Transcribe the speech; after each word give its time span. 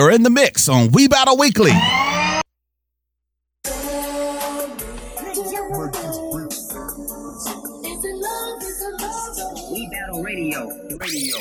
You're 0.00 0.12
in 0.12 0.22
the 0.22 0.30
mix 0.30 0.66
on 0.66 0.92
We 0.92 1.08
Battle 1.08 1.36
Weekly. 1.36 1.72
We 1.72 1.76
Battle 9.92 10.22
Radio. 10.22 10.70
Radio. 10.96 11.36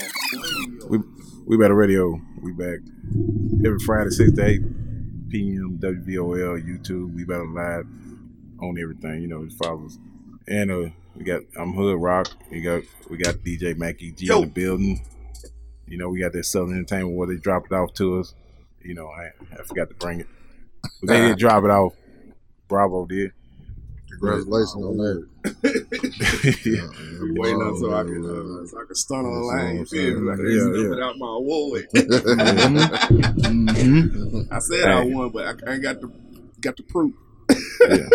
We 0.90 1.00
we 1.48 1.56
better 1.56 1.74
radio. 1.74 2.20
We 2.42 2.52
back 2.52 2.80
every 3.66 3.80
Friday 3.80 4.10
six 4.10 4.34
to 4.34 4.46
eight 4.46 4.62
p.m. 5.30 5.80
WVOL 5.82 6.62
YouTube. 6.62 7.16
We 7.16 7.24
Battle 7.24 7.54
live 7.54 7.86
on 8.62 8.78
everything. 8.78 9.22
You 9.22 9.30
know, 9.30 9.44
it 9.44 9.54
follows. 9.54 9.98
And 10.50 10.70
uh, 10.70 10.90
we 11.16 11.24
got 11.24 11.44
I'm 11.58 11.72
Hood 11.72 12.02
Rock. 12.02 12.28
We 12.52 12.60
got 12.60 12.84
we 13.10 13.16
got 13.16 13.36
DJ 13.36 13.78
Mackie 13.78 14.12
G 14.12 14.30
in 14.30 14.42
the 14.42 14.48
building. 14.48 15.08
You 15.88 15.98
know, 15.98 16.10
we 16.10 16.20
got 16.20 16.34
that 16.34 16.44
Southern 16.44 16.74
Entertainment 16.76 17.16
where 17.16 17.30
they 17.30 17.38
drop 17.38 17.64
it 17.66 17.72
off 17.72 17.94
to 17.94 18.20
us. 18.20 18.34
You 18.84 18.94
know, 18.96 19.08
I 19.08 19.32
I 19.60 19.64
forgot 19.64 19.90
to 19.90 19.96
bring 19.96 20.20
it. 20.22 20.28
But 21.02 21.08
they 21.10 21.20
didn't 21.22 21.40
drop 21.40 21.64
it 21.64 21.70
off. 21.70 21.94
Bravo 22.68 23.06
did. 23.06 23.32
Congratulations 24.12 24.76
on 24.76 24.98
that. 24.98 25.28
yeah. 26.66 26.88
Waiting 27.42 27.62
until 27.62 27.94
I 27.96 28.04
can, 28.04 28.26
uh, 28.26 28.66
so 28.68 28.78
I 28.82 28.86
can 28.86 28.96
stun 28.96 29.26
on 29.26 29.34
the 29.34 29.40
line. 29.42 29.76
You 29.78 29.86
feel 29.86 30.20
me? 30.20 30.30
Like, 30.30 30.40
Yeah, 30.40 30.46
yeah, 30.48 30.84
yeah. 30.84 30.90
without 30.90 31.18
my 31.18 31.28
award. 31.36 31.88
Mhm. 33.50 34.48
I 34.52 34.60
said 34.60 34.88
I 34.88 35.04
won, 35.06 35.30
but 35.30 35.46
I 35.68 35.74
ain't 35.74 35.84
got 35.84 36.02
the 36.02 36.12
got 36.62 36.76
the 36.78 36.84
proof. 36.84 37.14
Yeah. 37.50 38.08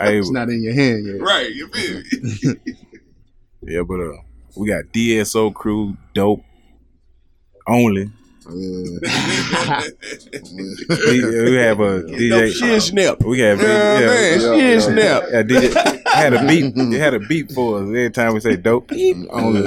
Hey, 0.00 0.18
It's 0.18 0.30
not 0.30 0.48
in 0.48 0.62
your 0.62 0.74
hand 0.74 1.06
yet. 1.06 1.20
Right, 1.20 1.50
you 1.54 1.68
feel 1.68 2.00
me? 2.00 2.56
Yeah, 3.62 3.82
but 3.82 3.98
uh, 4.00 4.12
we 4.56 4.68
got 4.68 4.84
DSO 4.92 5.52
crew, 5.52 5.96
dope, 6.14 6.44
only. 7.66 8.10
Yeah. 8.48 9.80
we, 11.08 11.24
we 11.50 11.56
have 11.56 11.80
a 11.80 12.02
DJ. 12.04 12.30
Dope 12.30 12.52
shit 12.52 12.82
snap. 12.82 13.20
We 13.24 13.40
have 13.40 13.60
Yeah, 13.60 13.98
yeah, 13.98 14.06
man, 14.06 14.40
yeah, 14.40 14.56
shit 14.58 14.82
snap. 14.82 15.22
Yeah, 15.30 15.42
DJ 15.42 16.04
had 16.06 16.32
a 16.34 16.46
beat. 16.46 16.74
They 16.90 16.98
had 16.98 17.14
a 17.14 17.18
beat 17.20 17.50
for 17.52 17.78
us 17.78 17.88
every 17.88 18.10
time 18.10 18.34
we 18.34 18.40
say 18.40 18.56
dope. 18.56 18.88
Beep, 18.88 19.16
only. 19.30 19.60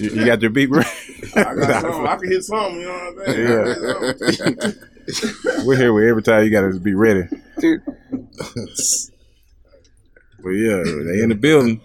you, 0.00 0.10
you 0.10 0.26
got 0.26 0.40
your 0.42 0.50
beat 0.50 0.70
ready? 0.70 0.88
I 1.36 1.54
got 1.54 1.82
something. 1.82 2.06
I 2.06 2.16
can 2.16 2.30
hit 2.30 2.44
something. 2.44 2.80
You 2.80 2.86
know 2.86 2.92
what 2.92 3.28
I'm 3.28 3.34
saying? 3.34 3.46
I 3.46 4.12
can 4.12 4.26
hit 4.26 4.34
something. 4.34 5.66
We're 5.66 5.76
here 5.76 5.92
with 5.92 6.04
every 6.04 6.22
time 6.22 6.44
you 6.44 6.50
got 6.50 6.62
to 6.62 6.80
be 6.80 6.94
ready. 6.94 7.28
But 10.42 10.50
yeah, 10.50 10.82
they 10.84 11.20
in 11.22 11.28
the 11.28 11.36
building. 11.40 11.80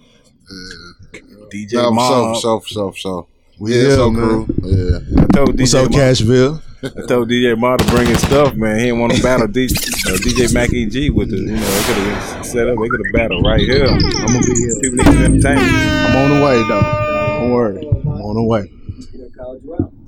DJ 1.53 1.74
No, 1.74 1.92
Mob. 1.92 2.36
for 2.36 2.42
sure, 2.42 2.62
for 2.62 2.94
sure, 2.98 3.28
We 3.61 3.75
Yeah, 3.75 3.81
here, 3.81 3.91
so 3.91 4.11
crew. 4.11 4.47
Yeah. 4.63 5.22
I 5.22 5.25
told 5.27 5.59
What's 5.59 5.72
DJ 5.72 5.85
up, 5.85 5.91
Mob- 5.91 5.99
Cashville? 6.01 6.61
I 6.81 7.05
told 7.05 7.29
DJ 7.29 7.55
Ma 7.55 7.77
to 7.77 7.85
bring 7.94 8.07
his 8.07 8.19
stuff, 8.19 8.55
man. 8.55 8.79
He 8.79 8.85
didn't 8.85 8.99
want 8.99 9.13
to 9.13 9.22
battle 9.22 9.45
DJ, 9.45 9.77
uh, 10.09 10.17
DJ 10.17 10.51
Mac 10.51 10.73
EG 10.73 11.11
with 11.13 11.29
the, 11.29 11.38
you 11.38 11.45
know, 11.45 11.61
they 11.61 11.83
could 11.85 11.97
have 12.01 12.44
set 12.44 12.67
up, 12.67 12.75
they 12.81 12.89
could 12.89 13.01
have 13.05 13.13
battled 13.13 13.45
right 13.45 13.59
here. 13.59 13.85
I'm 13.85 14.00
gonna 14.00 14.39
be 14.41 14.57
here. 14.57 14.79
People 14.81 14.97
need 14.97 15.05
to 15.05 15.25
entertain. 15.25 15.59
I'm 15.59 16.16
on 16.16 16.39
the 16.39 16.44
way, 16.44 16.57
though. 16.67 17.38
Don't 17.39 17.51
worry. 17.51 17.88
I'm 17.88 18.07
on 18.07 18.35
the 18.35 18.44
way. 18.44 18.73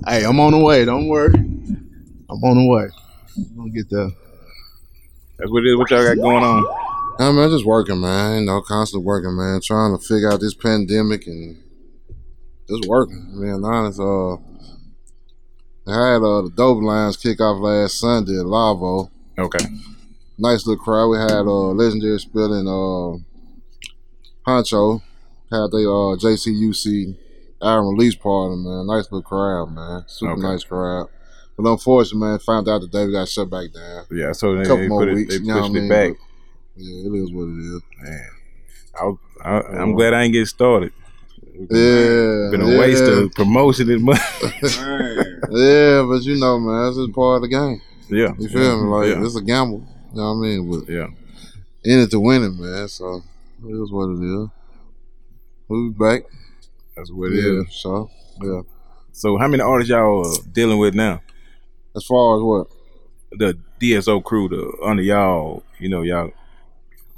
Hey, 0.08 0.24
I'm 0.24 0.40
on 0.40 0.50
the 0.50 0.58
way. 0.58 0.84
Don't 0.84 1.06
worry. 1.06 1.32
I'm 1.32 2.42
on 2.42 2.58
the 2.58 2.66
way. 2.66 2.88
I'm 3.36 3.56
gonna 3.56 3.70
get 3.70 3.88
there. 3.88 4.10
That's 5.38 5.48
what 5.52 5.64
it 5.64 5.70
is. 5.70 5.76
What 5.76 5.90
y'all 5.92 6.02
got 6.02 6.16
going 6.20 6.42
on? 6.42 6.66
I 7.20 7.30
mean, 7.30 7.48
just 7.50 7.64
working, 7.64 8.00
man. 8.00 8.40
You 8.40 8.46
know, 8.46 8.62
constantly 8.62 9.06
working, 9.06 9.36
man. 9.36 9.60
Trying 9.62 9.96
to 9.96 10.02
figure 10.02 10.32
out 10.32 10.40
this 10.40 10.54
pandemic 10.54 11.28
and 11.28 11.63
just 12.68 12.86
working. 12.88 13.26
Being 13.40 13.64
honest, 13.64 14.00
uh, 14.00 14.34
I 15.86 16.12
had 16.12 16.22
uh, 16.22 16.42
the 16.42 16.52
Dope 16.54 16.82
Lines 16.82 17.16
kick 17.16 17.40
off 17.40 17.60
last 17.60 17.98
Sunday 17.98 18.38
at 18.38 18.46
Lavo. 18.46 19.10
Okay. 19.38 19.64
Nice 20.38 20.66
little 20.66 20.82
crowd. 20.82 21.08
We 21.08 21.18
had 21.18 21.46
uh, 21.46 21.72
legendary 21.72 22.18
spilling 22.18 22.66
uh, 22.66 23.18
Honcho. 24.50 25.02
Had 25.50 25.70
the 25.70 25.84
uh, 25.86 26.16
JCUC 26.18 27.16
album 27.62 27.94
release 27.94 28.14
party, 28.16 28.56
man. 28.56 28.86
Nice 28.86 29.04
little 29.12 29.22
crowd, 29.22 29.72
man. 29.72 30.04
Super 30.06 30.32
Okay. 30.32 30.40
nice 30.42 30.64
crowd. 30.64 31.08
But 31.56 31.70
unfortunately, 31.70 32.28
man, 32.28 32.38
found 32.40 32.68
out 32.68 32.80
today 32.80 33.06
we 33.06 33.12
got 33.12 33.28
shut 33.28 33.48
back 33.48 33.72
down. 33.72 34.06
Yeah, 34.10 34.32
so 34.32 34.56
they, 34.56 34.62
Couple 34.62 34.78
they, 34.78 34.88
more 34.88 35.02
put 35.02 35.08
it, 35.10 35.14
weeks, 35.14 35.34
they 35.34 35.40
you 35.40 35.46
know 35.46 35.60
pushed 35.60 35.74
I 35.74 35.78
it 35.78 35.80
mean? 35.80 35.88
back. 35.88 36.12
Yeah, 36.76 37.06
it 37.08 37.14
is 37.22 37.32
what 37.32 37.44
it 37.44 37.58
is. 37.60 37.82
Man, 38.02 38.28
I, 39.44 39.48
I, 39.48 39.82
I'm 39.82 39.94
glad 39.94 40.14
I 40.14 40.24
ain't 40.24 40.32
get 40.32 40.48
started. 40.48 40.92
Yeah, 41.54 42.50
Been 42.50 42.62
a 42.62 42.68
yeah. 42.68 42.78
waste 42.80 43.04
of 43.04 43.32
promotion 43.32 43.90
and 43.90 44.02
money. 44.02 44.20
Yeah, 45.50 46.04
but 46.08 46.22
you 46.22 46.36
know, 46.36 46.58
man, 46.58 46.86
that's 46.86 46.96
just 46.96 47.12
part 47.12 47.36
of 47.36 47.42
the 47.42 47.48
game. 47.48 47.80
yeah. 48.08 48.34
You 48.38 48.48
feel 48.48 48.82
me? 48.82 48.88
Like 48.88 49.08
yeah. 49.08 49.24
it's 49.24 49.36
a 49.36 49.42
gamble. 49.42 49.86
You 50.12 50.20
know 50.20 50.34
what 50.34 50.46
I 50.46 50.48
mean? 50.48 50.70
But 50.70 50.92
yeah. 50.92 51.06
in 51.84 52.00
it 52.00 52.10
to 52.10 52.18
win 52.18 52.42
it, 52.42 52.50
man. 52.50 52.88
So 52.88 53.22
it 53.62 53.72
is 53.72 53.92
what 53.92 54.08
it 54.10 54.22
is. 54.24 54.48
We'll 55.68 55.90
be 55.90 55.98
back. 55.98 56.22
That's 56.96 57.12
what 57.12 57.30
it 57.30 57.38
is. 57.38 57.44
yeah, 57.44 57.62
so 57.70 58.10
yeah. 58.42 58.62
So 59.12 59.36
how 59.38 59.46
many 59.46 59.62
artists 59.62 59.90
y'all 59.90 60.26
uh, 60.26 60.38
dealing 60.52 60.78
with 60.78 60.94
now? 60.94 61.22
As 61.94 62.04
far 62.04 62.36
as 62.36 62.42
what? 62.42 62.66
The 63.30 63.56
DSO 63.80 64.24
crew, 64.24 64.48
the 64.48 64.76
under 64.84 65.02
y'all, 65.02 65.62
you 65.78 65.88
know, 65.88 66.02
y'all. 66.02 66.32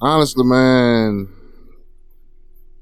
Honestly, 0.00 0.44
man, 0.44 1.28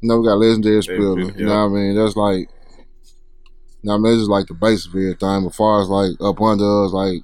you 0.04 0.08
know, 0.08 0.18
we 0.20 0.26
got 0.26 0.34
legendary 0.34 0.82
spiller. 0.82 1.18
yeah. 1.18 1.32
You 1.34 1.46
know 1.46 1.66
what 1.66 1.78
I 1.78 1.80
mean? 1.80 1.96
That's 1.96 2.14
like, 2.14 2.40
you 2.40 3.84
know 3.84 3.94
I 3.94 3.96
mean? 3.96 4.18
Just 4.18 4.28
like 4.28 4.46
the 4.46 4.52
base 4.52 4.84
of 4.84 4.90
everything. 4.94 5.46
As 5.46 5.56
far 5.56 5.80
as 5.80 5.88
like 5.88 6.12
up 6.20 6.38
under 6.42 6.84
us, 6.84 6.92
like 6.92 7.22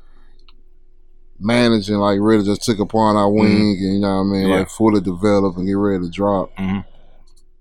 managing, 1.38 1.96
like 1.96 2.18
really 2.22 2.42
just 2.42 2.62
took 2.62 2.78
upon 2.78 3.16
our 3.16 3.30
wing 3.30 3.76
and, 3.78 3.94
you 3.94 3.98
know 4.00 4.16
what 4.16 4.20
I 4.20 4.24
mean? 4.24 4.42
Mm-hmm. 4.44 4.50
Yeah. 4.50 4.58
Like 4.60 4.70
fully 4.70 5.02
develop 5.02 5.58
and 5.58 5.66
get 5.66 5.74
ready 5.74 6.04
to 6.04 6.10
drop. 6.10 6.56
Mhm. 6.56 6.86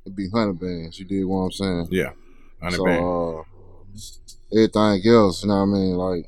It'd 0.06 0.16
be 0.16 0.30
100 0.30 0.58
bands. 0.58 0.98
You 0.98 1.06
did 1.06 1.26
what 1.26 1.40
I'm 1.40 1.52
saying? 1.52 1.88
Yeah. 1.92 2.12
Hundred 2.62 2.78
so, 2.78 2.86
band. 2.86 3.04
uh, 3.04 3.44
everything 4.54 5.12
else, 5.14 5.44
you 5.44 5.50
know 5.50 5.56
what 5.56 5.62
I 5.62 5.66
mean? 5.66 5.96
Like, 5.96 6.26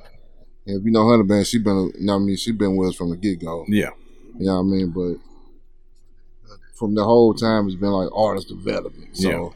if 0.66 0.84
you 0.84 0.92
know 0.92 1.08
Hunter 1.08 1.24
Band, 1.24 1.48
she 1.48 1.60
been, 1.60 1.94
you 1.98 2.06
know 2.06 2.16
what 2.16 2.24
I 2.24 2.26
mean? 2.26 2.36
She 2.36 2.52
been 2.52 2.76
with 2.76 2.90
us 2.90 2.96
from 2.96 3.12
the 3.12 3.16
get 3.16 3.40
go. 3.40 3.64
yeah. 3.70 3.92
You 4.38 4.48
know 4.48 4.56
what 4.62 4.62
I 4.62 4.64
mean? 4.64 4.90
But 4.92 5.16
from 6.81 6.95
the 6.95 7.04
whole 7.06 7.33
time, 7.33 7.68
it's 7.68 7.75
been 7.75 7.92
like 7.92 8.10
artist 8.13 8.48
development. 8.50 9.16
So, 9.16 9.30
Yeah. 9.30 9.36
you 9.36 9.39
know 9.39 9.54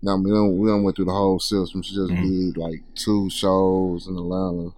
what 0.00 0.12
I 0.12 0.16
mean? 0.16 0.24
We 0.24 0.30
done, 0.30 0.58
we 0.58 0.68
done 0.68 0.82
went 0.84 0.96
through 0.96 1.04
the 1.06 1.12
whole 1.12 1.40
system. 1.40 1.82
She 1.82 1.94
just 1.96 2.10
Mhm. 2.12 2.22
did 2.54 2.56
like 2.56 2.82
two 2.94 3.28
shows 3.28 4.06
in 4.06 4.16
Atlanta. 4.16 4.72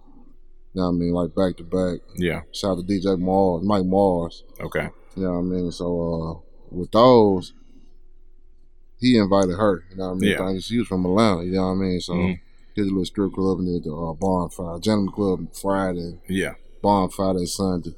You 0.73 0.79
know 0.81 0.83
what 0.83 0.87
I 0.87 0.91
mean? 0.91 1.13
Like 1.13 1.35
back 1.35 1.57
to 1.57 1.63
back. 1.63 1.99
Yeah. 2.17 2.41
Shout 2.51 2.71
out 2.71 2.77
to 2.79 2.83
DJ 2.83 3.15
Mars, 3.19 3.63
Mike 3.63 3.85
Mars. 3.85 4.43
Okay. 4.59 4.89
You 5.15 5.23
know 5.23 5.33
what 5.33 5.37
I 5.39 5.41
mean? 5.43 5.71
So 5.71 5.85
uh, 6.11 6.75
with 6.75 6.89
those, 6.91 7.53
he 8.99 9.17
invited 9.17 9.55
her. 9.57 9.83
You 9.91 9.97
know 9.97 10.07
what 10.09 10.15
I 10.15 10.19
mean? 10.19 10.29
Yeah. 10.31 10.59
She 10.59 10.79
was 10.79 10.87
from 10.87 11.05
Atlanta. 11.05 11.43
You 11.43 11.51
know 11.53 11.67
what 11.67 11.73
I 11.73 11.75
mean? 11.75 11.99
So 12.01 12.13
Mhm. 12.13 12.39
did 12.75 12.81
a 12.85 12.89
little 12.89 13.05
strip 13.05 13.33
club 13.33 13.59
and 13.59 13.67
did 13.67 13.83
the 13.83 13.95
uh, 13.95 14.13
bonfire, 14.13 14.79
gentleman 14.79 15.13
club 15.13 15.47
Friday, 15.53 16.19
Yeah. 16.27 16.53
bonfire 16.81 17.33
that 17.35 17.47
Sunday. 17.47 17.95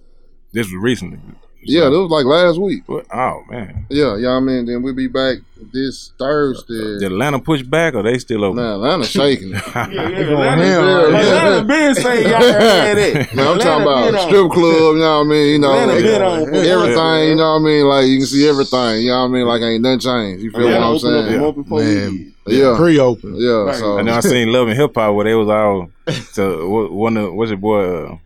This 0.51 0.67
was 0.67 0.75
recently. 0.81 1.19
Yeah, 1.65 1.89
that 1.89 1.99
was 1.99 2.09
like 2.11 2.25
last 2.25 2.59
week. 2.59 2.83
What? 2.87 3.05
Oh 3.13 3.43
man. 3.49 3.85
Yeah, 3.89 4.17
yeah. 4.17 4.31
I 4.31 4.39
mean, 4.39 4.65
then 4.65 4.81
we'll 4.83 4.93
be 4.95 5.07
back 5.07 5.37
this 5.71 6.11
Thursday. 6.19 6.99
Did 6.99 7.03
Atlanta 7.13 7.39
push 7.39 7.61
back 7.63 7.93
or 7.95 8.03
they 8.03 8.17
still 8.19 8.43
open? 8.43 8.57
Man, 8.57 8.73
Atlanta 8.73 9.05
shaking. 9.05 9.51
Yeah, 9.53 9.87
yeah, 9.89 10.09
Yeah, 10.09 10.17
Atlanta, 10.19 10.63
yeah. 10.65 11.05
Atlanta 11.07 11.65
been 11.67 11.95
saying 11.95 12.29
y'all 12.29 12.41
had 12.59 12.97
it. 12.97 13.33
Man, 13.33 13.47
I'm 13.47 13.59
talking 13.59 13.81
about 13.83 14.21
strip 14.27 14.51
club. 14.51 14.95
You 14.95 14.99
know 14.99 15.19
what 15.19 15.25
I 15.25 15.29
mean? 15.29 15.47
You 15.53 15.59
know, 15.59 15.71
Atlanta 15.73 16.29
like, 16.29 16.51
been 16.51 16.65
everything. 16.65 17.29
You 17.29 17.35
know 17.35 17.53
what 17.53 17.59
I 17.61 17.63
mean? 17.63 17.85
Like 17.85 18.05
you 18.07 18.17
can 18.17 18.25
see 18.27 18.47
everything. 18.49 19.01
You 19.03 19.09
know 19.11 19.19
what 19.21 19.25
I 19.25 19.27
mean? 19.29 19.45
Like 19.45 19.61
ain't 19.61 19.81
nothing 19.83 19.99
changed. 19.99 20.43
You 20.43 20.51
feel 20.51 20.67
Atlanta 20.67 20.91
what 20.93 21.03
I'm 21.03 21.13
opened 21.13 21.15
up 21.15 21.25
saying? 21.25 21.39
a 21.39 21.41
month 21.43 21.55
before 21.55 21.79
Man. 21.79 22.29
Yeah, 22.45 22.73
Pre-open. 22.75 23.35
yeah. 23.37 23.51
Right. 23.63 23.75
So 23.75 23.99
I 23.99 24.01
know 24.01 24.13
I 24.15 24.19
seen 24.19 24.51
Love 24.51 24.67
and 24.67 24.77
Hip 24.77 24.93
Hop 24.95 25.15
where 25.15 25.23
they 25.23 25.33
was 25.33 25.47
all 25.47 25.89
so 26.33 26.67
what- 26.67 26.91
one 26.91 27.15
of 27.15 27.33
what's 27.33 27.49
your 27.51 27.57
boy 27.57 28.05
uh, 28.05 28.17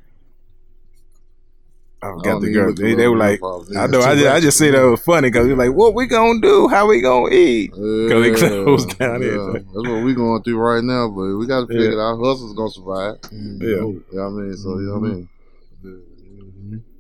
I 2.08 2.14
forgot 2.14 2.24
don't 2.24 2.42
the 2.42 2.52
girl. 2.52 2.74
They, 2.74 2.96
they 2.96 3.08
were 3.08 3.18
like, 3.18 3.40
Hop. 3.42 3.66
I 3.76 3.88
know. 3.88 4.02
I 4.02 4.16
just, 4.16 4.28
I 4.28 4.40
just 4.40 4.58
see 4.58 4.70
that 4.72 4.82
was 4.82 5.02
funny 5.02 5.30
because 5.30 5.48
was 5.48 5.58
like, 5.58 5.72
what 5.72 5.94
we 5.94 6.08
gonna 6.08 6.40
do? 6.40 6.68
How 6.68 6.88
we 6.88 7.02
gonna 7.02 7.34
eat? 7.34 7.72
Because 7.72 8.26
it 8.26 8.36
closed 8.64 8.98
down 8.98 9.22
yeah. 9.22 9.28
here. 9.30 9.54
That's 9.54 9.74
what 9.74 10.04
we 10.04 10.14
going 10.14 10.44
through 10.44 10.58
right 10.58 10.84
now, 10.84 11.10
but 11.10 11.38
we 11.38 11.46
got 11.46 11.62
to 11.62 11.68
figure 11.68 11.94
Yeah. 11.94 12.02
out. 12.02 12.20
Hustle's 12.20 12.54
gonna 12.54 12.72
survive. 12.72 13.20
Yeah. 13.32 13.68
You 13.68 14.04
know 14.12 14.30
what 14.30 14.42
I 14.42 14.46
mean? 14.46 14.58
So 14.58 14.80
you 14.80 14.86
know 14.88 15.00
what 15.00 15.10
I 15.10 15.14
mm-hmm. 15.14 15.16
mean. 15.16 15.30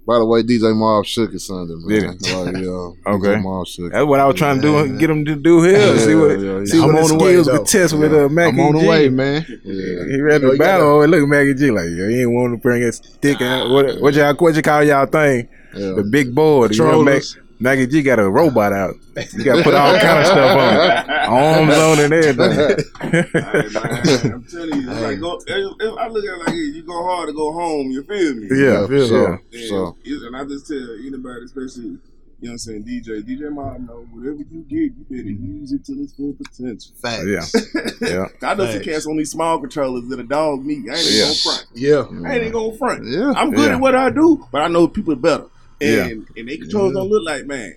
By 0.06 0.20
the 0.20 0.26
way, 0.26 0.42
DJ 0.42 0.74
Mob 0.74 1.06
shook 1.06 1.34
it 1.34 1.40
Sunday, 1.40 1.74
man. 1.76 2.18
Did 2.18 2.32
Like, 2.32 2.56
yeah, 2.64 3.12
Okay. 3.14 3.28
DJ 3.36 3.44
Mob 3.44 3.68
shook 3.68 3.88
it. 3.88 3.92
That's 3.92 4.06
what 4.06 4.22
I 4.22 4.26
was 4.26 4.38
trying 4.38 4.62
to 4.62 4.62
do. 4.62 4.98
Get 4.98 5.10
him 5.10 5.26
to 5.26 5.36
do 5.36 5.62
here. 5.64 5.78
Yeah, 5.78 5.98
see 5.98 6.16
what, 6.16 6.40
yeah, 6.40 6.60
yeah. 6.60 6.66
see 6.66 6.82
I'm 6.82 6.94
what 6.94 6.96
on 6.96 7.02
the 7.10 7.18
the 7.18 7.24
way, 7.24 7.32
skills 7.34 7.48
though. 7.48 7.58
could 7.58 7.68
test 7.68 7.94
with 7.94 8.14
uh, 8.14 8.30
Mac 8.30 8.54
I'm 8.54 8.60
on 8.62 8.74
the 8.76 8.80
G. 8.80 8.88
way, 8.88 9.10
man. 9.10 9.46
Yeah. 9.66 10.06
He 10.16 10.22
ready 10.22 10.46
to 10.46 10.52
you 10.54 10.58
battle. 10.58 11.06
Look 11.06 11.24
at 11.24 11.28
Maggie 11.28 11.56
G 11.56 11.72
like, 11.72 11.90
yo, 11.90 12.08
he 12.08 12.22
ain't 12.22 12.32
want 12.32 12.54
to 12.54 12.58
bring 12.58 12.82
his 12.84 12.96
stick 12.98 13.42
out. 13.42 13.70
What, 13.70 14.00
what 14.02 14.14
y'all, 14.14 14.34
what 14.36 14.56
you 14.56 14.62
call 14.62 14.82
y'all 14.84 15.06
thing? 15.08 15.50
Yeah. 15.76 15.92
The 15.92 16.04
big 16.10 16.34
board. 16.34 16.74
You 16.74 16.86
know, 16.86 17.04
Mac, 17.04 17.22
Controllers. 17.58 17.78
Nike 17.80 17.88
G 17.92 18.02
got 18.04 18.20
a 18.20 18.30
robot 18.30 18.74
out. 18.74 18.96
You 19.34 19.44
got 19.44 19.58
to 19.58 19.64
put 19.64 19.74
all 19.74 19.98
kind 20.00 20.20
of 20.20 20.26
stuff 20.28 20.58
on 20.58 20.74
it. 20.76 21.10
Arms 21.28 21.74
on 21.76 22.00
it 22.00 22.04
and 22.06 22.14
everything. 22.14 22.86
Hey, 23.02 23.24
man, 24.24 24.34
I'm 24.34 24.46
telling 24.46 24.82
you, 24.82 24.92
it's 24.92 25.02
like 25.02 25.20
go, 25.20 25.40
if, 25.48 25.74
if 25.80 25.98
I 25.98 26.08
look 26.08 26.24
at 26.26 26.34
it 26.34 26.38
like 26.40 26.48
this, 26.48 26.76
you 26.76 26.84
go 26.84 27.04
hard 27.04 27.28
to 27.30 27.34
go 27.34 27.52
home. 27.52 27.90
You 27.92 28.04
feel 28.04 28.36
me? 28.36 28.48
Yeah, 28.52 28.86
for 28.88 28.96
yeah. 28.96 29.08
sure. 29.08 29.42
And, 29.54 29.70
So 29.70 29.98
it- 30.04 30.22
and 30.24 30.36
I 30.36 30.44
just 30.46 30.68
tell 30.68 30.78
anybody, 30.78 31.46
especially 31.46 31.98
you 32.40 32.50
know 32.50 32.52
what 32.52 32.52
I'm 32.52 32.58
saying, 32.60 32.84
DJ, 32.84 33.24
DJ 33.24 33.52
Mob, 33.52 33.80
know 33.88 34.06
whatever 34.12 34.38
you 34.52 34.62
get, 34.70 34.94
you 34.96 35.06
better 35.10 35.28
use 35.28 35.72
it 35.72 35.84
to 35.86 35.94
its 35.94 36.14
full 36.14 36.34
potential. 36.34 36.92
Facts. 37.02 37.26
Yeah. 37.26 37.82
Yeah. 38.08 38.26
I 38.44 38.54
know 38.54 38.66
some 38.66 38.74
Thanks. 38.74 38.86
cats 38.86 39.08
on 39.08 39.18
these 39.18 39.32
small 39.32 39.60
controllers 39.60 40.08
that 40.10 40.20
a 40.20 40.24
dog 40.24 40.64
meat. 40.64 40.86
I 40.88 40.96
ain't 40.98 41.10
Yeah. 41.10 41.24
gonna 41.24 41.34
front. 41.34 41.66
Yeah. 41.74 42.30
I 42.30 42.38
ain't 42.38 42.54
gonna 42.54 42.78
front. 42.78 43.06
yeah, 43.08 43.34
I'm 43.36 43.50
good 43.50 43.70
Yeah. 43.70 43.76
at 43.78 43.82
what 43.82 43.96
I 43.96 44.12
do, 44.12 44.46
but 44.52 44.62
I 44.62 44.68
know 44.68 44.88
people 44.88 45.16
better. 45.16 45.46
Yeah. 45.80 46.06
And 46.06 46.28
and 46.36 46.48
they 46.48 46.58
controls 46.58 46.94
don't 46.94 47.10
look 47.10 47.24
like 47.24 47.46
man. 47.46 47.76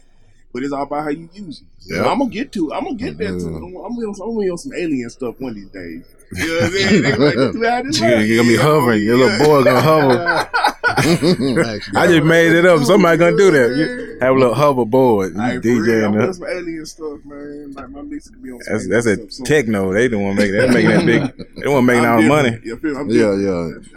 But 0.53 0.65
it's 0.65 0.73
all 0.73 0.83
about 0.83 1.05
how 1.05 1.11
you 1.11 1.29
use 1.33 1.61
it. 1.61 1.67
Yeah. 1.95 2.07
I'm 2.07 2.19
gonna 2.19 2.31
get 2.31 2.53
to. 2.53 2.73
I'm 2.73 2.85
gonna 2.85 2.97
get 2.97 3.19
there 3.19 3.31
too. 3.31 3.51
Yeah. 3.51 3.57
I'm 3.57 3.73
gonna, 3.73 3.85
I'm 3.87 3.95
gonna 3.95 4.41
be 4.41 4.51
on 4.51 4.59
some 4.59 4.73
alien 4.75 5.09
stuff 5.11 5.37
one 5.39 5.51
of 5.51 5.57
these 5.57 5.69
days. 5.69 6.05
You 6.33 6.47
know 6.47 6.55
what 6.55 6.65
I'm 6.65 6.71
saying? 6.71 7.03
They 7.03 7.17
like, 7.17 7.35
"Get 7.37 7.53
through 7.53 7.67
how 7.69 7.83
this 7.83 8.01
You- 8.01 8.07
You're 8.09 8.45
going 8.45 8.49
to 8.49 8.57
be 8.57 8.63
hovering. 8.63 9.03
Your 9.03 9.17
little 9.17 9.39
boy 9.39 9.65
going 9.65 9.77
to 9.77 9.83
hover. 9.83 10.51
I 11.03 12.07
just 12.09 12.25
made 12.27 12.53
it 12.53 12.67
up. 12.67 12.83
Somebody 12.85 13.17
going 13.19 13.37
to 13.37 13.39
do 13.39 13.51
that. 13.53 13.77
You 13.77 14.19
have 14.21 14.35
a 14.37 14.39
little 14.39 14.55
hoverboard. 14.55 15.35
You 15.35 15.41
I 15.41 15.53
ain't 15.55 15.63
for 15.63 15.69
DJ 15.69 15.87
real. 15.87 16.05
I'm 16.07 16.21
in 16.21 16.35
some 16.35 16.47
alien 16.47 16.87
stuff, 16.87 17.19
man. 17.25 17.73
Like 17.73 17.91
my 17.91 18.03
mix 18.03 18.29
be 18.31 18.51
on 18.53 18.61
That's 18.69 18.87
that's 18.89 19.07
a 19.07 19.11
alien 19.13 19.31
stuff. 19.31 19.47
So 19.47 19.55
techno. 19.55 19.93
They 19.95 20.09
don't 20.09 20.23
want 20.23 20.39
to 20.39 20.43
make 20.43 20.53
that. 20.53 20.69
They 20.69 20.75
making 20.85 21.07
that 21.07 21.07
big. 21.37 21.47
They 21.63 21.69
want 21.69 21.87
making 21.87 22.05
I'm 22.05 22.13
all 22.17 22.23
the 22.23 22.29
money. 22.29 22.59
You 22.65 22.77
feel 22.77 22.95
me? 22.95 23.01
I'm 23.01 23.11
yeah, 23.11 23.35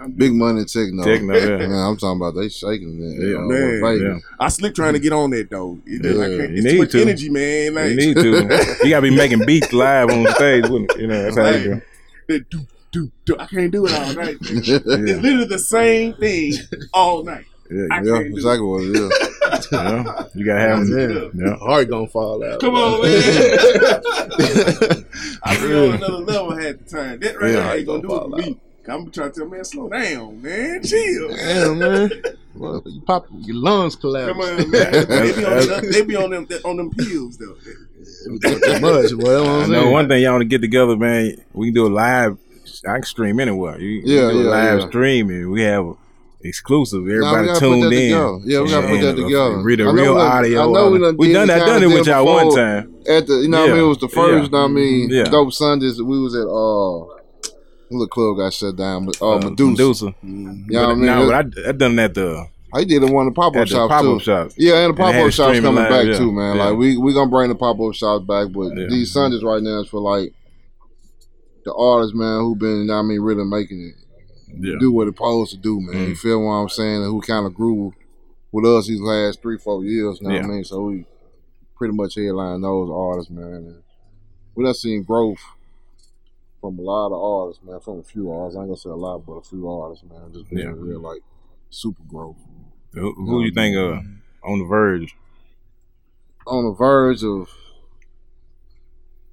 yeah. 0.01 0.07
Big 0.15 0.33
money 0.33 0.65
techno. 0.65 1.03
Techno, 1.03 1.33
yeah. 1.35 1.57
Man, 1.67 1.71
I'm 1.73 1.97
talking 1.97 2.21
about 2.21 2.35
they 2.35 2.49
shaking 2.49 2.99
it. 3.01 3.27
Yeah, 3.27 3.37
man. 3.39 3.99
Yeah. 4.01 4.19
I 4.39 4.47
slick 4.49 4.73
trying 4.75 4.93
to 4.93 4.99
get 4.99 5.13
on 5.13 5.31
that 5.31 5.49
though. 5.49 5.79
It 5.85 6.03
Yeah, 6.05 6.37
can't, 6.45 6.51
you 6.55 6.63
need 6.63 6.71
too 6.71 6.77
much 6.79 6.91
to. 6.91 7.01
energy, 7.01 7.29
man. 7.29 7.73
Like, 7.75 7.89
You 7.89 7.95
need 7.95 8.15
to. 8.17 8.33
You 8.83 8.89
got 8.89 8.97
to 8.97 9.01
be 9.01 9.15
making 9.15 9.45
beats 9.45 9.73
live 9.73 10.09
on 10.09 10.27
stage. 10.35 10.65
You 10.67 11.07
know 11.07 11.23
that's 11.23 11.35
how 11.37 11.43
they 11.43 11.63
do. 11.63 11.81
That 12.27 12.49
do, 12.49 12.65
do, 12.91 13.11
do. 13.25 13.35
I 13.39 13.45
can't 13.45 13.71
do 13.71 13.85
it 13.85 13.93
all 13.93 14.13
night. 14.13 14.41
Man. 14.41 14.61
It's 14.63 14.85
literally 14.85 15.45
the 15.45 15.59
same 15.59 16.13
thing 16.15 16.53
all 16.93 17.23
night. 17.23 17.45
Yeah, 17.71 17.87
I 17.91 17.97
yeah. 17.97 18.03
Yeah, 18.03 18.17
can't 18.17 18.27
exactly 18.27 18.67
what 18.67 18.83
it 18.83 18.95
is. 18.95 19.11
yeah. 19.71 20.25
You 20.35 20.45
got 20.45 20.55
to 20.55 20.59
have 20.59 20.87
them. 20.87 21.31
Yeah. 21.35 21.45
Yeah. 21.47 21.55
Heart 21.57 21.89
gonna 21.89 22.07
fall 22.07 22.43
out. 22.43 22.59
Come 22.59 22.75
on, 22.75 23.01
man. 23.01 23.11
I 25.43 25.57
was 25.61 25.63
on 25.63 25.95
another 25.95 26.17
level 26.17 26.53
at 26.59 26.85
the 26.85 26.97
time. 26.97 27.19
That 27.19 27.39
right 27.39 27.51
Yeah, 27.51 27.61
there 27.63 27.77
ain't 27.77 27.87
gonna 27.87 28.01
do 28.01 28.07
it 28.07 28.09
fall 28.09 28.29
for 28.29 28.37
me. 28.37 28.59
I'm 28.87 29.09
trying 29.11 29.31
to 29.31 29.39
tell 29.39 29.49
man, 29.49 29.63
slow 29.65 29.89
down, 29.89 30.41
man. 30.41 30.83
Chill. 30.83 31.29
Damn, 31.29 31.79
man. 31.79 32.11
Well, 32.55 32.83
you 32.85 33.01
pop 33.01 33.25
your 33.39 33.55
lungs 33.55 33.95
collapse. 33.95 34.31
Come 34.31 34.41
on, 34.41 34.57
man. 34.69 34.91
They 35.07 35.31
be 35.35 35.43
on, 35.43 35.67
them, 35.67 35.91
they 35.91 36.01
be 36.03 36.15
on 36.15 36.29
them 36.29 36.47
on 36.63 36.77
them 36.77 36.91
pills 36.91 37.35
though. 37.37 37.55
Too 37.55 38.79
much. 38.79 39.11
Well, 39.15 39.47
I 39.47 39.63
I'm 39.63 39.71
know 39.71 39.89
one 39.89 40.07
thing 40.07 40.21
y'all 40.21 40.33
want 40.33 40.41
to 40.43 40.45
get 40.47 40.61
together, 40.61 40.95
man. 40.95 41.37
We 41.53 41.67
can 41.67 41.73
do 41.73 41.87
a 41.87 41.89
live. 41.89 42.37
I 42.87 42.93
can 42.97 43.03
stream 43.05 43.39
anywhere. 43.39 43.79
You, 43.79 43.87
you 43.89 44.01
Yeah, 44.05 44.27
can 44.27 44.33
do 44.33 44.39
a 44.41 44.43
yeah, 44.43 44.49
live 44.51 44.79
yeah. 44.81 44.87
streaming. 44.87 45.49
We 45.49 45.63
have 45.63 45.95
exclusive. 46.43 47.01
Everybody 47.07 47.47
gotta 47.47 47.59
tuned 47.59 47.83
in. 47.85 47.89
together. 47.89 48.39
Yeah, 48.43 48.61
we 48.61 48.69
gotta 48.69 48.87
put 48.87 49.01
that 49.01 49.17
Yeah, 49.17 49.23
together. 49.23 49.57
Read 49.63 49.79
the 49.79 49.83
I 49.83 49.85
know 49.87 49.93
real 49.93 50.13
we 50.13 50.19
done- 50.19 50.31
audio. 50.31 50.61
I 50.61 50.71
know 50.73 50.89
we 50.91 50.99
done 50.99 51.17
we 51.17 51.33
done 51.33 51.47
that. 51.47 51.65
Done 51.65 51.81
it 51.83 51.87
with 51.87 52.05
y'all 52.05 52.25
one 52.25 52.55
time. 52.55 52.95
At 53.09 53.25
the, 53.25 53.33
you 53.41 53.47
know, 53.47 53.61
what 53.61 53.69
I 53.71 53.73
mean, 53.73 53.83
it 53.83 53.87
was 53.87 53.97
the 53.97 54.09
first. 54.09 54.43
Yeah. 54.43 54.49
know 54.49 54.61
what 54.61 54.69
I 54.69 54.73
mean, 54.73 55.09
Yeah. 55.09 55.23
Dope 55.23 55.53
Sundays. 55.53 55.99
We 55.99 56.19
was 56.21 56.35
at 56.35 56.45
uh, 56.45 57.22
the 57.99 58.07
club 58.07 58.37
got 58.37 58.53
shut 58.53 58.75
down. 58.75 59.05
But 59.05 59.21
uh, 59.21 59.35
Uh, 59.35 59.49
Medusa. 59.49 59.71
Medusa. 59.71 60.15
You 60.23 60.65
know 60.69 60.81
what 60.81 60.89
I 60.89 60.93
mean? 60.95 61.05
no, 61.05 61.25
but 61.27 61.35
I, 61.65 61.69
I 61.69 61.71
done 61.73 61.95
that 61.97 62.13
the 62.13 62.47
I 62.75 62.83
did 62.85 63.03
it 63.03 63.11
one 63.13 63.27
of 63.27 63.35
the 63.35 63.39
pop 63.39 63.55
up 63.55 63.67
shops 63.67 63.91
pop 63.91 64.01
too. 64.01 64.19
shops. 64.19 64.55
Yeah, 64.57 64.77
and 64.85 64.93
the 64.93 64.97
pop 64.97 65.13
up 65.13 65.31
shops 65.31 65.59
coming 65.59 65.75
live, 65.75 65.89
back 65.89 66.05
yeah. 66.07 66.17
too, 66.17 66.31
man. 66.31 66.55
Yeah. 66.57 66.65
Like 66.69 66.77
we 66.77 66.97
we 66.97 67.13
gonna 67.13 67.29
bring 67.29 67.49
the 67.49 67.55
pop 67.55 67.79
up 67.79 67.93
shops 67.93 68.25
back, 68.25 68.47
but 68.51 68.75
Yeah. 68.75 68.87
these 68.89 69.11
Sundays 69.13 69.43
right 69.43 69.61
now 69.61 69.81
is 69.81 69.89
for 69.89 69.99
like 70.01 70.33
the 71.65 71.73
artists, 71.73 72.15
man, 72.15 72.39
who 72.41 72.55
been, 72.55 72.79
you 72.79 72.85
know 72.85 72.95
I 72.99 73.01
mean, 73.03 73.21
really 73.21 73.45
making 73.45 73.93
it 74.59 74.79
do 74.79 74.91
what 74.91 75.07
it's 75.07 75.17
supposed 75.17 75.51
to 75.51 75.57
do, 75.57 75.79
man. 75.81 75.95
Mm. 75.95 76.07
You 76.09 76.15
feel 76.15 76.41
what 76.43 76.51
I'm 76.51 76.69
saying? 76.69 77.03
And 77.03 77.05
who 77.11 77.21
kind 77.21 77.45
of 77.45 77.53
grew 77.53 77.93
with 78.51 78.65
us 78.65 78.87
these 78.87 78.99
last 79.01 79.41
three, 79.41 79.57
four 79.57 79.83
years, 79.83 80.19
you 80.21 80.27
know 80.27 80.33
what. 80.35 80.43
I 80.43 80.47
mean? 80.47 80.63
So 80.63 80.81
we 80.83 81.05
pretty 81.75 81.93
much 81.95 82.15
headline 82.15 82.61
those 82.61 82.89
artists, 82.91 83.31
man. 83.31 83.43
And 83.45 83.83
we 84.55 84.63
done 84.63 84.73
seen 84.73 85.03
growth 85.03 85.39
from 86.63 86.79
a 86.79 86.81
lot 86.81 87.07
of 87.07 87.21
artists, 87.21 87.61
man, 87.61 87.77
from 87.81 87.99
a 87.99 88.03
few 88.03 88.31
artists. 88.31 88.55
I 88.57 88.61
ain't 88.61 88.69
gonna 88.69 88.77
say 88.77 88.89
a 88.89 88.95
lot, 88.95 89.25
but 89.25 89.33
a 89.33 89.41
few 89.41 89.69
artists, 89.69 90.05
man. 90.09 90.31
Just 90.33 90.49
being 90.49 90.61
Yeah. 90.65 90.71
real, 90.77 91.01
like, 91.01 91.21
super 91.69 92.01
growth. 92.07 92.37
Who, 92.93 93.13
who 93.15 93.43
you 93.43 93.51
think 93.51 93.75
uh, 93.75 93.99
on 94.49 94.59
the 94.59 94.65
verge? 94.65 95.13
On 96.47 96.63
the 96.63 96.71
verge 96.71 97.21
of, 97.21 97.49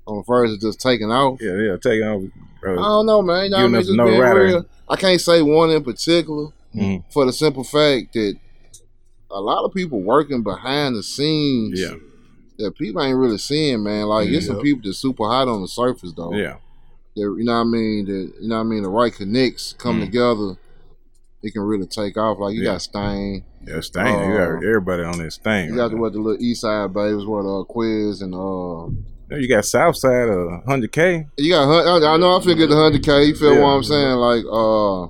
on 0.09 0.17
the 0.17 0.23
verge 0.27 0.51
of 0.51 0.61
just 0.61 0.81
taking 0.81 1.13
off. 1.13 1.39
Yeah, 1.41 1.55
yeah. 1.55 1.77
Take 1.77 2.03
on. 2.03 2.33
I 2.65 2.75
don't 2.75 3.07
know, 3.07 3.23
man. 3.23 3.45
You 3.45 3.51
know 3.51 3.57
what 3.59 3.63
I 3.65 3.69
mean? 3.69 3.83
Just 3.83 3.95
no 3.95 4.07
being 4.07 4.21
real. 4.21 4.67
I 4.89 4.97
can't 4.97 5.21
say 5.21 5.41
one 5.41 5.71
in 5.71 5.85
particular 5.85 6.49
Mhm. 6.75 7.05
for 7.13 7.25
the 7.27 7.33
simple 7.33 7.63
fact 7.63 8.13
that 8.15 8.35
a 9.31 9.41
lot 9.41 9.65
of 9.65 9.73
people 9.73 10.01
working 10.03 10.43
behind 10.43 10.97
the 10.97 11.05
scenes 11.05 11.81
Yeah, 11.81 11.95
that 12.59 12.77
people 12.77 13.01
ain't 13.01 13.17
really 13.17 13.39
seeing, 13.39 13.85
man. 13.85 14.07
Like, 14.07 14.27
it's 14.31 14.47
some 14.47 14.61
people 14.61 14.83
that's 14.85 14.99
super 14.99 15.29
hot 15.29 15.47
on 15.47 15.61
the 15.63 15.69
surface, 15.69 16.13
though. 16.13 16.35
yeah. 16.35 16.57
That, 17.21 17.35
you 17.39 17.45
know 17.45 17.55
what 17.55 17.61
I 17.61 17.65
mean? 17.65 18.05
That, 18.07 18.33
you 18.41 18.49
know 18.49 18.57
what 18.57 18.61
I 18.61 18.65
mean? 18.65 18.83
The 18.83 18.89
right 18.89 19.13
connects 19.15 19.75
come 19.79 20.01
Mm. 20.01 20.05
together, 20.07 20.57
it 21.43 21.53
can 21.53 21.63
really 21.63 21.87
take 21.87 22.17
off. 22.17 22.39
Like, 22.39 22.55
you 22.55 22.63
Yeah. 22.63 22.73
got 22.73 22.83
Stain. 22.83 23.45
Yeah, 23.67 23.81
Stain. 23.81 24.07
you 24.31 24.37
got 24.39 24.49
Uh, 24.53 24.57
everybody 24.57 25.03
on 25.05 25.19
this 25.19 25.37
thing. 25.39 25.67
You 25.69 25.73
right 25.73 25.77
got 25.77 25.89
the, 25.91 25.97
now. 25.97 26.03
what, 26.03 26.13
the 26.13 26.19
little 26.21 26.43
East 26.43 26.63
Side 26.63 26.93
Babes, 26.95 27.25
what, 27.27 27.45
uh, 27.47 27.65
Quiz 27.65 28.23
and, 28.23 28.35
uh, 28.35 28.89
You 29.37 29.49
got 29.49 29.65
Southside 29.65 30.29
of 30.29 30.49
100K. 30.67 31.27
you 31.39 31.53
got, 31.53 31.69
I 31.71 32.15
I 32.15 32.17
know 32.17 32.37
I 32.37 32.41
figured 32.43 32.69
the 32.71 32.75
100K. 32.75 33.27
You 33.29 33.35
feel 33.37 33.55
Yeah. 33.55 33.61
what 33.61 33.69
I'm 33.69 33.83
saying? 33.85 34.17
Like, 34.17 34.45
uh, 34.51 35.07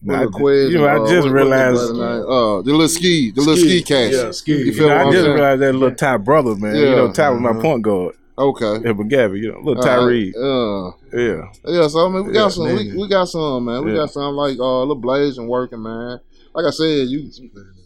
Now, 0.00 0.14
Little 0.22 0.30
Quiz 0.30 0.70
you 0.70 0.78
know, 0.78 0.86
and, 0.86 1.00
I 1.00 1.02
uh, 1.02 1.08
just 1.08 1.24
what- 1.26 1.34
what 1.34 1.42
realized. 1.42 1.80
that 1.88 1.94
brother 1.94 2.18
name? 2.20 2.30
Uh, 2.30 2.62
the 2.62 2.70
little 2.70 2.88
ski, 2.88 3.32
the 3.32 3.40
little 3.40 3.56
ski, 3.56 3.82
cast. 3.82 4.12
Yeah, 4.12 4.30
ski. 4.30 4.52
You 4.52 4.58
You 4.66 4.72
feel 4.72 4.88
know, 4.88 4.94
what 4.94 4.96
I 4.96 5.06
I'm 5.06 5.12
just 5.12 5.24
saying? 5.24 5.34
realized 5.34 5.62
that 5.62 5.72
little 5.72 5.94
Ty 5.96 6.16
brother, 6.18 6.54
man. 6.54 6.74
Yeah. 6.76 6.82
You 6.82 6.90
know, 6.96 7.12
Ty 7.12 7.30
was 7.30 7.40
my 7.40 7.52
point 7.60 7.82
guard. 7.82 8.14
Okay. 8.38 8.78
Yeah, 8.84 8.92
but 8.92 9.08
Gabby, 9.08 9.40
you 9.40 9.50
know, 9.52 9.58
little 9.58 9.82
Uh, 9.82 9.86
Tyree. 9.86 10.32
Uh, 10.36 10.90
Yeah, 11.12 11.42
yeah, 11.66 11.88
so 11.88 12.06
I 12.06 12.08
mean, 12.08 12.26
we 12.26 12.32
got 12.32 12.42
Yeah, 12.44 12.48
some, 12.48 12.64
we, 12.66 12.96
we 12.96 13.08
got 13.08 13.24
some, 13.28 13.64
man. 13.64 13.84
We 13.84 13.90
Yeah. 13.92 13.98
got 13.98 14.10
some 14.12 14.34
like 14.34 14.58
uh, 14.58 14.78
little 14.80 14.94
blazing 14.94 15.48
working, 15.48 15.82
man. 15.82 16.20
Like 16.54 16.66
I 16.66 16.70
said, 16.70 17.08
you 17.08 17.30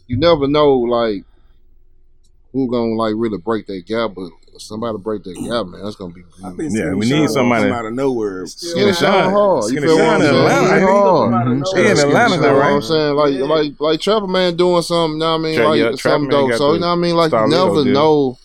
you 0.07 0.17
never 0.17 0.47
know 0.47 0.75
like 0.75 1.23
who 2.51 2.69
gonna 2.69 2.93
like 2.93 3.13
really 3.17 3.37
break 3.39 3.65
that 3.67 3.85
gap, 3.87 4.11
but 4.15 4.29
somebody 4.59 4.97
break 4.99 5.23
that 5.23 5.33
gap, 5.33 5.65
man. 5.65 5.83
That's 5.83 5.95
gonna 5.95 6.13
be 6.13 6.21
I 6.21 6.53
beautiful. 6.53 6.57
think 6.57 6.71
Yeah, 6.73 6.81
Skinny 6.81 6.95
we 6.95 7.05
Sean 7.07 7.09
need 7.09 7.17
gonna 7.25 7.29
somebody- 7.33 7.63
come 7.63 7.71
out 7.73 7.85
of 7.85 7.93
nowhere. 7.93 8.45
Skinny 8.45 8.93
Sean. 8.93 8.93
Sean 8.93 9.31
hard. 9.31 9.63
You 9.63 9.69
Skinny 9.69 9.87
feel 9.87 9.95
what 9.95 10.03
Sean 10.03 10.13
I'm 10.13 10.21
in 10.21 10.27
saying? 10.27 10.35
Atlanta. 10.37 10.61
He 10.61 10.65
I 10.65 10.69
think 10.69 10.79
he 10.79 10.85
hard. 10.93 11.31
Mhm. 11.33 11.63
He 11.73 11.81
in 11.81 11.85
You 11.97 12.03
Atlanta 12.03 12.35
know 12.37 12.41
now, 12.43 12.53
what 12.53 12.63
I'm 12.65 12.73
right? 12.75 12.83
saying? 12.83 13.15
Like, 13.15 13.33
Yeah. 13.33 13.45
like, 13.45 13.71
like 13.79 13.99
Trapper 14.01 14.27
Man 14.27 14.55
doing 14.55 14.81
something. 14.83 15.13
You 15.13 15.19
know 15.19 15.25
what 15.31 15.33
I 15.33 15.37
mean? 15.43 15.55
Tra- 15.57 15.67
like 15.69 15.79
yeah, 15.79 15.83
Trapper 15.85 15.97
something 15.97 16.29
Man 16.29 16.39
dope. 16.39 16.49
got 16.51 16.57
So 16.57 16.67
the 16.67 16.73
you 16.75 16.79
know 16.81 16.87
what 16.87 16.93
I 16.93 16.95
mean? 16.97 17.15
Like 17.15 17.31
you 17.31 17.37
Starlito 17.37 17.49
never 17.49 17.83
deal. 17.83 17.93
know 17.93 18.37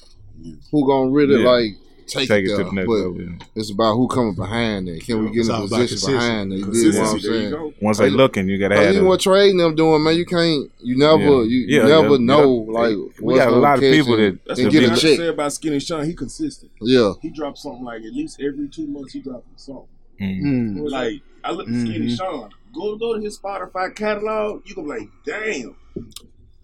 who 0.73 0.87
gonna 0.87 1.11
really 1.11 1.43
Yeah. 1.43 1.50
like 1.50 1.77
take, 2.09 2.29
Take 2.29 2.45
it 2.45 2.50
it 2.53 2.57
to 2.59 2.65
the 2.65 2.73
next 2.73 2.88
level. 2.88 3.21
yeah. 3.21 3.29
it's 3.55 3.71
about 3.71 3.95
who 3.97 4.09
coming 4.09 4.35
behind 4.35 4.88
it. 4.88 5.05
Can 5.05 5.25
we 5.25 5.31
get 5.31 5.41
It's 5.41 5.49
in 5.49 5.55
a 5.55 5.61
position 5.61 6.12
behind 6.15 6.53
it? 6.53 6.57
You 6.57 6.65
dig 6.65 6.73
what 6.73 6.75
I'm 6.75 6.93
Consistency, 6.93 7.29
there 7.29 7.43
you 7.43 7.50
saying? 7.50 7.75
Once 7.81 7.99
they 7.99 8.11
looking, 8.11 8.49
you 8.49 8.59
gotta 8.59 8.75
Like, 8.75 8.85
have. 8.85 8.95
even 8.95 9.05
the- 9.05 9.09
what 9.11 9.21
trading 9.21 9.57
them 9.59 9.75
doing, 9.75 10.03
man, 10.03 10.17
you 10.17 10.27
can't, 10.27 10.71
you 10.83 10.97
never, 10.99 11.21
Yeah. 11.23 11.29
you, 11.43 11.59
you 11.59 11.77
Yeah, 11.77 11.87
never 11.87 12.11
yeah, 12.17 12.17
know, 12.19 12.65
yeah. 12.67 12.73
like, 12.79 12.97
We 12.97 13.05
what's 13.21 13.38
got 13.38 13.49
a 13.53 13.57
lot 13.57 13.75
of 13.75 13.81
people 13.81 14.17
that- 14.17 14.38
That's 14.47 14.61
and 14.61 14.69
the 14.69 14.73
get 14.73 14.87
thing 14.88 14.97
check. 14.97 15.17
say 15.19 15.27
about 15.29 15.53
Skinny 15.53 15.81
Sean. 15.81 16.05
He 16.07 16.15
consistent. 16.15 16.73
Yeah, 16.81 17.12
He 17.23 17.31
drops 17.31 17.62
something 17.62 17.85
like 17.85 18.03
at 18.03 18.12
least 18.15 18.41
every 18.41 18.69
two 18.69 18.87
months. 18.87 19.12
He 19.12 19.21
drops 19.21 19.47
a 19.57 19.61
song. 19.61 19.85
Mm. 20.21 20.43
Mm. 20.43 20.91
Like 20.91 21.21
I 21.45 21.53
look 21.53 21.69
at 21.69 21.75
Skinny 21.75 22.15
Sean. 22.15 22.50
Go 22.75 22.97
go 22.97 23.15
to 23.17 23.21
his 23.21 23.38
Spotify 23.38 23.95
catalog. 23.95 24.62
You 24.67 24.75
gonna 24.75 24.93
be 24.95 25.00
like, 25.00 25.09
damn, 25.25 25.77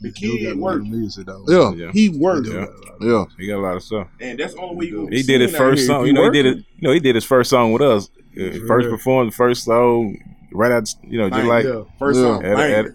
the 0.01 0.11
kid 0.13 0.59
worked. 0.59 0.85
music 0.85 1.27
though. 1.27 1.45
yeah, 1.49 1.73
Yeah, 1.87 1.93
He 1.93 2.09
worked, 2.11 2.49
Yeah. 2.49 2.67
yeah. 3.01 3.25
he 3.39 3.47
got 3.47 3.57
a 3.59 3.63
lot 3.63 3.77
of 3.77 3.83
stuff. 3.83 4.09
and 4.21 4.39
that's 4.39 4.55
all 4.55 4.75
we. 4.77 4.95
way. 4.95 5.09
He 5.17 5.23
did 5.23 5.41
his 5.41 5.55
first 5.57 5.87
song. 5.87 6.03
If 6.03 6.07
You 6.09 6.13
know, 6.13 6.25
he 6.25 6.31
did 6.31 6.47
it. 6.47 6.49
working, 6.51 6.65
You 6.81 6.89
know, 6.89 6.95
he 6.95 7.01
did 7.01 7.15
his 7.15 7.25
first 7.25 7.51
song 7.51 7.73
with 7.73 7.83
us. 7.83 8.11
First 8.67 8.87
real. 8.87 8.91
performed, 8.91 9.35
first 9.35 9.65
song, 9.65 10.17
right 10.53 10.73
out. 10.73 10.89
You 11.09 11.19
know, 11.19 11.31
just 11.31 11.47
like 11.47 11.65
Yeah. 11.65 11.83
First 11.99 12.19
Yeah. 12.19 12.25
song, 12.27 12.45
At- 12.45 12.57
bang. 12.57 12.73
at- 12.75 12.87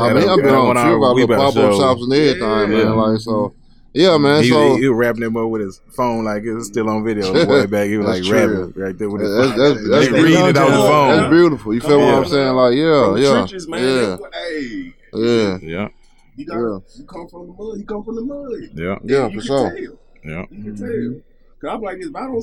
I 0.00 0.12
mean, 0.14 0.28
I've 0.28 0.36
been 0.38 0.46
that 0.46 0.54
on 0.54 0.66
one 0.68 0.76
a 0.76 0.80
few 0.80 0.90
on 0.90 0.96
of 0.96 1.02
our 1.02 1.14
We 1.14 1.20
little 1.22 1.36
About 1.36 1.54
pop 1.54 1.62
up 1.64 1.72
Show. 1.72 1.78
shops 1.78 2.02
and 2.02 2.12
everything, 2.12 2.40
Yeah. 2.40 2.84
man. 2.84 2.96
Like, 2.96 3.20
so, 3.20 3.54
yeah, 3.94 4.18
man. 4.18 4.42
he, 4.42 4.48
so, 4.50 4.74
he, 4.74 4.80
he 4.82 4.88
was 4.88 4.96
rapping 4.98 5.20
them 5.22 5.36
up 5.36 5.48
with 5.48 5.60
his 5.62 5.80
phone 5.96 6.24
like 6.24 6.42
it 6.42 6.52
was 6.54 6.66
still 6.66 6.88
on 6.88 7.04
video. 7.04 7.32
Way 7.32 7.66
back, 7.66 7.86
he 7.88 7.96
was 7.96 8.06
like 8.08 8.24
true. 8.24 8.36
rapping 8.64 8.82
right 8.82 8.98
there 8.98 9.08
with 9.10 9.22
his 9.22 9.30
that's, 9.36 9.48
phone. 9.50 9.58
that's, 9.58 9.88
that's, 9.90 10.06
They 10.08 10.22
reading 10.22 10.44
it 10.46 10.56
off 10.56 11.10
the 11.12 11.16
that's 11.20 11.30
beautiful. 11.32 11.74
You 11.74 11.80
feel 11.80 11.90
Come 11.90 12.00
what 12.00 12.14
on. 12.14 12.24
I'm 12.24 12.28
saying? 12.30 12.54
Like, 12.54 12.74
yeah, 12.74 13.04
From 13.04 13.16
yeah, 13.22 13.30
trenches, 13.30 13.68
man. 13.68 13.80
yeah, 13.84 14.16
Hey, 14.32 14.92
yeah, 15.14 15.58
Yeah, 15.62 15.88
you 16.36 16.46
got 16.46 16.56
Yeah. 16.56 16.78
you 16.96 17.04
come 17.04 17.28
from 17.28 17.46
the 17.48 17.52
mud. 17.52 17.78
He 17.78 17.84
come 17.84 18.04
from 18.04 18.16
the 18.16 18.22
mud. 18.22 18.52
yeah, 18.74 18.98
yeah, 19.04 19.28
you 19.28 19.40
for 19.40 19.46
can 19.46 19.46
sure. 19.46 19.70
Tell. 19.70 19.98
yeah. 20.24 20.44
You 20.50 20.62
can 20.64 20.76
tell. 20.76 20.86
Mm-hmm. 20.88 21.18
Cause 21.60 21.70
I'm 21.74 21.80
like. 21.82 21.98
If 22.00 22.14
I 22.14 22.20
don't, 22.26 22.36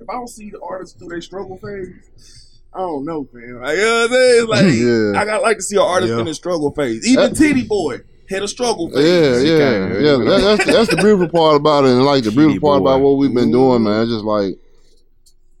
if 0.00 0.08
I 0.08 0.12
don't 0.14 0.28
see 0.28 0.50
the 0.50 0.60
artists 0.60 0.98
through 0.98 1.08
their 1.08 1.20
struggle 1.20 1.58
phase, 1.58 2.60
I 2.72 2.78
don't 2.78 3.04
know, 3.04 3.28
man. 3.32 3.60
Like, 3.60 3.76
you 3.76 3.82
know 3.84 4.00
what 4.00 4.04
I'm 4.04 4.10
saying? 4.10 4.46
Like 4.48 4.74
Yeah. 5.14 5.20
I 5.20 5.24
got 5.24 5.42
like 5.42 5.56
to 5.58 5.62
see 5.62 5.76
an 5.76 5.82
artist 5.82 6.12
Yeah. 6.12 6.20
in 6.20 6.24
the 6.26 6.34
struggle 6.34 6.70
phase. 6.72 7.06
Even 7.06 7.30
That- 7.30 7.36
Titty 7.36 7.64
Boy 7.64 7.98
had 8.30 8.42
a 8.42 8.48
struggle 8.48 8.88
phase. 8.90 9.44
Yeah, 9.44 9.56
yeah, 9.58 9.98
yeah. 9.98 10.16
That, 10.16 10.40
that's 10.58 10.64
that's 10.64 10.90
the 10.90 10.96
beautiful 10.96 11.28
part 11.28 11.56
about 11.56 11.84
it, 11.84 11.90
and 11.90 12.04
like 12.04 12.24
the 12.24 12.30
She 12.30 12.36
beautiful 12.36 12.68
part 12.70 12.80
about 12.80 13.00
what 13.02 13.18
we've 13.18 13.34
been 13.34 13.52
doing, 13.52 13.82
man. 13.84 14.02
It's 14.02 14.10
just 14.12 14.24
like 14.24 14.56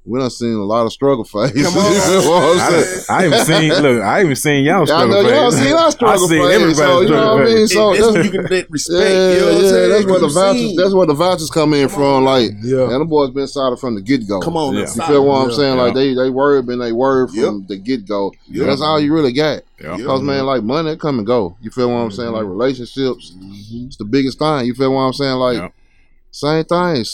we 0.06 0.20
done 0.20 0.28
seen 0.28 0.52
a 0.52 0.64
lot 0.64 0.84
of 0.84 0.92
struggle 0.92 1.24
phases. 1.24 1.62
Come 1.66 1.78
on. 1.78 1.92
you 1.92 1.98
know 1.98 2.30
what 2.30 2.60
I, 2.60 2.76
I'm 2.76 2.82
saying? 2.82 3.04
I 3.08 3.26
even 3.26 3.44
seen 3.46 3.82
look. 3.82 4.02
I 4.02 4.20
even 4.22 4.36
seen 4.36 4.64
y'all 4.64 4.74
Yeah, 4.74 4.80
I 4.80 4.84
struggle. 4.84 5.22
know 5.22 5.28
y'all 5.30 5.50
seen 5.50 5.72
our 5.72 5.90
struggle 5.96 6.24
I 6.24 6.28
seen 6.28 6.42
phase, 6.42 6.54
everybody's 6.54 6.76
so 6.76 7.00
you 7.00 7.08
know 7.08 7.14
struggle 7.16 7.34
what 7.36 7.40
I 7.40 7.54
mean. 7.54 7.66
So 7.68 7.92
that's 7.94 8.12
that's, 8.12 8.24
you 8.26 8.30
can 8.30 8.42
that 8.42 8.70
respect. 8.70 9.00
yeah, 9.00 9.32
you 9.32 9.38
know 9.40 9.44
what 9.46 9.54
I'm 9.54 9.62
yeah, 9.64 9.70
saying? 9.70 9.90
that's 9.90 10.04
where 10.06 10.20
the 10.20 10.28
vouchers. 10.28 10.60
seen. 10.60 10.76
That's 10.76 10.94
where 10.94 11.06
the 11.06 11.14
vouchers 11.14 11.50
come 11.50 11.74
in 11.74 11.88
from. 11.88 12.24
Like, 12.24 12.50
Yeah. 12.62 12.90
and 12.92 13.00
the 13.00 13.04
boys 13.06 13.30
been 13.30 13.46
solid 13.46 13.78
from 13.78 13.94
the 13.94 14.02
get 14.02 14.28
go. 14.28 14.40
Come 14.40 14.56
on, 14.58 14.74
Yeah. 14.74 14.80
You 14.80 14.86
inside. 14.86 15.06
feel 15.06 15.24
what 15.24 15.38
I'm 15.42 15.50
Yeah. 15.50 15.56
saying? 15.56 15.78
Like 15.78 15.94
they 15.94 16.14
they 16.14 16.28
word 16.30 16.66
been 16.66 16.78
they 16.80 16.92
word 16.92 17.30
from 17.30 17.38
Yep. 17.60 17.68
the 17.68 17.76
get 17.78 18.06
go. 18.06 18.32
Yep. 18.50 18.66
That's 18.66 18.82
all 18.82 19.00
you 19.00 19.14
really 19.14 19.32
got. 19.32 19.62
Yeah. 19.80 19.96
Yep. 19.96 20.06
Cause 20.06 20.20
man, 20.22 20.44
like 20.44 20.62
money 20.62 20.96
come 20.96 21.16
and 21.18 21.26
go. 21.26 21.56
You 21.62 21.70
feel 21.70 21.88
what 21.88 21.96
I'm 21.96 22.10
saying? 22.10 22.30
Like 22.30 22.42
mm-hmm. 22.42 22.50
relationships, 22.50 23.32
mm-hmm. 23.36 23.86
it's 23.86 23.96
the 23.96 24.04
biggest 24.04 24.38
thing. 24.38 24.66
You 24.66 24.74
feel 24.74 24.92
what 24.92 25.00
I'm 25.00 25.12
saying? 25.14 25.36
Like 25.36 25.56
Yeah. 25.56 25.68
Same 26.34 26.64
thing. 26.64 27.04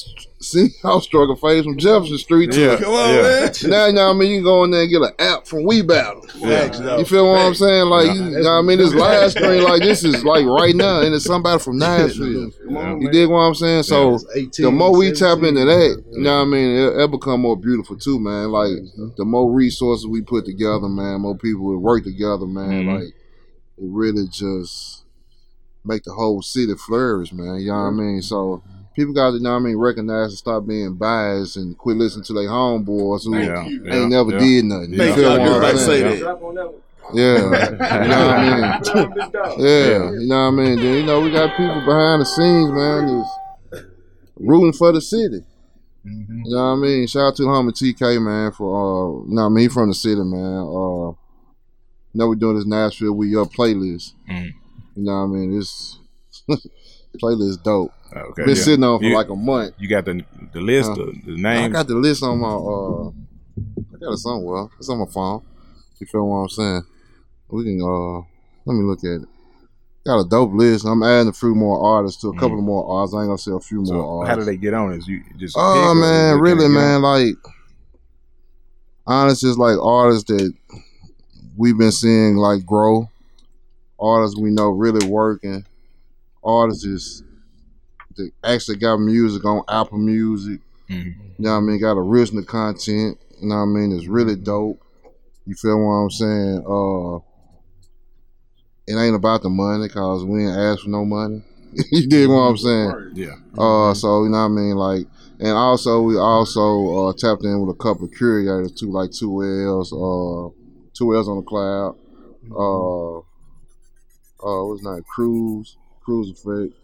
See, 0.43 0.69
I 0.83 0.95
was 0.95 1.05
struggle 1.05 1.37
phase 1.37 1.65
from 1.65 1.77
Jefferson 1.77 2.17
Street 2.17 2.55
Yeah. 2.57 2.77
Come 2.79 2.95
on, 2.95 3.15
Yeah. 3.15 3.23
man. 3.23 3.53
now. 3.71 3.87
You 3.87 3.93
know 3.93 4.07
what 4.09 4.15
I 4.15 4.19
mean? 4.19 4.31
You 4.31 4.37
can 4.39 4.45
go 4.45 4.65
in 4.65 4.71
there 4.71 4.81
and 4.81 4.91
get 4.91 5.03
an 5.03 5.13
app 5.19 5.47
from 5.47 5.65
We 5.65 5.83
Battle. 5.83 6.25
Yeah. 6.39 6.97
You 6.97 7.05
feel 7.05 7.29
what 7.31 7.39
I'm 7.41 7.55
saying? 7.55 7.85
Like, 7.91 8.07
Yeah. 8.07 8.15
you 8.15 8.31
know 8.31 8.41
what 8.55 8.59
I 8.59 8.63
mean? 8.63 8.79
This 8.79 8.95
live 8.95 9.31
screen, 9.33 9.63
like 9.63 9.83
this 9.83 10.03
is 10.03 10.25
like 10.25 10.47
right 10.47 10.75
now, 10.75 11.03
and 11.03 11.15
it's 11.15 11.27
somebody 11.27 11.63
from 11.63 11.77
Nashville. 11.87 12.51
Come 12.65 12.77
on, 12.79 13.01
You 13.03 13.09
man. 13.09 13.13
dig 13.13 13.29
what 13.29 13.37
I'm 13.41 13.55
saying? 13.55 13.83
So 13.83 14.19
18, 14.35 14.65
the 14.65 14.71
more 14.71 14.97
we 14.97 15.13
tap 15.13 15.43
into 15.43 15.67
that, 15.67 16.03
you 16.13 16.21
know 16.23 16.37
what 16.37 16.43
I 16.43 16.45
mean, 16.47 16.77
it, 16.79 16.97
it 17.01 17.11
become 17.11 17.43
more 17.43 17.59
beautiful 17.59 17.99
too, 17.99 18.19
man. 18.19 18.51
Like 18.51 18.73
the 19.19 19.27
more 19.27 19.53
resources 19.53 20.07
we 20.07 20.23
put 20.23 20.47
together, 20.47 20.89
man, 20.89 21.21
more 21.21 21.37
people 21.37 21.65
will 21.67 21.77
work 21.79 22.05
together, 22.05 22.47
man. 22.47 22.85
Mhm. 22.87 22.95
Like 22.95 23.09
it 23.09 23.15
really 23.77 24.27
just 24.29 25.03
make 25.85 26.05
the 26.05 26.15
whole 26.15 26.41
city 26.41 26.73
flourish, 26.77 27.31
man. 27.35 27.57
You 27.61 27.67
know 27.73 27.75
what 27.75 27.89
I 27.89 27.91
mean? 27.91 28.23
So 28.23 28.63
people 28.97 29.15
got 29.15 29.31
to, 29.31 29.37
you 29.37 29.43
know 29.43 29.51
what 29.53 29.57
I 29.61 29.65
mean, 29.65 29.77
recognize 29.77 30.29
and 30.31 30.39
stop 30.39 30.67
being 30.67 30.95
biased 30.97 31.57
and 31.57 31.77
quit 31.79 31.97
listening 31.97 32.25
to 32.25 32.33
their 32.35 32.49
homeboys 32.49 33.25
who 33.25 33.37
Yeah. 33.39 33.65
you. 33.67 33.85
Yeah. 33.85 33.95
ain't 33.95 34.11
never 34.11 34.31
Yeah. 34.33 34.39
did 34.39 34.65
nothing. 34.67 34.93
You 34.93 34.99
Thank 34.99 35.15
feel 35.17 35.25
you. 35.25 35.31
I 35.31 35.49
what 35.51 35.63
was 35.63 35.71
I'm 35.73 35.79
saying? 35.87 36.21
that. 36.25 36.75
Yeah, 37.13 37.39
you 37.39 37.51
know 38.09 38.27
what 38.27 38.35
I 38.39 38.55
mean. 38.55 39.65
Yeah, 39.67 40.11
you 40.13 40.27
know 40.29 40.37
what 40.37 40.47
I 40.47 40.51
mean. 40.51 40.77
Then 40.77 40.95
you 40.99 41.03
know 41.05 41.21
we 41.21 41.31
got 41.33 41.57
people 41.57 41.81
behind 41.85 42.21
the 42.23 42.27
scenes, 42.27 42.71
man, 42.71 43.09
is 43.09 43.83
rooting 44.39 44.73
for 44.73 44.93
the 44.93 45.01
city. 45.01 45.43
Mhm. 46.07 46.45
You 46.45 46.55
know 46.55 46.63
what 46.63 46.63
I 46.71 46.77
mean? 46.77 47.07
Shout 47.09 47.23
out 47.29 47.37
to 47.37 47.43
homie 47.43 47.73
TK 47.73 48.19
man 48.23 48.53
for 48.53 48.71
uh, 48.77 49.27
you 49.29 49.35
know 49.35 49.43
what 49.43 49.47
I 49.47 49.49
mean 49.51 49.63
he 49.63 49.69
from 49.69 49.89
the 49.89 49.95
city, 49.95 50.21
man. 50.23 50.59
Uh, 50.61 51.11
you 52.13 52.15
know 52.15 52.29
we 52.29 52.37
doing 52.37 52.57
this 52.57 52.67
Nashville 52.67 53.13
We 53.13 53.37
Up 53.37 53.53
playlist. 53.53 54.13
Mhm. 54.31 54.53
You 54.97 55.03
know 55.05 55.13
what 55.13 55.25
I 55.25 55.27
mean? 55.27 55.59
This 55.59 55.99
playlist 57.23 57.63
dope. 57.65 57.93
Okay. 58.15 58.45
Been 58.45 58.57
yeah. 58.57 58.63
sitting 58.63 58.85
on 58.85 58.99
for 58.99 59.05
You- 59.05 59.15
like 59.15 59.29
a 59.29 59.37
month. 59.37 59.75
You 59.79 59.89
got 59.89 60.05
the 60.05 60.25
the 60.53 60.61
list, 60.61 60.91
Uh, 60.91 60.95
the, 60.97 61.37
the 61.37 61.49
I 61.49 61.69
got 61.69 61.87
the 61.87 61.95
list 61.95 62.23
on 62.25 62.39
my 62.39 62.49
uh, 62.49 63.09
I 63.95 63.99
got 64.01 64.13
it 64.15 64.19
somewhere. 64.19 64.69
It's 64.79 64.89
on 64.89 64.99
my 64.99 65.07
phone. 65.07 65.43
You 65.99 66.07
feel 66.07 66.27
what 66.29 66.37
I'm 66.39 66.49
saying? 66.49 66.83
We 67.51 67.65
can 67.65 67.81
uh, 67.83 68.19
let 68.65 68.75
me 68.75 68.83
look 68.85 69.01
at 69.05 69.23
it. 69.23 69.29
Got 70.07 70.21
a 70.21 70.29
dope 70.29 70.53
list. 70.55 70.87
I'm 70.87 71.03
adding 71.03 71.29
a 71.29 71.33
few 71.33 71.55
more 71.55 71.79
artists 71.85 72.21
to 72.23 72.29
a 72.29 72.35
couple 72.35 72.59
of 72.59 72.65
more 72.65 72.85
artists. 72.91 73.15
I 73.15 73.21
ain't 73.21 73.29
gonna 73.29 73.39
say 73.39 73.53
a 73.53 73.61
few 73.61 73.85
So 73.85 73.93
more 73.95 74.23
artists. 74.25 74.31
how 74.31 74.37
do 74.37 74.45
they 74.45 74.57
get 74.57 74.73
on? 74.75 74.93
Is 74.95 75.07
you 75.07 75.23
just 75.37 75.55
Oh 75.59 75.95
man, 75.95 76.41
really, 76.41 76.69
man. 76.69 77.03
Like, 77.03 77.35
honest, 79.07 79.45
is 79.45 79.59
like 79.59 79.77
artists 79.79 80.25
that 80.31 80.53
we've 81.57 81.77
been 81.79 81.93
seeing 81.93 82.37
like 82.37 82.65
grow. 82.65 83.09
Artists 83.99 84.39
we 84.39 84.51
know 84.51 84.71
really 84.71 85.07
working. 85.07 85.65
Artists 86.43 86.85
is 86.85 87.23
that 88.17 88.31
actually 88.45 88.77
got 88.77 88.99
music 88.99 89.45
on 89.45 89.63
Apple 89.69 89.99
Music. 89.99 90.61
Mhm. 90.89 91.05
You 91.05 91.15
know 91.39 91.53
what 91.53 91.57
I 91.57 91.61
mean? 91.61 91.81
Got 91.81 91.97
original 91.99 92.45
content. 92.45 93.19
You 93.41 93.49
know 93.49 93.57
what 93.57 93.63
I 93.63 93.67
mean? 93.67 93.93
It's 93.93 94.07
really 94.07 94.37
dope. 94.37 94.81
You 95.47 95.55
feel 95.55 95.79
what 95.79 95.93
I'm 95.93 96.11
saying? 96.11 96.65
Uh, 96.67 97.17
it 98.87 98.97
ain't 98.97 99.17
about 99.17 99.43
the 99.43 99.49
money 99.49 99.87
because 99.89 100.25
we 100.25 100.45
ain't 100.47 100.57
ask 100.57 100.83
for 100.83 100.91
no 100.91 101.05
money. 101.05 101.43
you 101.93 102.09
dig 102.09 102.29
what 102.29 102.35
I'm 102.35 102.57
saying? 102.57 103.13
Yeah. 103.15 103.35
Uh, 103.57 103.95
so 103.95 104.25
you 104.25 104.31
know 104.31 104.39
what 104.39 104.45
I 104.45 104.49
mean, 104.49 104.77
like, 104.77 105.07
and 105.39 105.51
also 105.57 106.03
we 106.03 106.19
also 106.19 107.09
uh, 107.09 107.13
tapped 107.17 107.45
in 107.45 107.61
with 107.65 107.75
a 107.75 107.79
couple 107.79 108.07
of 108.07 108.13
curators 108.13 108.73
too, 108.73 108.91
like 108.91 109.13
two 109.13 109.43
L's, 109.43 109.93
uh, 109.93 110.51
two 110.95 111.17
L's 111.17 111.29
on 111.29 111.37
the 111.37 111.43
cloud. 111.43 111.97
Uh, 112.51 113.19
uh, 114.43 114.65
what's 114.67 114.83
that? 114.83 115.05
Cruise, 115.07 115.77
Cruise 116.03 116.31
Effect. 116.31 116.75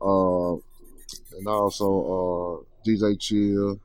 Uh, 0.00 0.54
and 1.38 1.46
also 1.46 1.86
uh, 2.64 2.64
DJ 2.84 3.14
Chill. 3.16 3.78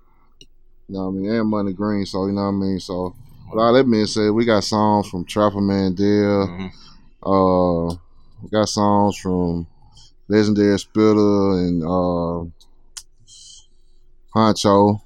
You 0.88 0.96
know 0.96 1.10
what 1.10 1.20
I 1.20 1.22
mean, 1.22 1.32
and 1.32 1.50
Money 1.50 1.74
Green. 1.74 2.06
So 2.06 2.26
you 2.28 2.34
know 2.34 2.42
what 2.44 2.48
I 2.50 2.52
mean. 2.52 2.80
So 2.80 3.16
with 3.52 3.62
all 3.62 3.74
that 3.74 3.90
being 3.90 4.06
said, 4.06 4.32
we 4.32 4.46
got 4.46 4.64
songs 4.64 5.10
from 5.10 5.26
Trapper 5.26 5.62
Mandel. 5.62 6.48
Mhm. 6.48 6.72
Uh, 7.26 7.96
we 8.42 8.50
got 8.50 8.70
songs 8.70 9.18
from 9.18 9.68
Legendary 10.28 10.78
Spitter 10.80 11.52
and 11.60 11.84
uh, 11.84 12.46
Honcho. 14.36 15.02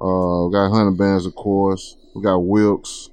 Uh, 0.00 0.46
we 0.46 0.52
got 0.52 0.70
Hunter 0.70 0.90
Bands, 0.96 1.26
of 1.26 1.34
course. 1.34 1.96
We 2.14 2.22
got 2.22 2.38
Wilkes, 2.38 3.10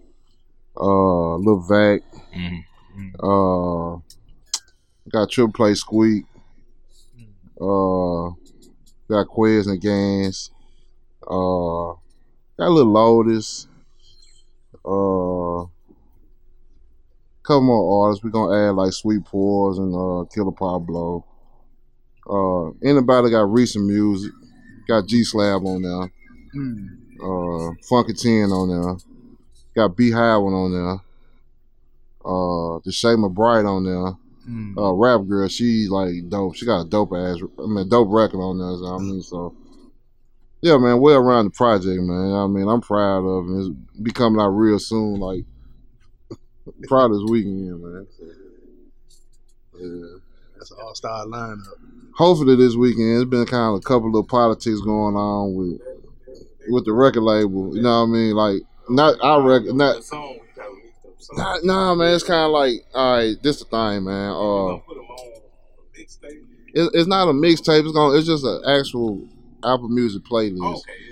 uh, 0.77 1.35
Lil 1.37 1.59
Vac. 1.61 2.01
Mhm. 2.35 2.63
Uh, 3.19 3.99
we 5.05 5.11
got 5.11 5.29
Triple 5.29 5.53
Play 5.53 5.73
Squeak. 5.75 6.25
Uh, 7.61 8.31
got 9.07 9.27
Quez 9.27 9.67
and 9.67 9.79
Gans. 9.79 10.49
Uh, 11.21 11.93
got 12.57 12.67
a 12.67 12.69
little 12.69 12.91
Lotus. 12.91 13.67
Uh, 14.83 15.67
couple 17.43 17.61
more 17.61 18.05
artists. 18.05 18.23
We're 18.23 18.29
gonna 18.29 18.69
add 18.69 18.75
like 18.75 18.93
Sweet 18.93 19.25
Pores 19.25 19.77
and 19.77 19.93
uh 19.93 20.25
Killer 20.33 20.51
Pablo. 20.51 21.25
Uh 22.29 22.69
anybody 22.87 23.29
got 23.31 23.51
recent 23.51 23.85
music. 23.85 24.31
Got 24.87 25.07
G 25.07 25.23
Slab 25.23 25.65
on 25.65 25.81
there. 25.81 26.11
Mm. 26.55 26.87
Uh 27.21 27.73
Funky 27.89 28.13
Ten 28.13 28.51
on 28.51 28.69
there. 28.69 28.97
Got 29.75 29.97
Beehive 29.97 30.41
one 30.41 30.53
on 30.53 30.71
there. 30.71 31.01
Uh 32.23 32.79
the 32.85 32.91
Shay 32.91 33.15
McBride 33.15 33.67
on 33.67 33.85
there. 33.85 34.17
Mm. 34.51 34.77
Uh 34.77 34.93
Rap 34.93 35.27
Girl, 35.27 35.47
she 35.47 35.87
like 35.89 36.27
dope. 36.29 36.55
She 36.55 36.65
got 36.65 36.81
a 36.81 36.89
dope 36.89 37.13
ass 37.13 37.37
I 37.57 37.67
mean 37.67 37.87
dope 37.87 38.09
record 38.11 38.39
on 38.39 38.57
there, 38.59 38.77
so 38.77 38.95
I 38.95 38.97
mean 38.99 39.21
so 39.21 39.55
yeah, 40.61 40.77
man, 40.77 40.99
well 40.99 41.17
around 41.17 41.45
the 41.45 41.51
project, 41.51 42.01
man. 42.01 42.35
I 42.35 42.45
mean, 42.45 42.67
I'm 42.67 42.81
proud 42.81 43.25
of 43.25 43.49
it. 43.49 43.59
It's 43.59 44.01
becoming 44.01 44.39
out 44.39 44.49
real 44.49 44.77
soon, 44.77 45.19
like 45.19 45.43
proud 46.87 47.11
this 47.11 47.23
weekend, 47.27 47.81
man. 47.81 48.07
Yeah. 49.79 50.17
That's 50.55 50.69
an 50.69 50.77
all 50.83 50.93
star 50.93 51.25
lineup. 51.25 51.65
Hopefully 52.15 52.55
this 52.55 52.75
weekend, 52.75 53.21
it's 53.21 53.29
been 53.29 53.45
kind 53.47 53.73
of 53.73 53.79
a 53.79 53.81
couple 53.81 54.15
of 54.15 54.27
politics 54.27 54.79
going 54.81 55.15
on 55.15 55.55
with 55.55 55.81
with 56.69 56.85
the 56.85 56.93
record 56.93 57.23
label. 57.23 57.75
You 57.75 57.81
know 57.81 58.01
what 58.01 58.09
I 58.09 58.11
mean? 58.11 58.35
Like 58.35 58.61
not 58.87 59.17
our 59.21 59.41
record, 59.41 59.73
not. 59.73 60.03
Nah, 61.33 61.57
nah, 61.63 61.95
man. 61.95 62.13
It's 62.13 62.23
kind 62.23 62.45
of 62.45 62.51
like, 62.51 62.85
all 62.93 63.17
right, 63.17 63.35
this 63.41 63.59
the 63.59 63.65
thing, 63.65 64.03
man. 64.05 64.31
Uh, 64.31 64.79
it, 66.73 66.89
it's 66.93 67.07
not 67.07 67.27
a 67.27 67.33
mixtape. 67.33 67.83
It's 67.83 67.91
going. 67.91 68.13
to 68.13 68.17
It's 68.17 68.27
just 68.27 68.45
an 68.45 68.61
actual 68.65 69.21
Apple 69.63 69.89
Music 69.89 70.23
playlist. 70.23 70.59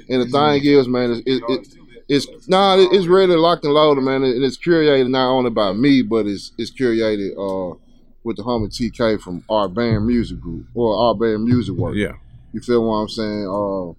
And 0.10 0.22
the 0.22 0.25
thing 0.62 0.63
is, 0.66 0.88
man, 0.88 1.12
it, 1.12 1.24
it, 1.25 1.44
it 1.50 1.68
it's 2.08 2.48
nah, 2.48 2.75
it- 2.78 2.92
it's 2.92 3.06
really 3.06 3.36
locked 3.36 3.63
and 3.66 3.74
loaded, 3.74 4.01
man, 4.01 4.24
and 4.24 4.44
it's 4.44 4.58
curated 4.58 5.10
not 5.10 5.30
only 5.30 5.50
by 5.51 5.74
me, 5.74 6.01
but 6.01 6.25
it's 6.25 6.51
it's 6.58 6.72
curated 6.72 7.32
uh 7.38 7.78
with 8.24 8.38
the 8.38 8.44
homie 8.44 8.68
TK 8.70 9.22
from 9.22 9.44
our 9.50 9.70
band 9.70 10.06
music 10.08 10.39
group 10.42 10.66
or 10.74 10.96
our 11.08 11.16
band 11.16 11.44
music 11.46 11.75
work. 11.75 11.96
Yeah. 11.96 12.13
You 12.51 12.62
feel 12.62 12.84
what 12.84 12.96
I'm 12.96 13.10
saying? 13.10 13.48
Uh, 13.48 13.94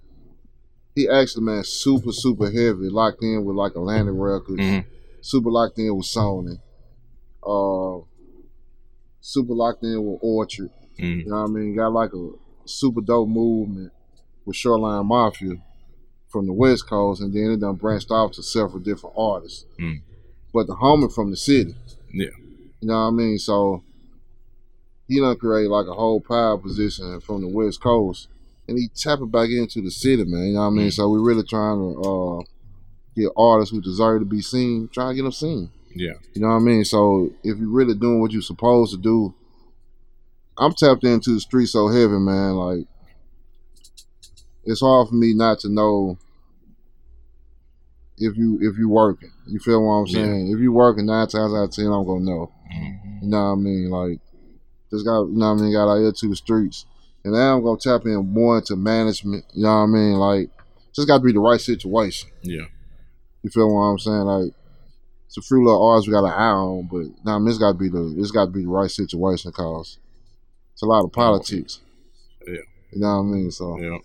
he 0.97 1.09
actually, 1.09 1.45
man, 1.45 1.63
super 1.65 2.11
super 2.13 2.47
heavy, 2.51 2.89
locked 2.91 3.23
in 3.23 3.45
with 3.45 3.55
like 3.57 3.73
Atlantic 3.77 4.15
Records, 4.17 4.61
Mhm. 4.61 4.85
Super 5.21 5.51
locked 5.51 5.79
in 5.79 5.95
with 5.97 6.07
Sony, 6.07 6.59
uh, 7.47 8.05
super 9.21 9.55
locked 9.55 9.83
in 9.85 10.05
with 10.05 10.19
Orchard. 10.23 10.71
Mhm. 10.99 11.25
You 11.25 11.31
know 11.31 11.43
what 11.43 11.51
I 11.51 11.53
mean? 11.53 11.77
Got 11.77 11.93
like 11.93 12.13
a 12.13 12.31
super 12.65 13.01
dope 13.01 13.29
movement 13.29 13.93
with 14.45 14.57
Shoreline 14.57 15.07
Mafia 15.07 15.63
from 16.29 16.47
the 16.47 16.53
West 16.53 16.89
Coast, 16.89 17.21
and 17.21 17.33
then 17.35 17.51
it 17.51 17.61
done 17.61 17.75
branched 17.75 18.11
off 18.11 18.33
to 18.33 18.43
several 18.43 18.79
different 18.81 19.15
artists. 19.19 19.67
Mm. 19.79 20.03
But 20.53 20.67
the 20.67 20.75
homie 20.75 21.13
from 21.13 21.31
the 21.31 21.37
city. 21.37 21.75
Yeah. 22.13 22.29
You 22.81 22.89
know 22.89 22.95
what 22.95 23.09
I 23.09 23.11
mean? 23.11 23.39
So 23.39 23.83
he 25.09 25.21
done 25.21 25.37
create 25.37 25.69
like 25.69 25.87
a 25.87 25.93
whole 25.95 26.21
power 26.21 26.57
position 26.57 27.21
from 27.21 27.41
the 27.43 27.49
West 27.49 27.81
Coast, 27.81 28.29
and 28.69 28.79
he 28.79 28.89
tap 28.89 29.21
it 29.21 29.31
back 29.31 29.51
into 29.51 29.83
the 29.83 29.91
city, 29.91 30.25
man. 30.25 30.49
You 30.49 30.55
know 30.55 30.61
what 30.61 30.67
I 30.67 30.71
mean? 30.71 30.89
Mm. 30.89 30.93
So 30.93 31.09
we 31.09 31.19
really 31.19 31.43
trying 31.43 31.79
to 31.79 32.01
uh, 32.01 32.43
get 33.17 33.31
artists 33.37 33.73
who 33.75 33.81
deserve 33.81 34.21
to 34.21 34.25
be 34.27 34.41
seen, 34.43 34.89
try 34.93 35.09
to 35.09 35.15
get 35.15 35.23
them 35.23 35.33
seen. 35.33 35.71
Yeah. 35.95 36.13
You 36.35 36.43
know 36.43 36.49
what 36.49 36.55
I 36.55 36.59
mean? 36.61 36.85
So 36.85 37.31
if 37.43 37.59
you're 37.59 37.69
really 37.69 37.95
doing 37.95 38.21
what 38.21 38.31
you're 38.33 38.43
supposed 38.43 38.93
to 38.93 38.99
do, 39.01 39.35
I'm 40.57 40.73
tapped 40.75 41.05
into 41.05 41.35
the 41.35 41.41
street 41.41 41.67
so 41.67 41.89
heavy, 41.89 42.19
man. 42.19 42.53
Like 42.55 42.87
it's 44.65 44.81
hard 44.81 45.09
for 45.09 45.15
me 45.15 45.33
not 45.35 45.59
to 45.61 45.69
know 45.69 46.19
if 48.19 48.37
you 48.37 48.59
if 48.61 48.77
you 48.79 48.89
working. 48.89 49.33
You 49.47 49.59
feel 49.59 49.83
what 49.85 49.93
I'm 49.95 50.07
Yeah. 50.07 50.25
saying? 50.25 50.49
If 50.53 50.61
you 50.61 50.73
working 50.73 51.07
nine 51.07 51.27
times 51.29 51.53
out 51.55 51.65
of 51.65 51.71
ten, 51.73 51.87
I'm 51.87 52.05
gonna 52.07 52.21
know. 52.25 52.53
Mm-hmm. 52.73 53.25
You 53.25 53.31
know 53.31 53.39
what 53.47 53.53
I 53.53 53.55
mean? 53.57 53.91
Like 53.91 54.21
just 54.91 55.05
got 55.05 55.23
you 55.23 55.37
know 55.37 55.53
what 55.55 55.61
I 55.61 55.63
mean, 55.65 55.73
got 55.73 55.91
out 55.93 55.99
here 56.01 56.13
to 56.13 56.29
the 56.29 56.37
streets. 56.37 56.85
And 57.25 57.33
now 57.35 57.57
I'm 57.57 57.65
gonna 57.65 57.79
tap 57.79 58.05
in 58.07 58.33
more 58.33 58.59
into 58.59 58.77
management, 58.77 59.45
you 59.55 59.63
know 59.65 59.71
what 59.71 59.83
I 59.83 59.87
mean? 59.87 60.13
Like 60.15 60.51
just 60.95 61.09
gotta 61.09 61.23
be 61.23 61.33
the 61.33 61.41
right 61.41 61.61
situation. 61.61 62.31
Yeah. 62.43 62.67
You 63.43 63.51
feel 63.51 63.75
what 63.75 63.81
I'm 63.83 63.99
saying? 63.99 64.21
Like 64.21 64.53
it's 65.27 65.39
a 65.39 65.43
few 65.43 65.65
little 65.65 65.83
R's 65.91 66.07
we 66.07 66.13
got 66.13 66.25
an 66.25 66.33
eye 66.33 66.51
on, 66.51 66.89
but 66.91 67.05
nah, 67.25 67.37
I 67.37 67.39
mean, 67.39 67.49
it's 67.49 67.59
got 67.59 67.73
to 67.73 67.79
be 67.79 67.89
the 67.89 68.15
it's 68.19 68.31
got 68.31 68.47
to 68.47 68.51
be 68.51 68.63
the 68.63 68.69
right 68.69 68.91
situation 68.91 69.51
because 69.51 69.99
it's 70.73 70.83
a 70.83 70.87
lot 70.87 71.05
of 71.05 71.13
politics. 71.13 71.81
Yeah. 72.47 72.55
You 72.93 73.01
know 73.01 73.23
what 73.23 73.23
I 73.23 73.33
mean? 73.33 73.51
So 73.51 73.79
Yeah. 73.79 73.99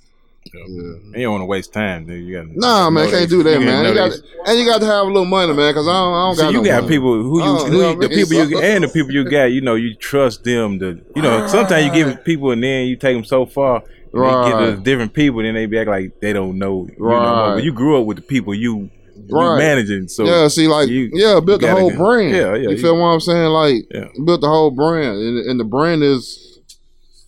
yeah. 0.53 0.61
And 0.67 1.15
you 1.15 1.23
don't 1.23 1.31
want 1.33 1.41
to 1.41 1.45
waste 1.47 1.73
time, 1.73 2.05
dude. 2.05 2.23
You 2.25 2.35
got 2.37 2.55
Nah, 2.55 2.89
man, 2.91 3.09
can't 3.09 3.29
do 3.29 3.41
that, 3.43 3.59
man. 3.59 3.85
You 3.85 3.93
got 3.95 4.11
got 4.11 4.19
and 4.47 4.59
you 4.59 4.65
got 4.65 4.79
to 4.81 4.85
have 4.85 5.03
a 5.05 5.07
little 5.07 5.25
money, 5.25 5.53
man, 5.53 5.71
because 5.71 5.87
I 5.87 5.93
don't, 5.93 6.13
I 6.13 6.25
don't 6.27 6.35
So 6.35 6.41
got 6.43 6.51
you 6.53 6.57
no 6.59 6.63
got 6.65 6.83
money. 6.83 6.95
people 6.95 7.23
who 7.23 7.43
you, 7.43 7.49
Oh, 7.49 7.65
who 7.65 7.75
you 7.75 7.81
know 7.81 7.89
you 7.91 7.99
the 8.01 8.09
mean? 8.09 8.17
people 8.25 8.49
you 8.49 8.59
and 8.61 8.83
the 8.83 8.87
people 8.87 9.11
you 9.11 9.29
got. 9.29 9.45
You 9.45 9.61
know, 9.61 9.75
you 9.75 9.95
trust 9.95 10.43
them 10.43 10.79
to. 10.79 11.01
You 11.15 11.21
know, 11.23 11.47
sometimes 11.47 11.85
you 11.85 11.91
give 11.91 12.23
people 12.23 12.51
and 12.51 12.63
then 12.63 12.85
you 12.87 12.95
take 12.95 13.15
them 13.15 13.25
so 13.25 13.45
far. 13.47 13.77
and 13.77 13.83
They 13.85 14.17
get 14.51 14.53
Right. 14.53 14.75
to 14.75 14.77
different 14.77 15.13
people, 15.13 15.41
then 15.41 15.55
they 15.55 15.65
be 15.65 15.79
act 15.79 15.89
like 15.89 16.19
they 16.21 16.31
don't 16.31 16.57
know. 16.59 16.87
You 16.87 16.95
know, 17.03 17.05
Right. 17.05 17.55
but 17.55 17.63
you 17.63 17.73
grew 17.73 17.99
up 17.99 18.05
with 18.05 18.17
the 18.17 18.23
people 18.23 18.53
you 18.53 18.75
you 18.75 18.91
Right. 19.29 19.57
managing. 19.57 20.07
So 20.07 20.25
yeah, 20.25 20.47
see, 20.47 20.67
like, 20.67 20.87
you- 20.89 21.09
yeah, 21.13 21.39
built 21.39 21.61
the 21.61 21.71
whole 21.71 21.89
go- 21.91 21.97
brand. 21.97 22.35
Yeah, 22.35 22.55
yeah, 22.55 22.69
You 22.69 22.69
you- 22.71 22.77
feel 22.77 22.95
what 22.95 23.07
I'm 23.07 23.19
saying? 23.19 23.47
Like, 23.49 23.85
Yeah. 23.93 24.07
built 24.25 24.41
the 24.41 24.47
whole 24.47 24.71
brand, 24.71 25.17
and, 25.19 25.39
and 25.49 25.59
the 25.59 25.63
brand 25.63 26.03
is 26.03 26.59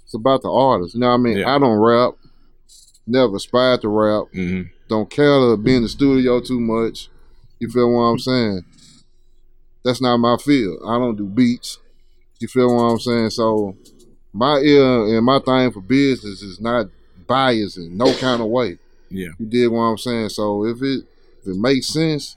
it's 0.04 0.14
about 0.14 0.42
the 0.42 0.52
artist. 0.52 0.94
You 0.96 1.02
know 1.02 1.08
what 1.10 1.14
I 1.16 1.18
mean? 1.18 1.38
Yeah. 1.40 1.54
I 1.56 1.60
don't 1.60 1.78
rap, 1.80 2.14
never 3.06 3.36
aspired 3.36 3.82
to 3.82 3.90
rap. 3.90 4.26
hmm 4.34 4.62
Don't 4.88 5.10
care 5.10 5.40
to 5.40 5.58
be 5.58 5.76
in 5.76 5.84
the 5.84 5.90
studio 5.90 6.40
too 6.40 6.60
much. 6.62 7.10
You 7.60 7.70
feel 7.70 7.92
what 7.92 8.02
I'm 8.02 8.20
saying? 8.20 8.64
That's 9.84 10.02
not 10.02 10.18
my 10.18 10.38
field. 10.38 10.80
I 10.86 10.98
don't 10.98 11.18
do 11.18 11.26
beats. 11.26 11.80
You 12.40 12.48
feel 12.48 12.74
what 12.74 12.84
I'm 12.84 13.00
saying? 13.00 13.32
So 13.32 13.76
my 14.34 14.58
ear 14.60 15.18
and 15.18 15.26
my 15.26 15.40
thing 15.40 15.72
for 15.72 15.82
business 15.82 16.42
is 16.42 16.62
not 16.62 16.88
biased 17.26 17.78
in 17.78 17.98
no 17.98 18.14
kind 18.16 18.42
of 18.42 18.48
way. 18.48 18.78
Yeah. 19.10 19.30
You 19.40 19.46
did 19.46 19.68
what 19.70 19.80
I'm 19.82 19.98
saying. 19.98 20.30
So 20.30 20.66
if 20.66 20.82
it 20.82 21.04
if 21.48 21.56
it 21.56 21.60
makes 21.60 21.88
sense, 21.88 22.36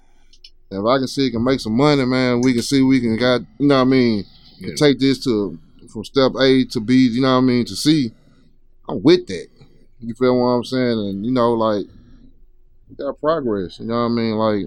if 0.70 0.84
I 0.84 0.98
can 0.98 1.08
see 1.08 1.26
it 1.26 1.30
can 1.32 1.42
make 1.44 1.60
some 1.60 1.76
money, 1.76 2.04
man, 2.04 2.40
we 2.42 2.52
can 2.52 2.62
see 2.62 2.82
we 2.82 3.00
can 3.00 3.16
got 3.16 3.40
you 3.58 3.66
know 3.66 3.76
what 3.76 3.80
I 3.82 3.84
mean, 3.84 4.24
Yeah. 4.58 4.74
take 4.76 4.98
this 4.98 5.22
to 5.24 5.58
from 5.92 6.04
step 6.04 6.32
A 6.40 6.64
to 6.66 6.80
B, 6.80 7.08
you 7.08 7.20
know 7.20 7.32
what 7.32 7.38
I 7.42 7.46
mean, 7.46 7.64
to 7.66 7.74
C. 7.74 8.12
I'm 8.88 9.02
with 9.02 9.26
that. 9.26 9.48
You 10.00 10.14
feel 10.14 10.36
what 10.38 10.46
I'm 10.46 10.64
saying? 10.64 10.98
And 10.98 11.26
you 11.26 11.32
know, 11.32 11.52
like 11.54 11.86
we 12.88 12.96
got 12.96 13.18
progress. 13.20 13.80
You 13.80 13.86
know 13.86 13.94
what 13.94 14.00
I 14.00 14.08
mean? 14.08 14.34
Like 14.36 14.66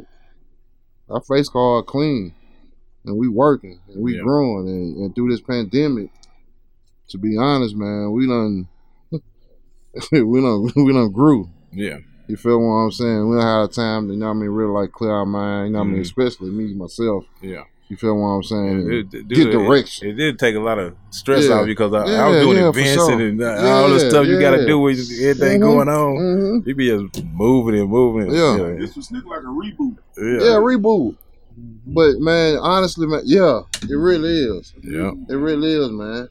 our 1.09 1.21
face 1.21 1.47
card 1.49 1.85
clean, 1.85 2.33
and 3.05 3.17
we 3.17 3.27
working 3.29 3.79
and 3.87 4.01
we 4.03 4.15
Yeah. 4.15 4.23
growing, 4.23 4.67
and, 4.67 4.97
and 4.97 5.15
through 5.15 5.29
this 5.31 5.41
pandemic, 5.41 6.09
to 7.09 7.17
be 7.17 7.37
honest, 7.37 7.75
man, 7.75 8.11
we 8.11 8.27
done 8.27 8.67
we 10.11 10.41
done 10.41 10.71
we 10.75 10.93
done 10.93 11.11
grew. 11.11 11.49
Yeah. 11.71 11.99
You 12.27 12.37
feel 12.37 12.59
what 12.59 12.73
I'm 12.73 12.91
saying? 12.91 13.29
We 13.29 13.35
don't 13.35 13.45
have 13.45 13.71
time 13.71 14.07
to, 14.07 14.13
you 14.13 14.19
know 14.19 14.27
what 14.27 14.31
I 14.31 14.35
mean, 14.35 14.49
really 14.49 14.71
like 14.71 14.91
clear 14.91 15.11
our 15.11 15.25
mind, 15.25 15.67
you 15.67 15.73
know 15.73 15.79
what 15.79 15.85
I 15.85 15.87
mean, 15.89 15.97
Mhm. 15.99 16.05
especially 16.05 16.51
me, 16.51 16.73
myself. 16.73 17.25
Yeah. 17.41 17.63
You 17.89 17.97
feel 17.97 18.15
what 18.17 18.27
I'm 18.27 18.43
saying? 18.43 18.91
It, 18.91 19.13
it, 19.13 19.27
Get 19.27 19.47
it- 19.47 19.51
direction. 19.51 20.07
It, 20.07 20.13
did 20.13 20.39
take 20.39 20.55
a 20.55 20.59
lot 20.59 20.79
of 20.79 20.95
stress 21.09 21.45
Yeah. 21.47 21.55
out 21.59 21.65
because 21.65 21.93
I, 21.93 21.99
I 22.05 22.29
was 22.29 22.41
doing 22.41 22.57
yeah, 22.57 22.69
events 22.69 22.93
sure. 22.93 23.19
and, 23.21 23.41
uh, 23.41 23.45
all 23.61 23.89
the 23.89 24.01
Yeah, 24.01 24.09
stuff 24.09 24.25
you 24.25 24.39
got 24.39 24.51
to 24.51 24.61
yeah. 24.61 24.67
do 24.67 24.79
with 24.79 24.99
everything 25.21 25.59
Mhm, 25.59 25.61
going 25.61 25.89
on. 25.89 26.15
mhm. 26.15 26.67
You 26.67 26.75
be 26.75 26.87
just 26.87 27.25
moving 27.33 27.79
and 27.81 27.89
moving. 27.89 28.31
Yeah. 28.33 28.57
yeah. 28.57 28.75
This 28.79 28.95
was 28.95 29.11
look 29.11 29.25
like 29.25 29.41
a 29.41 29.43
reboot. 29.43 29.97
Yeah, 30.17 30.57
reboot. 30.63 31.17
But 31.85 32.19
man, 32.19 32.57
honestly, 32.57 33.05
man, 33.05 33.21
yeah, 33.25 33.61
it 33.83 33.93
really 33.95 34.57
is. 34.57 34.73
Yeah. 34.81 35.11
It 35.29 35.35
really 35.35 35.73
is, 35.73 35.91
man. 35.91 36.29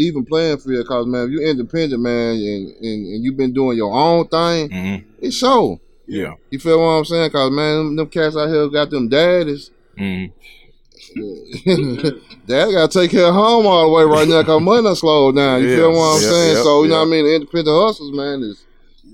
Even 0.00 0.24
playing 0.24 0.58
field, 0.58 0.86
cause 0.86 1.06
man, 1.06 1.24
if 1.26 1.30
you 1.30 1.40
independent, 1.48 2.00
man, 2.02 2.34
and, 2.36 2.68
and, 2.76 3.06
and 3.14 3.24
you've 3.24 3.36
been 3.36 3.52
doing 3.52 3.76
your 3.76 3.92
own 3.92 4.26
thing, 4.28 4.68
Mhm. 4.70 5.04
it 5.20 5.30
show. 5.32 5.78
Yeah. 6.06 6.34
You 6.50 6.58
feel 6.58 6.78
what 6.80 6.86
I'm 6.98 7.04
saying? 7.04 7.30
Cause 7.30 7.50
man, 7.50 7.76
them, 7.76 7.96
them 7.96 8.06
cats 8.08 8.36
out 8.36 8.48
here 8.48 8.68
got 8.68 8.90
them 8.90 9.08
daddies. 9.08 9.70
Mhm. 9.98 10.32
Dad 12.46 12.70
got 12.72 12.90
to 12.90 13.00
take 13.00 13.10
care 13.10 13.26
of 13.26 13.34
home 13.34 13.66
all 13.66 13.86
the 13.88 13.92
way 13.94 14.04
right 14.04 14.28
now 14.28 14.42
because 14.42 14.60
money 14.62 14.82
done 14.82 14.94
slowed 14.96 15.36
down. 15.36 15.62
You 15.62 15.68
Yeah, 15.70 15.76
feel 15.76 15.92
what 15.92 16.16
I'm 16.16 16.22
yeah, 16.22 16.28
saying? 16.30 16.56
yeah, 16.56 16.62
so, 16.62 16.82
you 16.84 16.88
know 16.90 16.96
what 17.00 17.06
I 17.08 17.10
mean? 17.10 17.24
The 17.24 17.34
independent 17.34 17.76
hustles, 17.76 18.12
man, 18.12 18.42
is 18.42 18.64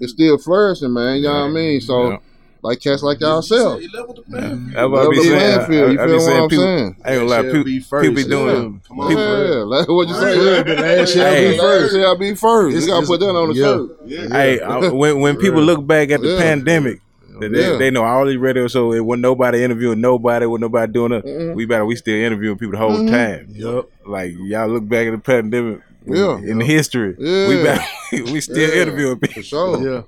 is 0.00 0.10
still 0.10 0.36
flourishing, 0.38 0.92
man. 0.92 1.16
You 1.16 1.22
know 1.24 1.32
what 1.40 1.44
I 1.46 1.48
mean? 1.48 1.80
So. 1.80 2.18
Like 2.66 2.80
cats 2.80 3.02
like 3.02 3.20
y'allself. 3.20 3.80
He 3.80 3.88
leveled 3.88 4.16
the 4.16 4.22
playing 4.22 4.70
field. 4.70 4.74
That's 4.74 4.76
I 4.76 4.82
Level 4.84 5.10
be 5.10 5.16
the 5.16 5.22
saying. 5.22 5.38
playing 5.38 5.66
field, 5.70 5.92
you 5.92 5.98
I, 5.98 6.02
I 6.02 6.06
be 6.06 6.12
feel 6.12 6.20
saying 6.20 6.36
what 6.36 6.42
I'm 6.44 6.48
people, 6.50 6.64
saying? 6.64 6.96
I 7.04 7.10
ain't 7.12 7.18
gonna 7.20 7.30
lie, 7.30 7.42
people, 7.42 7.64
be 7.64 7.80
people 7.80 8.14
be 8.14 8.24
doing 8.24 8.46
yeah. 8.74 8.78
Come 8.88 9.00
on. 9.00 9.08
people, 9.08 9.48
Yeah, 9.48 9.54
like 9.64 9.88
what 9.88 10.08
you 10.08 10.14
say? 10.14 10.34
Yeah, 10.56 10.62
the 10.62 10.74
last 10.82 11.12
shall 11.14 11.32
Hey. 11.32 11.50
be 11.52 11.58
first. 11.58 11.94
Shall 11.94 12.16
be 12.18 12.34
first. 12.34 12.72
You 12.72 12.78
It's- 12.82 12.86
gotta 12.86 13.06
put 13.06 13.20
that 13.20 13.28
on 13.30 13.48
the 13.48 13.54
yeah. 13.54 13.64
shirt. 13.64 13.90
Yeah. 14.06 14.36
Hey, 14.36 14.90
when 14.90 15.20
when 15.20 15.36
people 15.36 15.62
look 15.62 15.86
back 15.86 16.10
at 16.10 16.20
the 16.20 16.36
pandemic, 16.38 17.00
they, 17.40 17.48
Yeah. 17.48 17.76
they 17.76 17.90
know 17.90 18.02
all 18.04 18.24
these 18.26 18.38
radio 18.38 18.66
shows. 18.68 18.96
It 18.96 19.00
wasn't 19.04 19.22
nobody 19.22 19.62
interviewing 19.62 20.00
nobody. 20.00 20.46
Wasn't 20.46 20.62
nobody 20.62 20.92
doing 20.92 21.12
it. 21.12 21.24
Mhm. 21.24 21.54
We 21.54 21.66
better. 21.66 21.84
We 21.84 21.94
still 21.96 22.16
interviewing 22.16 22.56
people 22.58 22.72
the 22.72 22.78
whole 22.78 22.96
Mhm. 22.98 23.10
time. 23.10 23.46
Yup. 23.52 23.90
Like 24.06 24.32
y'all 24.38 24.68
look 24.68 24.88
back 24.88 25.06
at 25.06 25.10
the 25.12 25.18
pandemic. 25.18 25.80
Yeah. 26.08 26.38
In 26.38 26.60
history, 26.60 27.14
Yeah. 27.18 27.48
we 27.48 27.62
better. 27.62 27.82
we 28.32 28.40
still 28.40 28.56
Yeah. 28.58 28.80
interviewing 28.82 29.18
people. 29.18 29.42
For 29.42 29.46
sure. 29.46 29.86
Yeah. 29.92 30.02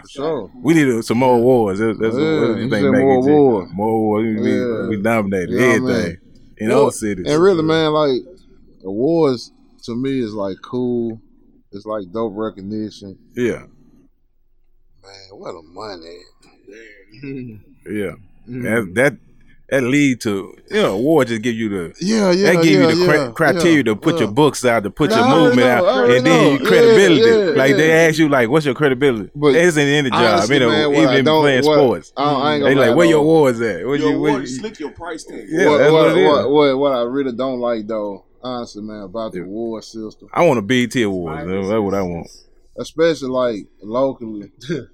For 0.00 0.08
sure. 0.08 0.50
We 0.54 0.74
need 0.74 1.04
some 1.04 1.18
more 1.18 1.36
awards. 1.36 1.80
That's, 1.80 1.98
that's 1.98 2.16
Yeah, 2.16 2.40
what 2.40 2.48
you 2.58 2.64
you 2.64 2.70
think 2.70 2.84
said 2.84 2.92
more 2.92 3.18
it, 3.18 3.24
G? 3.24 3.30
awards. 3.30 3.72
More 3.74 3.90
awards. 3.90 4.40
We, 4.40 4.52
Yeah. 4.58 4.80
we, 4.88 4.96
we 4.96 5.02
dominated 5.02 5.50
You 5.50 5.58
know 5.58 5.66
what 5.68 5.74
I 5.76 5.78
mean? 5.80 5.90
everything 5.90 6.16
in 6.58 6.70
all 6.72 6.90
cities. 6.90 7.26
And 7.28 7.42
really, 7.42 7.62
man, 7.62 7.92
like 7.92 8.20
awards 8.84 9.52
to 9.84 9.94
me 9.96 10.20
is 10.20 10.32
like 10.34 10.56
cool. 10.62 11.20
It's 11.72 11.84
like 11.86 12.10
dope 12.12 12.32
recognition. 12.36 13.18
yeah, 13.36 13.64
Man, 15.02 15.28
what 15.32 15.50
a 15.50 15.62
money. 15.62 16.18
yeah. 17.86 18.12
That 18.50 18.92
that 18.94 19.18
that 19.70 19.82
lead 19.82 20.18
to 20.22 20.56
you 20.70 20.82
know 20.82 20.94
award 20.94 21.28
just 21.28 21.42
give 21.42 21.54
you 21.54 21.68
the 21.68 21.94
Yeah, 22.00 22.30
yeah. 22.32 22.54
that 22.54 22.62
give 22.64 22.72
yeah, 22.80 22.88
you 22.88 22.94
the 22.96 23.04
cri- 23.06 23.18
yeah, 23.18 23.30
criteria 23.32 23.76
yeah, 23.78 23.82
to 23.84 23.96
put 23.96 24.14
yeah. 24.14 24.20
your 24.22 24.30
books 24.32 24.64
out, 24.64 24.82
to 24.84 24.90
put 24.90 25.10
Nah, 25.10 25.18
your 25.18 25.28
movement 25.28 25.66
know, 25.66 25.72
out, 25.74 25.84
already 25.84 26.16
and 26.16 26.26
then 26.26 26.58
your 26.58 26.66
credibility. 26.66 27.20
Yeah, 27.20 27.36
yeah, 27.50 27.50
like 27.58 27.76
they 27.76 28.06
ask 28.08 28.18
you, 28.18 28.28
like, 28.30 28.48
what's 28.48 28.64
your 28.64 28.74
credibility? 28.74 29.30
But 29.34 29.48
it 29.48 29.56
isn't 29.56 29.86
in 29.86 30.04
the 30.04 30.10
job, 30.10 30.20
honestly, 30.38 30.54
you 30.56 30.60
know, 30.60 30.68
man, 30.70 30.88
what 30.92 31.08
I 31.08 31.12
even 31.18 31.24
playing 31.26 31.64
what- 31.66 31.74
sports. 31.78 32.12
I, 32.16 32.24
don't- 32.24 32.42
I 32.42 32.54
ain't 32.54 32.64
They 32.64 32.68
gonna 32.70 32.80
like, 32.80 32.90
lie, 32.90 32.96
where 32.96 33.06
your 33.06 33.18
though. 33.18 33.22
awards 33.30 33.60
at? 33.60 33.86
What 33.86 34.00
Your 34.00 34.10
you, 34.12 34.20
what, 34.20 34.28
award 34.28 34.42
is 34.44 34.56
slick 34.58 34.80
your 34.80 34.90
price 34.90 35.24
tag. 35.24 35.44
Yeah, 35.48 35.68
what, 35.68 35.78
that's 35.78 35.92
what, 35.92 36.02
what 36.06 36.16
it 36.16 36.20
is. 36.22 36.28
what, 36.28 36.50
what, 36.50 36.78
what 36.78 36.92
I 36.92 37.02
really 37.02 37.32
don't 37.32 37.60
like 37.60 37.86
though, 37.86 38.24
honestly, 38.42 38.82
man, 38.82 39.02
about 39.02 39.32
the 39.32 39.42
award 39.42 39.84
system, 39.84 40.28
I 40.32 40.44
want 40.46 40.58
a 40.58 40.62
BET 40.62 40.96
awards. 40.96 41.46
That's 41.46 41.68
what 41.82 41.94
I 41.94 42.02
want. 42.02 42.28
especially 42.78 43.28
like 43.28 43.66
locally. 43.82 44.50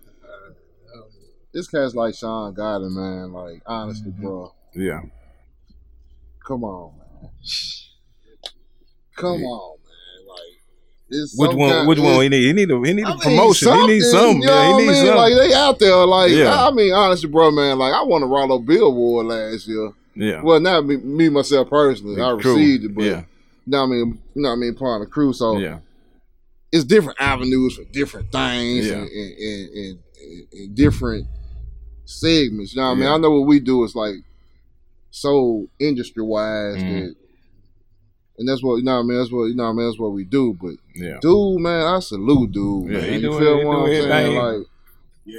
this 1.53 1.69
cat's 1.69 1.95
like 1.95 2.15
Sean 2.15 2.53
Goddard, 2.55 2.91
man. 2.91 3.33
Like 3.33 3.63
honestly, 3.67 4.11
Mm-hmm. 4.11 4.23
bro, 4.23 4.53
Yeah, 4.75 5.01
come 6.47 6.65
on, 6.65 6.93
man. 6.97 7.31
Come 9.17 9.45
on, 9.45 9.77
man. 9.79 10.27
Like 10.29 10.41
it's 11.09 11.39
which 11.39 11.53
one? 11.55 11.87
Which 11.87 12.01
one 12.01 12.23
he 12.23 12.29
need? 12.29 12.43
He 12.47 12.53
need 12.53 12.71
a 12.71 12.81
he 12.85 12.93
need 12.95 13.05
I 13.05 13.11
a 13.11 13.13
mean, 13.13 13.21
promotion. 13.21 13.73
he 13.73 13.87
needs 13.87 14.11
something. 14.11 14.43
You 14.43 14.49
Yeah, 14.49 14.67
he 14.67 14.87
needs 14.87 14.99
something. 14.99 15.15
Like 15.17 15.33
they 15.35 15.55
out 15.55 15.79
there. 15.79 16.05
Like 16.05 16.31
Yeah. 16.33 16.67
I 16.67 16.73
mean, 16.73 16.93
honestly, 16.93 17.29
bro, 17.31 17.53
man. 17.53 17.79
Like 17.79 17.95
I 17.95 18.03
won 18.03 18.25
a 18.25 18.27
Rollo 18.27 18.59
Bill 18.59 18.87
Award 18.87 19.27
last 19.27 19.69
year. 19.69 19.93
yeah, 20.17 20.43
Well, 20.43 20.59
not 20.59 20.85
me, 20.85 20.97
me 20.97 21.29
myself 21.29 21.71
personally. 21.71 22.21
I 22.21 22.31
received 22.31 22.87
it, 22.87 22.95
but 22.97 23.05
Yeah. 23.05 23.23
what 23.67 23.79
I 23.79 23.87
mean. 23.87 24.19
You 24.35 24.43
know 24.43 24.51
I 24.51 24.57
mean, 24.57 24.75
part 24.75 25.01
of 25.01 25.07
the 25.07 25.13
crew. 25.13 25.33
So 25.33 25.59
yeah, 25.59 25.79
it's 26.73 26.83
different 26.85 27.21
avenues 27.21 27.77
for 27.77 27.85
different 27.93 28.33
things 28.33 28.87
Yeah. 28.89 28.95
and, 28.95 29.09
and, 29.09 29.39
and, 29.39 29.77
and, 29.77 29.99
and 30.53 30.75
different 30.75 31.29
segments. 32.05 32.75
You 32.75 32.81
know 32.81 32.89
what 32.89 32.95
I 32.97 32.99
mean? 32.99 33.09
I 33.09 33.17
know 33.19 33.31
what 33.31 33.47
we 33.47 33.61
do 33.61 33.85
is 33.85 33.95
like 33.95 34.17
so 35.16 35.68
industry 35.79 36.24
wise 36.24 36.77
Mhm. 36.77 37.07
that, 37.07 37.14
and 38.38 38.48
that's 38.48 38.62
what 38.64 38.77
you 38.77 38.83
know. 38.83 38.96
What 38.96 39.05
I 39.05 39.07
mean, 39.07 39.18
that's 39.18 39.31
what 39.31 39.44
you 39.44 39.55
know. 39.55 39.62
What 39.64 39.70
I 39.70 39.72
mean, 39.74 39.87
that's 39.87 39.98
what 39.98 40.12
we 40.12 40.24
do. 40.24 40.57
But 40.61 40.74
yeah. 40.96 41.18
dude, 41.20 41.61
man, 41.61 41.87
I 41.87 42.00
salute 42.00 42.50
dude. 42.50 42.90
Yeah, 42.90 42.98
man. 42.98 43.09
he 43.09 43.14
you 43.16 43.20
doing- 43.22 43.38
feel 43.38 43.59
he 43.59 43.64
what 43.64 43.77
I'm 43.79 43.87
saying? 43.87 44.11
everything. 44.11 44.37
Like, 44.37 44.66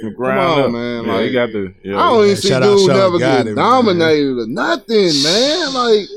come 0.10 0.14
ground 0.14 0.60
on, 0.60 0.64
up. 0.64 0.70
man. 0.72 1.04
Yeah, 1.04 1.12
like, 1.12 1.26
he 1.26 1.32
got 1.32 1.52
the. 1.52 1.74
Yeah, 1.84 1.98
I 2.00 2.10
don't 2.10 2.24
even 2.24 2.36
see 2.36 2.48
Shout 2.48 2.62
out 2.62 2.76
dude 2.76 2.86
Sean 2.86 2.96
never 2.96 3.18
get 3.18 3.44
man. 3.44 3.54
nominated 3.54 4.38
or 4.38 4.46
nothing, 4.46 5.12
man. 5.22 5.74
Like, 5.74 6.08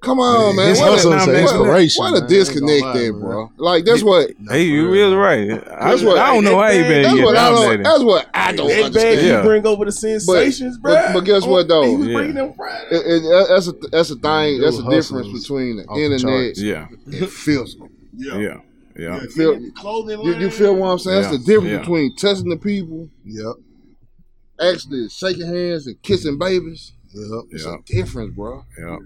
come 0.00 0.18
on, 0.18 0.56
man. 0.56 0.68
His 0.70 0.78
What 0.80 0.90
hustle 0.92 1.12
a, 1.12 1.16
is 1.16 1.26
an 1.26 1.32
what, 1.32 1.42
inspiration, 1.42 2.02
what 2.04 2.12
man. 2.14 2.22
a 2.22 2.24
I 2.24 2.28
disconnect 2.28 2.84
ain't 2.84 2.94
there, 2.94 3.12
lie, 3.12 3.20
bro. 3.20 3.52
Like, 3.56 3.84
that's 3.84 4.02
what. 4.02 4.30
Hey, 4.48 4.62
you 4.64 4.92
is 4.94 5.14
right. 5.14 5.50
I, 5.50 5.90
That's 5.90 6.02
what- 6.02 6.18
I 6.18 6.34
don't 6.34 6.44
know 6.44 6.60
how 6.60 6.70
he 6.70 6.78
been 6.82 7.02
That's 7.02 7.14
get 7.14 7.24
what 7.24 7.36
I 7.36 7.50
don't. 7.50 7.82
That's 7.82 8.02
what 8.02 8.28
I 8.34 8.52
don't 8.52 8.68
That 8.68 8.74
bag 8.76 8.84
understand. 8.84 9.26
Yeah. 9.26 9.36
you 9.38 9.42
bring 9.42 9.66
over 9.66 9.84
the 9.84 9.92
sensations, 9.92 10.78
bro. 10.78 10.94
but- 10.94 11.12
but 11.14 11.20
guess 11.24 11.44
what, 11.44 11.68
though? 11.68 11.84
He 11.84 11.96
was 11.96 12.06
Yeah. 12.08 12.14
bringing 12.14 12.34
them 12.34 12.52
Friday. 12.54 12.86
It, 12.90 13.24
it, 13.24 13.48
that's 13.48 13.68
a 13.68 13.72
that's 13.90 14.10
a 14.10 14.16
thing. 14.16 14.60
That's 14.60 14.78
a 14.78 14.88
difference 14.90 15.28
between 15.42 15.76
the 15.76 15.84
off 15.84 15.96
the 15.96 16.04
internet. 16.04 16.56
Yeah, 16.58 16.86
and 17.06 17.30
physical. 17.30 17.88
Yeah. 18.16 18.34
Yeah, 18.38 18.38
yeah. 18.96 19.20
Yeah, 19.20 19.20
Feel- 19.34 19.70
clothing 19.76 20.20
You, 20.22 20.34
you 20.36 20.50
feel 20.50 20.74
what 20.76 20.88
I'm 20.88 20.98
saying? 20.98 21.22
That's 21.22 21.32
the 21.38 21.44
difference 21.44 21.70
yeah. 21.70 21.78
between 21.78 22.16
testing 22.16 22.50
the 22.50 22.56
people, 22.56 23.08
Yep. 23.24 23.54
actually 24.60 25.08
shaking 25.08 25.46
hands 25.46 25.86
and 25.86 26.00
kissing 26.02 26.38
babies. 26.38 26.92
Yep. 27.14 27.44
It's 27.50 27.64
a 27.64 27.76
difference, 27.86 28.34
bro. 28.34 28.64
Yeah. 28.78 28.96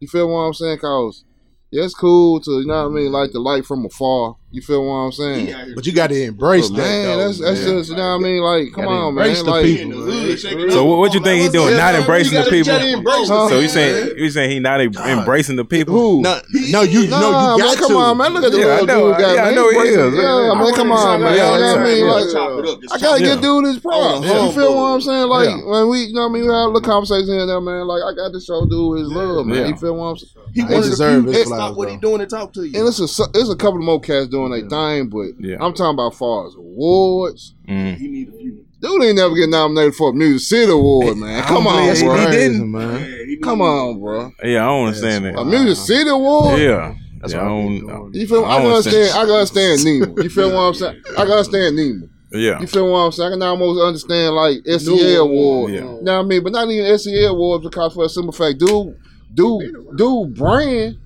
You 0.00 0.08
feel 0.08 0.28
what 0.28 0.40
I'm 0.40 0.54
saying? 0.54 0.78
Cause 0.78 1.24
yeah, 1.70 1.84
it's 1.84 1.94
cool 1.94 2.40
to 2.40 2.50
you 2.60 2.66
know 2.66 2.84
what 2.84 2.98
I 2.98 3.02
mean, 3.02 3.12
like 3.12 3.32
the 3.32 3.40
light 3.40 3.66
from 3.66 3.84
afar. 3.84 4.36
You 4.50 4.62
feel 4.62 4.80
what 4.82 4.94
I'm 4.94 5.12
saying? 5.12 5.46
He 5.46 5.52
out 5.52 5.66
here 5.66 5.74
But 5.74 5.84
you 5.84 5.92
got 5.92 6.06
to 6.08 6.22
embrace 6.24 6.70
But 6.70 6.76
that. 6.78 6.82
man, 6.82 7.04
though, 7.04 7.18
that's 7.26 7.38
that's 7.38 7.60
man. 7.60 7.68
just 7.78 7.90
you 7.90 7.96
know 7.96 8.16
what 8.16 8.24
I 8.24 8.24
mean. 8.24 8.40
Like, 8.40 8.72
come 8.72 8.88
on, 8.88 9.08
embrace 9.10 9.36
man. 9.36 9.44
the 9.44 9.50
Like, 9.50 9.64
people, 9.66 10.08
in 10.08 10.28
the 10.28 10.70
So 10.72 10.84
what, 10.86 10.98
what 11.04 11.12
you 11.12 11.20
think 11.20 11.42
he 11.42 11.48
doing? 11.50 11.72
Yeah, 11.76 11.76
Not 11.76 11.94
embracing 11.96 12.32
the 12.32 12.48
gotta- 12.48 12.50
people. 12.56 13.12
you 13.12 13.26
So 13.26 13.48
them, 13.50 13.60
you 13.60 13.68
saying 13.68 14.06
man. 14.08 14.14
you 14.16 14.30
saying 14.30 14.50
he 14.50 14.58
not 14.58 14.80
embracing 14.80 15.56
the 15.56 15.66
people? 15.66 15.92
Who? 15.92 16.22
No, 16.22 16.40
no, 16.72 16.80
you 16.80 17.08
Nah, 17.08 17.20
no, 17.20 17.28
you 17.28 17.64
man, 17.64 17.74
got 17.74 17.76
come 17.76 17.96
on, 17.96 18.16
man. 18.16 18.32
Look 18.32 18.44
at 18.44 18.52
the 18.52 18.58
Yeah, 18.58 18.64
I 18.64 18.80
little 18.80 18.86
know. 18.86 19.08
dude. 19.12 19.20
Got, 19.20 19.34
Yeah, 19.36 19.42
I 19.44 19.50
know 19.54 19.68
he 19.68 19.76
is. 19.76 19.96
it. 19.96 20.16
Yeah, 20.16 20.54
man, 20.56 20.74
come 20.74 20.92
on, 20.92 21.20
man. 21.20 21.32
You 21.32 21.38
know 21.40 21.50
what 21.52 21.78
I 21.78 21.84
mean? 21.84 22.06
Like, 22.08 22.24
chop 22.32 22.58
it 22.58 22.64
up. 22.64 22.78
I 22.90 22.98
gotta 22.98 23.20
get 23.20 23.42
dude 23.42 23.64
his 23.66 23.78
props. 23.80 24.24
Yeah. 24.26 24.46
You 24.46 24.52
feel 24.52 24.74
what 24.74 24.82
I'm 24.96 25.00
saying? 25.02 25.28
Like 25.28 25.66
when 25.66 25.88
we, 25.90 25.98
you 26.08 26.14
know 26.14 26.22
what 26.22 26.28
I 26.30 26.32
mean, 26.32 26.42
we 26.48 26.48
have 26.48 26.72
a 26.72 26.72
little 26.72 26.80
conversation 26.80 27.28
here 27.36 27.40
and 27.44 27.50
there, 27.50 27.60
man. 27.60 27.86
Like 27.86 28.00
I 28.00 28.16
got 28.16 28.32
to 28.32 28.40
show 28.40 28.64
dude 28.64 29.00
his 29.00 29.12
love, 29.12 29.44
man. 29.44 29.58
Yeah. 29.58 29.66
You 29.68 29.76
feel 29.76 29.94
what 29.94 30.06
I'm 30.06 30.16
saying? 30.16 30.32
He 30.54 30.62
They 30.62 30.72
wanted 30.72 30.84
to 30.84 30.90
deserve 30.96 31.22
few 31.24 31.32
his 31.36 31.48
that 31.50 31.54
stop 31.54 31.76
what 31.76 31.90
he 31.90 31.98
doing 31.98 32.22
and 32.22 32.30
talk 32.30 32.54
to 32.54 32.64
you. 32.64 32.72
And 32.80 32.88
it's 32.88 32.98
a 32.98 33.04
it's 33.34 33.50
a 33.50 33.56
couple 33.56 33.80
more 33.84 34.00
cats 34.00 34.28
doing 34.28 34.37
their 34.50 34.68
thing, 34.68 35.08
but 35.08 35.28
Yeah. 35.40 35.56
I'm 35.60 35.72
talking 35.74 35.94
about 35.94 36.14
far 36.14 36.46
as 36.46 36.54
awards. 36.54 37.54
Mm. 37.68 37.96
he 37.96 38.08
need 38.08 38.28
a 38.28 38.32
few. 38.32 38.64
Dude 38.80 39.02
ain't 39.02 39.16
never 39.16 39.34
get 39.34 39.48
nominated 39.48 39.96
for 39.96 40.10
a 40.10 40.12
Music 40.14 40.46
City 40.48 40.70
Award, 40.70 41.16
man. 41.22 41.42
Come 41.44 41.66
on, 41.66 41.82
believe 41.86 41.96
he 41.98 42.04
bro. 42.04 42.30
didn't. 42.30 42.70
Man. 42.70 43.38
Come 43.42 43.60
on, 43.60 44.00
bro. 44.00 44.30
Yeah, 44.44 44.64
I 44.64 44.66
don't 44.68 44.86
understand 44.86 45.24
that. 45.24 45.34
A 45.34 45.36
that. 45.38 45.44
Music 45.46 45.76
City 45.84 46.08
Award? 46.10 46.60
Yeah. 46.60 46.94
That's 47.20 47.32
yeah, 47.32 47.40
I 47.40 47.42
what 47.42 47.48
I 47.50 47.54
don't, 47.56 47.68
be 47.68 47.80
doing. 47.80 48.10
You 48.14 48.26
feel? 48.28 48.44
I 48.44 48.48
I, 48.56 48.62
don't 48.62 48.70
understand. 48.72 49.10
I 49.10 49.24
can 49.24 49.30
understand 49.30 49.84
Nemo. 49.84 50.22
You 50.22 50.30
feel 50.30 50.48
what 50.52 50.60
I'm 50.60 50.74
saying? 50.74 51.02
I 51.10 51.22
can 51.22 51.30
understand 51.32 51.76
Nemo. 51.76 52.08
yeah. 52.30 52.60
You 52.60 52.66
feel 52.68 52.92
what 52.92 52.98
I'm 52.98 53.10
saying? 53.12 53.28
I 53.28 53.34
can 53.34 53.42
almost 53.42 53.80
understand 53.82 54.34
like 54.36 54.58
SEA 54.64 55.14
award. 55.16 55.72
Yeah. 55.72 55.78
You 55.80 55.84
know 56.02 56.16
what 56.18 56.24
I 56.24 56.28
mean? 56.28 56.44
But 56.44 56.52
not 56.52 56.70
even 56.70 56.96
SEA 56.98 57.24
awards 57.24 57.64
because 57.64 57.94
for 57.94 58.04
a 58.04 58.08
simple 58.08 58.32
fact, 58.32 58.60
dude, 58.60 58.96
dude, 59.34 59.74
dude, 59.96 60.34
brand, 60.36 60.98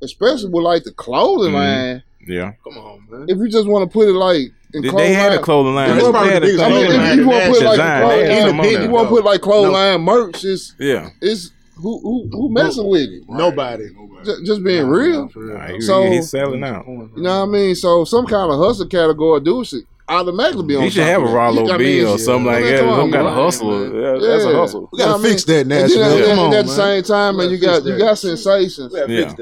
especially 0.00 0.50
with 0.50 0.62
like 0.62 0.84
the 0.84 0.92
clothing 0.92 1.52
Mhm. 1.52 1.54
line. 1.54 2.02
Yeah. 2.26 2.52
Come 2.64 2.78
on, 2.78 3.06
man. 3.10 3.26
If 3.28 3.38
you 3.38 3.48
just 3.48 3.66
want 3.68 3.88
to 3.90 3.92
put 3.92 4.08
it 4.08 4.12
like 4.12 4.52
in 4.74 4.82
They, 4.82 4.88
they 4.90 5.12
had 5.12 5.32
a 5.32 5.34
line, 5.36 5.44
clothing 5.44 5.74
line. 5.74 5.90
That's 5.90 6.04
They 6.04 6.10
probably 6.10 6.32
had 6.32 6.42
the 6.42 6.46
a 6.46 6.50
biggest 6.50 6.64
I 6.64 6.68
mean, 6.70 6.86
if 7.10 7.16
you 7.16 7.26
want 7.28 7.42
to 7.44 7.50
put 7.50 7.62
like 7.62 7.64
the 7.64 7.70
Design. 7.70 8.02
clothing 8.02 8.26
They 8.28 8.28
line, 8.52 8.64
if 8.64 8.82
you 8.82 8.90
want 8.90 9.04
to 9.04 9.08
put 9.14 9.24
like 9.24 9.40
clothing 9.40 9.72
line 9.72 10.00
merch, 10.02 10.44
it's 10.44 10.74
Yeah. 10.78 11.08
it's 11.20 11.50
who 11.76 11.98
who 12.00 12.28
who 12.30 12.48
messing 12.52 12.88
with 12.88 13.02
it? 13.02 13.22
Nobody. 13.28 13.88
Just, 14.24 14.44
just 14.46 14.62
being 14.64 14.86
real. 14.86 15.28
Nah, 15.34 15.66
he, 15.66 15.80
So- 15.80 16.04
he's 16.10 16.30
selling 16.30 16.62
out. 16.62 16.86
You 16.86 17.10
know 17.16 17.40
what 17.40 17.48
I 17.48 17.52
mean? 17.52 17.74
So 17.74 18.04
some 18.04 18.24
kind 18.26 18.52
of 18.52 18.58
hustle 18.58 18.86
category 18.86 19.40
dude 19.40 19.66
should 19.66 19.82
automatically 20.08 20.64
be 20.66 20.76
on. 20.76 20.82
He 20.84 20.90
should 20.90 21.04
have 21.04 21.22
a 21.22 21.26
of. 21.26 21.32
Rollo 21.32 21.66
You- 21.66 21.72
I 21.72 21.76
B 21.78 21.84
mean, 21.98 22.06
or 22.06 22.18
something 22.18 22.46
like 22.46 22.62
that. 22.64 22.80
come 22.80 22.88
on, 22.88 23.00
Some 23.00 23.12
kind 23.12 23.26
of 23.26 23.34
bro. 23.34 23.44
hustle. 23.44 23.82
Yeah, 24.00 24.12
That's 24.30 24.44
a 24.44 24.54
hustle. 24.56 24.88
We 24.92 24.98
gotta 24.98 25.10
You 25.12 25.16
know 25.24 25.28
fix 25.30 25.48
mean? 25.48 25.56
that, 25.56 25.60
And 25.62 25.70
then, 25.70 25.80
Nashville. 25.82 26.16
and, 26.16 26.24
Come 26.26 26.38
on, 26.38 26.54
at 26.54 26.66
the 26.66 26.72
same 26.72 27.02
time, 27.02 27.36
man, 27.36 27.50
you 27.50 27.58
gotta 27.58 27.66
got 27.66 27.74
fix 27.82 27.86
you 27.86 27.92
that. 27.92 27.98
got 27.98 28.18
sensations. 28.18 28.94
Yeah. 29.08 29.34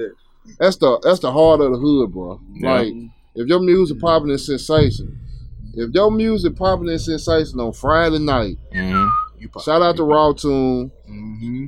That's 0.59 0.77
the 0.77 0.99
that's 1.03 1.21
the 1.21 1.31
heart 1.33 1.61
of 1.61 1.73
the 1.73 1.79
hood, 1.79 2.13
bro. 2.13 2.41
Yeah. 2.55 2.73
Like 2.73 2.93
if 3.35 3.47
your 3.47 3.61
music 3.61 3.99
popping 4.01 4.31
in 4.31 4.39
sensation, 4.39 5.19
if 5.75 5.91
your 5.95 6.11
music 6.11 6.57
popping 6.57 6.89
in 6.89 6.99
sensation 6.99 7.61
on 7.61 7.73
Friday 7.73 8.19
night, 8.19 8.57
hmm 8.73 9.07
shout 9.63 9.81
out 9.83 9.97
to 9.97 10.05
Raw 10.05 10.33
Tune, 10.33 10.91
Mm-hmm. 11.09 11.67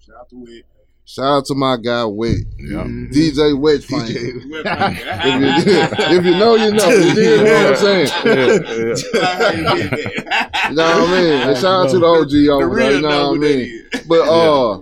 Shout 0.00 0.16
out 0.20 0.28
to 0.30 0.36
Wit. 0.42 0.64
shout 1.04 1.24
out 1.24 1.44
to 1.46 1.54
my 1.54 1.76
guy 1.76 2.04
Wet, 2.06 2.36
Yeah. 2.58 2.84
DJ 2.84 3.58
Wet 3.58 3.82
Fang. 3.84 4.06
If 4.08 5.66
you, 5.66 5.72
if 6.18 6.24
you 6.24 6.30
know, 6.38 6.54
you 6.54 6.70
know. 6.72 6.88
You 6.88 7.14
dig 7.14 7.40
what 7.42 7.66
I'm 7.66 7.76
saying? 7.76 8.08
Yeah, 8.24 9.74
yeah. 9.74 10.48
You 10.70 10.74
know 10.74 11.00
what 11.00 11.08
I 11.10 11.20
mean? 11.20 11.48
And 11.48 11.56
shout 11.58 11.86
out 11.86 11.90
to 11.90 11.98
the 11.98 12.06
OG 12.06 12.30
The 12.30 12.48
over 12.50 12.74
there. 12.76 12.92
You 12.92 13.00
know 13.02 13.08
know 13.08 13.28
what 13.30 13.36
I 13.36 13.40
mean? 13.40 13.88
But 14.08 14.20
uh, 14.28 14.80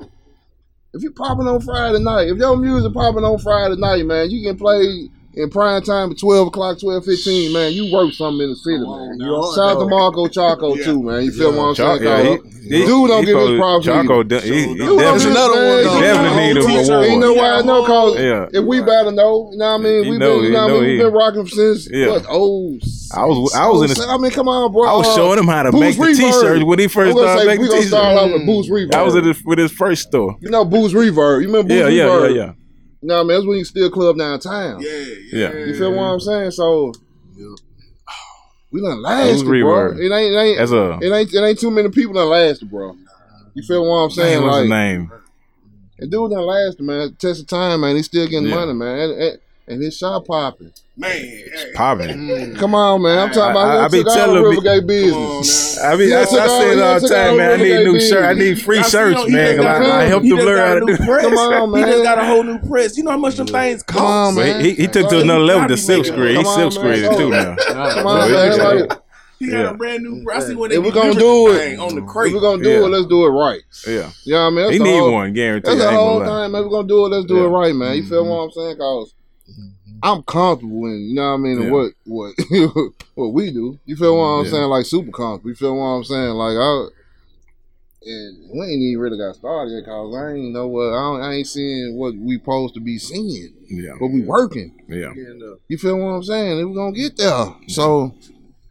if 0.95 1.03
you 1.03 1.11
popping 1.11 1.49
on 1.49 1.61
Friday 1.61 1.99
night, 1.99 2.29
if 2.29 2.39
your 2.39 2.57
music 2.57 2.95
popping 2.95 3.25
on 3.25 3.39
Friday 3.39 3.77
night, 3.77 4.07
man, 4.07 4.31
you 4.31 4.49
can 4.49 4.57
play 4.57 5.11
in 5.37 5.51
prime 5.51 5.83
time 5.83 6.11
at 6.13 6.19
twelve 6.19 6.49
o'clock, 6.49 6.79
twelve 6.81 7.05
fifteen, 7.05 7.53
man. 7.53 7.73
You 7.73 7.93
work 7.93 8.13
something 8.13 8.43
in 8.43 8.51
the 8.51 8.57
city, 8.57 8.79
man. 8.79 9.17
You 9.21 9.35
are, 9.35 9.55
Shout 9.55 9.77
out 9.77 9.81
to. 9.81 9.89
Marco 9.89 10.29
Chaco 10.29 10.75
Yeah. 10.77 10.85
too, 10.85 11.03
man. 11.03 11.25
You 11.25 11.33
feel 11.33 11.51
Yeah. 11.53 11.59
what 11.59 11.65
I'm 11.69 11.75
Choc- 11.75 11.99
saying? 12.01 12.25
yeah, 12.25 12.37
he- 12.63 12.79
he- 12.79 12.85
Dude 12.87 13.09
don't 13.09 13.21
he 13.21 13.27
get 13.27 13.27
his 13.27 13.35
probably- 13.35 13.59
props 13.59 13.85
Choco, 13.87 14.15
either. 14.21 14.25
de- 14.25 14.41
he, 14.41 14.49
he 14.55 14.67
Dude 14.67 14.79
don't 14.79 14.97
That's 14.97 15.25
get 15.25 15.35
definitely, 15.35 15.35
another 15.35 15.53
one, 15.53 15.85
though. 15.85 16.01
Definitely 16.01 16.45
need 16.47 16.55
don't- 16.55 16.65
a 16.65 16.69
he- 16.71 16.89
award. 16.89 17.07
You 17.11 17.19
know 17.21 17.33
why 17.35 17.49
I 17.51 17.63
know? 17.63 17.85
Cause 17.85 18.19
Yeah. 18.19 18.47
if 18.53 18.65
we 18.65 18.81
better 18.81 19.11
know, 19.13 19.49
you 19.53 19.59
know 19.59 19.65
what 19.67 19.75
I 19.75 19.79
mean? 19.85 20.09
We've 20.11 20.19
know- 20.21 20.35
been, 20.37 20.45
you 20.45 20.51
know 20.53 20.63
what 20.63 20.71
I 20.71 20.73
mean? 20.75 20.85
he- 20.85 20.91
We've 20.97 20.99
been 21.05 21.13
rocking 21.13 21.47
since 21.47 21.89
Yeah. 21.93 22.11
what? 22.11 22.27
Oh, 22.31 22.79
I 23.15 23.25
was- 23.27 23.55
I 23.55 23.69
was 23.69 23.83
in 23.83 23.89
the- 23.97 24.07
oh, 24.09 24.15
I 24.15 24.19
mean, 24.19 24.31
come 24.31 24.49
on, 24.49 24.73
bro. 24.73 24.85
I 24.89 24.97
was 24.97 25.15
showing 25.15 25.39
him 25.39 25.47
how 25.47 25.63
to 25.65 25.73
Boost 25.73 25.99
make 25.99 26.17
the 26.17 26.23
t-shirts 26.23 26.65
when 26.65 26.79
he 26.79 26.87
first 26.89 27.17
oh, 27.17 27.21
started 27.21 27.47
making 27.47 27.63
we 27.63 27.69
gonna 27.69 27.83
start 27.83 28.05
t-shirts. 28.17 28.23
out 28.23 28.33
with 28.33 28.47
Boost 28.47 28.71
Reverb. 28.71 28.95
I 28.95 29.03
was 29.03 29.15
at 29.17 29.25
his, 29.25 29.37
with 29.45 29.59
his 29.59 29.71
first 29.73 30.03
store. 30.09 30.37
you 30.41 30.49
know 30.51 30.65
Boost 30.65 30.95
Reverb. 30.95 31.43
You 31.43 31.47
remember 31.49 31.69
Boost 31.69 31.81
Yeah, 31.81 31.89
yeah, 31.89 32.21
yeah, 32.23 32.29
yeah. 32.29 32.51
You 33.05 33.09
know 33.09 33.17
what 33.17 33.21
I 33.21 33.29
mean? 33.29 33.37
That's 33.37 33.47
when 33.47 33.59
you 33.59 33.65
still 33.67 33.91
club 33.91 34.17
downtown. 34.17 34.81
Yeah, 34.81 34.89
Yeah. 34.91 35.53
yeah. 35.53 35.65
You 35.67 35.75
feel 35.75 35.93
what 35.95 36.05
I'm 36.05 36.21
saying? 36.21 36.53
So 36.53 36.95
we 38.71 38.81
done 38.81 39.03
last, 39.03 39.27
Boost 39.27 39.45
bro. 39.45 39.53
Reverb. 39.53 39.99
It 39.99 40.11
ain't, 40.11 40.35
it 40.35 40.39
ain't, 40.39 40.59
That's 40.59 40.71
a 40.73 40.99
it 41.03 41.13
ain't, 41.13 41.35
it 41.35 41.45
ain't 41.45 41.59
too 41.59 41.71
many 41.71 41.91
people 41.91 42.15
done 42.15 42.31
lasted, 42.31 42.71
bro. 42.71 42.97
You 43.53 43.63
feel 43.63 43.83
what 43.83 43.97
I'm 43.97 44.11
saying? 44.11 44.41
man, 44.41 44.43
what's 44.47 44.57
his 44.63 44.71
Like, 44.71 44.79
name? 44.79 45.13
and 45.99 46.11
dude 46.11 46.31
done 46.31 46.47
lasted, 46.47 46.83
man. 46.83 47.15
Test 47.21 47.43
of 47.43 47.47
time, 47.47 47.83
man. 47.83 47.95
He 47.95 48.03
still 48.03 48.27
getting 48.27 48.49
Yeah. 48.49 48.55
money, 48.55 48.73
man. 48.73 48.99
And, 48.99 49.13
and, 49.23 49.39
and 49.67 49.83
his 49.83 49.97
shop 49.97 50.27
popping. 50.27 50.73
Man, 50.97 51.11
hey. 51.11 51.45
Popping. 51.75 52.55
Come 52.55 52.75
on, 52.75 53.03
man. 53.03 53.19
I'm 53.19 53.29
talking 53.31 53.51
about. 53.51 53.57
I- 53.67 53.77
I- 53.79 53.83
I, 53.83 53.85
I 53.87 53.89
be 53.89 54.05
telling 54.05 54.43
the 54.45 54.49
me- 54.51 54.57
Rivergate 54.59 54.87
business. 54.87 55.79
on. 55.79 55.93
I 55.93 55.97
mean, 55.97 56.09
Yeah, 56.11 56.17
I, 56.19 56.21
I 56.21 56.25
took 56.25 56.31
say 56.31 56.73
it 56.73 56.83
all 56.83 57.01
the 57.01 57.09
time, 57.09 57.37
man. 57.37 57.51
I 57.51 57.57
need 57.57 57.71
Rivergate 57.71 57.85
new 57.93 58.01
shirt. 58.01 58.25
I 58.25 58.33
need 58.35 58.63
free 58.63 58.79
I 58.79 58.83
shirts, 58.83 59.21
him, 59.23 59.27
he 59.27 59.33
man. 59.35 59.57
done 59.57 59.57
'cause 59.57 59.65
got 59.65 59.83
I, 59.83 59.85
a 59.85 59.89
I 59.89 59.99
whole- 60.01 60.09
helped 60.09 60.25
he 60.27 60.31
him 60.31 60.37
learn 60.39 60.59
how 60.69 60.75
to 60.75 60.81
do. 60.97 60.97
press. 61.05 61.25
Come 61.25 61.35
on, 61.39 61.71
man. 61.73 61.81
He 61.81 61.85
man. 61.87 61.93
done 61.97 62.03
got 62.05 62.19
a 62.19 62.25
whole 62.27 62.43
new 62.45 62.59
press. 62.61 62.97
You 62.97 63.03
know 63.03 63.11
how 63.11 63.19
much 63.19 63.35
them 63.35 63.47
things 63.49 63.83
Come 63.83 64.03
on, 64.03 64.35
cost? 64.35 64.37
But 64.37 64.43
man. 64.47 64.65
he, 64.65 64.75
he 64.75 64.87
took 64.87 65.09
to 65.09 65.17
Like, 65.17 65.25
another 65.25 65.41
level 65.41 65.63
gotta 65.63 65.75
to 65.75 65.81
be 65.81 65.81
silk 65.83 66.07
screen. 66.07 66.37
He 66.37 66.45
silk 66.45 66.57
man. 66.57 66.71
screen 66.71 67.19
too 67.19 67.31
now. 67.31 67.57
Come 67.57 68.07
on, 68.07 68.29
So 68.29 68.29
he 68.29 68.59
man. 68.79 68.89
He 69.41 69.47
Yeah. 69.51 69.63
got 69.65 69.75
a 69.75 69.77
brand 69.77 70.03
new 70.05 70.23
press. 70.25 70.45
I 70.45 70.49
see 70.49 70.55
when 70.55 70.71
they 70.71 70.77
if 70.77 70.83
we 70.85 70.91
deliver 70.93 71.09
gonna 71.09 71.21
do 71.21 71.53
it 71.53 71.79
on 71.81 71.95
the 71.97 72.03
crate. 72.03 72.29
if 72.29 72.35
we're 72.35 72.41
gonna 72.41 72.63
do 72.63 72.71
Yeah. 72.71 72.77
it, 72.85 72.89
let's 72.89 73.07
do 73.07 73.25
it 73.27 73.31
right. 73.31 73.61
Yeah, 73.85 74.11
You 74.25 74.33
know 74.35 74.39
what 74.43 74.47
I 74.47 74.51
mean? 74.51 74.57
That's 74.67 74.73
he 74.77 74.79
need 74.79 74.99
whole- 75.01 75.13
one, 75.13 75.33
guaranteed. 75.33 75.73
That's 75.73 75.85
the 75.85 75.91
whole 75.91 76.19
gonna 76.21 76.31
time, 76.31 76.53
man. 76.53 76.63
We're 76.63 76.71
gonna 76.71 76.89
do 76.89 77.05
it. 77.05 77.09
Let's 77.09 77.27
do 77.27 77.35
Yeah. 77.39 77.43
it 77.45 77.49
right, 77.49 77.75
man. 77.75 77.97
You 77.97 78.05
feel 78.05 78.25
Mhm. 78.25 78.29
what 78.29 78.37
I'm 78.45 78.51
saying? 78.53 78.77
Cause 78.77 79.13
I'm 80.03 80.23
comfortable 80.23 80.87
in, 80.87 81.01
you 81.09 81.15
know 81.15 81.29
what 81.31 81.35
I 81.35 81.37
mean, 81.39 81.63
Yeah. 81.63 81.71
what 81.71 81.93
what 82.05 82.35
what 83.15 83.29
we 83.33 83.51
do. 83.51 83.79
You 83.87 83.97
feel 83.97 84.17
what 84.19 84.25
I'm 84.25 84.45
Yeah. 84.45 84.51
saying? 84.51 84.65
Like 84.65 84.87
super 84.87 85.11
comfortable. 85.13 85.51
You 85.51 85.55
feel 85.57 85.77
what 85.77 85.85
I'm 85.85 86.05
saying? 86.05 86.31
Like 86.35 86.57
I 86.57 86.87
and 88.07 88.51
we 88.53 88.67
ain't 88.67 88.83
even 88.83 89.01
really 89.01 89.17
got 89.17 89.35
started 89.35 89.73
yet, 89.73 89.87
cause 89.87 90.15
I 90.15 90.33
ain't 90.35 90.53
know 90.53 90.69
what 90.69 90.89
I, 90.93 90.97
don't, 91.01 91.23
I 91.23 91.33
ain't 91.37 91.47
seeing 91.47 91.97
what 91.97 92.15
we 92.15 92.37
supposed 92.39 92.75
to 92.75 92.81
be 92.81 92.99
seeing, 92.99 93.55
Yeah, 93.71 93.95
but 93.99 94.09
we 94.09 94.21
working. 94.23 94.75
yeah. 94.89 95.13
You 95.69 95.79
feel 95.79 95.97
what 95.97 96.11
I'm 96.11 96.23
saying? 96.23 96.59
And 96.61 96.69
we 96.71 96.77
gonna 96.77 96.93
get 96.93 97.17
there. 97.17 97.47
So 97.69 98.15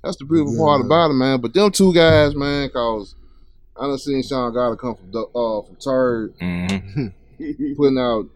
that's 0.03 0.17
the 0.17 0.25
beautiful 0.25 0.55
part 0.55 0.81
about 0.81 1.09
it, 1.09 1.15
man. 1.15 1.41
But 1.41 1.53
them 1.55 1.71
two 1.71 1.93
guys, 1.95 2.35
man, 2.35 2.69
cause 2.69 3.15
I 3.75 3.87
done 3.87 3.97
seen 3.97 4.21
Sean 4.21 4.53
Gotta 4.53 4.75
come 4.75 4.95
from 4.95 5.11
the- 5.11 5.25
uh 5.35 5.61
from 5.65 5.75
third 5.77 6.33
hmm 6.39 7.07
putting 7.75 7.97
out. 7.97 8.27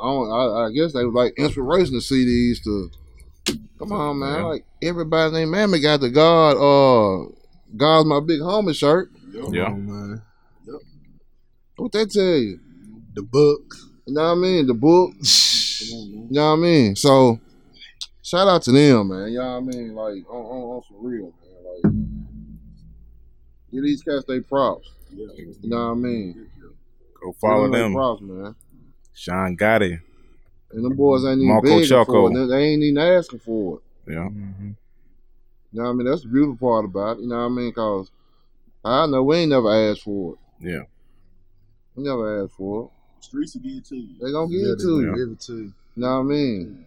I, 0.00 0.06
don't, 0.06 0.30
I, 0.30 0.66
I 0.66 0.72
guess 0.72 0.92
they 0.92 1.04
was 1.04 1.14
like 1.14 1.34
inspirational 1.36 2.00
CDs 2.00 2.62
to. 2.64 2.90
Come 3.78 3.92
on, 3.92 4.18
man! 4.18 4.34
Yeah. 4.34 4.44
Like 4.44 4.64
everybody 4.82 5.32
named 5.32 5.50
Mammy 5.50 5.80
got 5.80 6.00
the 6.00 6.10
God. 6.10 6.56
Uh, 6.56 7.28
God's 7.76 8.06
my 8.06 8.20
big 8.20 8.40
homie 8.40 8.74
shirt. 8.74 9.10
Yeah. 9.32 9.64
Come 9.64 9.74
on, 9.74 9.86
man. 9.86 10.22
What 11.76 11.92
that 11.92 12.10
tell 12.10 12.24
you? 12.24 12.58
The 13.14 13.22
book. 13.22 13.74
You 14.06 14.14
know 14.14 14.24
what 14.24 14.32
I 14.32 14.34
mean? 14.34 14.66
The 14.66 14.74
book. 14.74 15.12
You 15.80 16.26
know 16.30 16.50
what 16.50 16.58
I 16.58 16.60
mean? 16.60 16.96
So, 16.96 17.38
shout 18.20 18.48
out 18.48 18.62
to 18.62 18.72
them, 18.72 19.08
man. 19.08 19.30
You 19.30 19.38
know 19.38 19.44
what 19.44 19.56
I 19.56 19.60
mean? 19.60 19.94
Like 19.94 20.28
on, 20.28 20.44
on, 20.44 20.76
on 20.76 20.82
some 20.88 21.06
real, 21.06 21.32
man. 21.40 21.92
Like, 21.94 23.72
give 23.72 23.84
these 23.84 24.02
cats 24.02 24.24
they 24.26 24.40
props. 24.40 24.90
You 25.12 25.56
know 25.62 25.86
what 25.86 25.92
I 25.92 25.94
mean? 25.94 26.50
Go 27.22 27.32
follow 27.40 27.70
them. 27.70 27.94
props, 27.94 28.22
man. 28.22 28.54
Sean 29.18 29.56
Gotti. 29.56 30.00
And 30.70 30.84
them 30.84 30.94
boys 30.94 31.24
ain't 31.24 31.38
even 31.38 31.48
Marco 31.48 31.66
begging 31.68 31.88
Choco. 31.88 32.12
for 32.30 32.38
it. 32.38 32.46
They 32.46 32.62
ain't 32.64 32.82
even 32.84 32.98
asking 32.98 33.40
for 33.40 33.78
it. 34.06 34.12
Yeah. 34.12 34.28
You 34.28 34.76
know 35.72 35.82
what 35.82 35.88
I 35.88 35.92
mean? 35.94 36.06
That's 36.06 36.22
the 36.22 36.28
beautiful 36.28 36.56
part 36.56 36.84
about 36.84 37.18
it. 37.18 37.22
You 37.22 37.28
know 37.28 37.38
what 37.38 37.46
I 37.46 37.48
mean? 37.48 37.72
Cause 37.72 38.10
I 38.84 39.06
know 39.06 39.24
we 39.24 39.38
ain't 39.38 39.50
never 39.50 39.90
asked 39.90 40.02
for 40.02 40.34
it. 40.34 40.38
Yeah. 40.60 40.82
We 41.96 42.04
never 42.04 42.44
asked 42.44 42.54
for 42.54 42.84
it. 42.84 43.24
Streets 43.24 43.54
will 43.56 43.62
get 43.62 43.72
it 43.72 43.84
to 43.86 43.96
you. 43.96 44.14
They 44.20 44.30
gonna 44.30 44.48
give 44.48 44.60
Yeah, 44.60 44.72
it 44.74 44.78
to 44.78 44.86
they 44.86 45.02
you. 45.02 45.16
Give 45.16 45.32
it 45.32 45.40
to 45.40 45.52
you. 45.52 45.62
You 45.64 45.72
know 45.96 46.08
what 46.14 46.20
I 46.20 46.22
mean? 46.22 46.86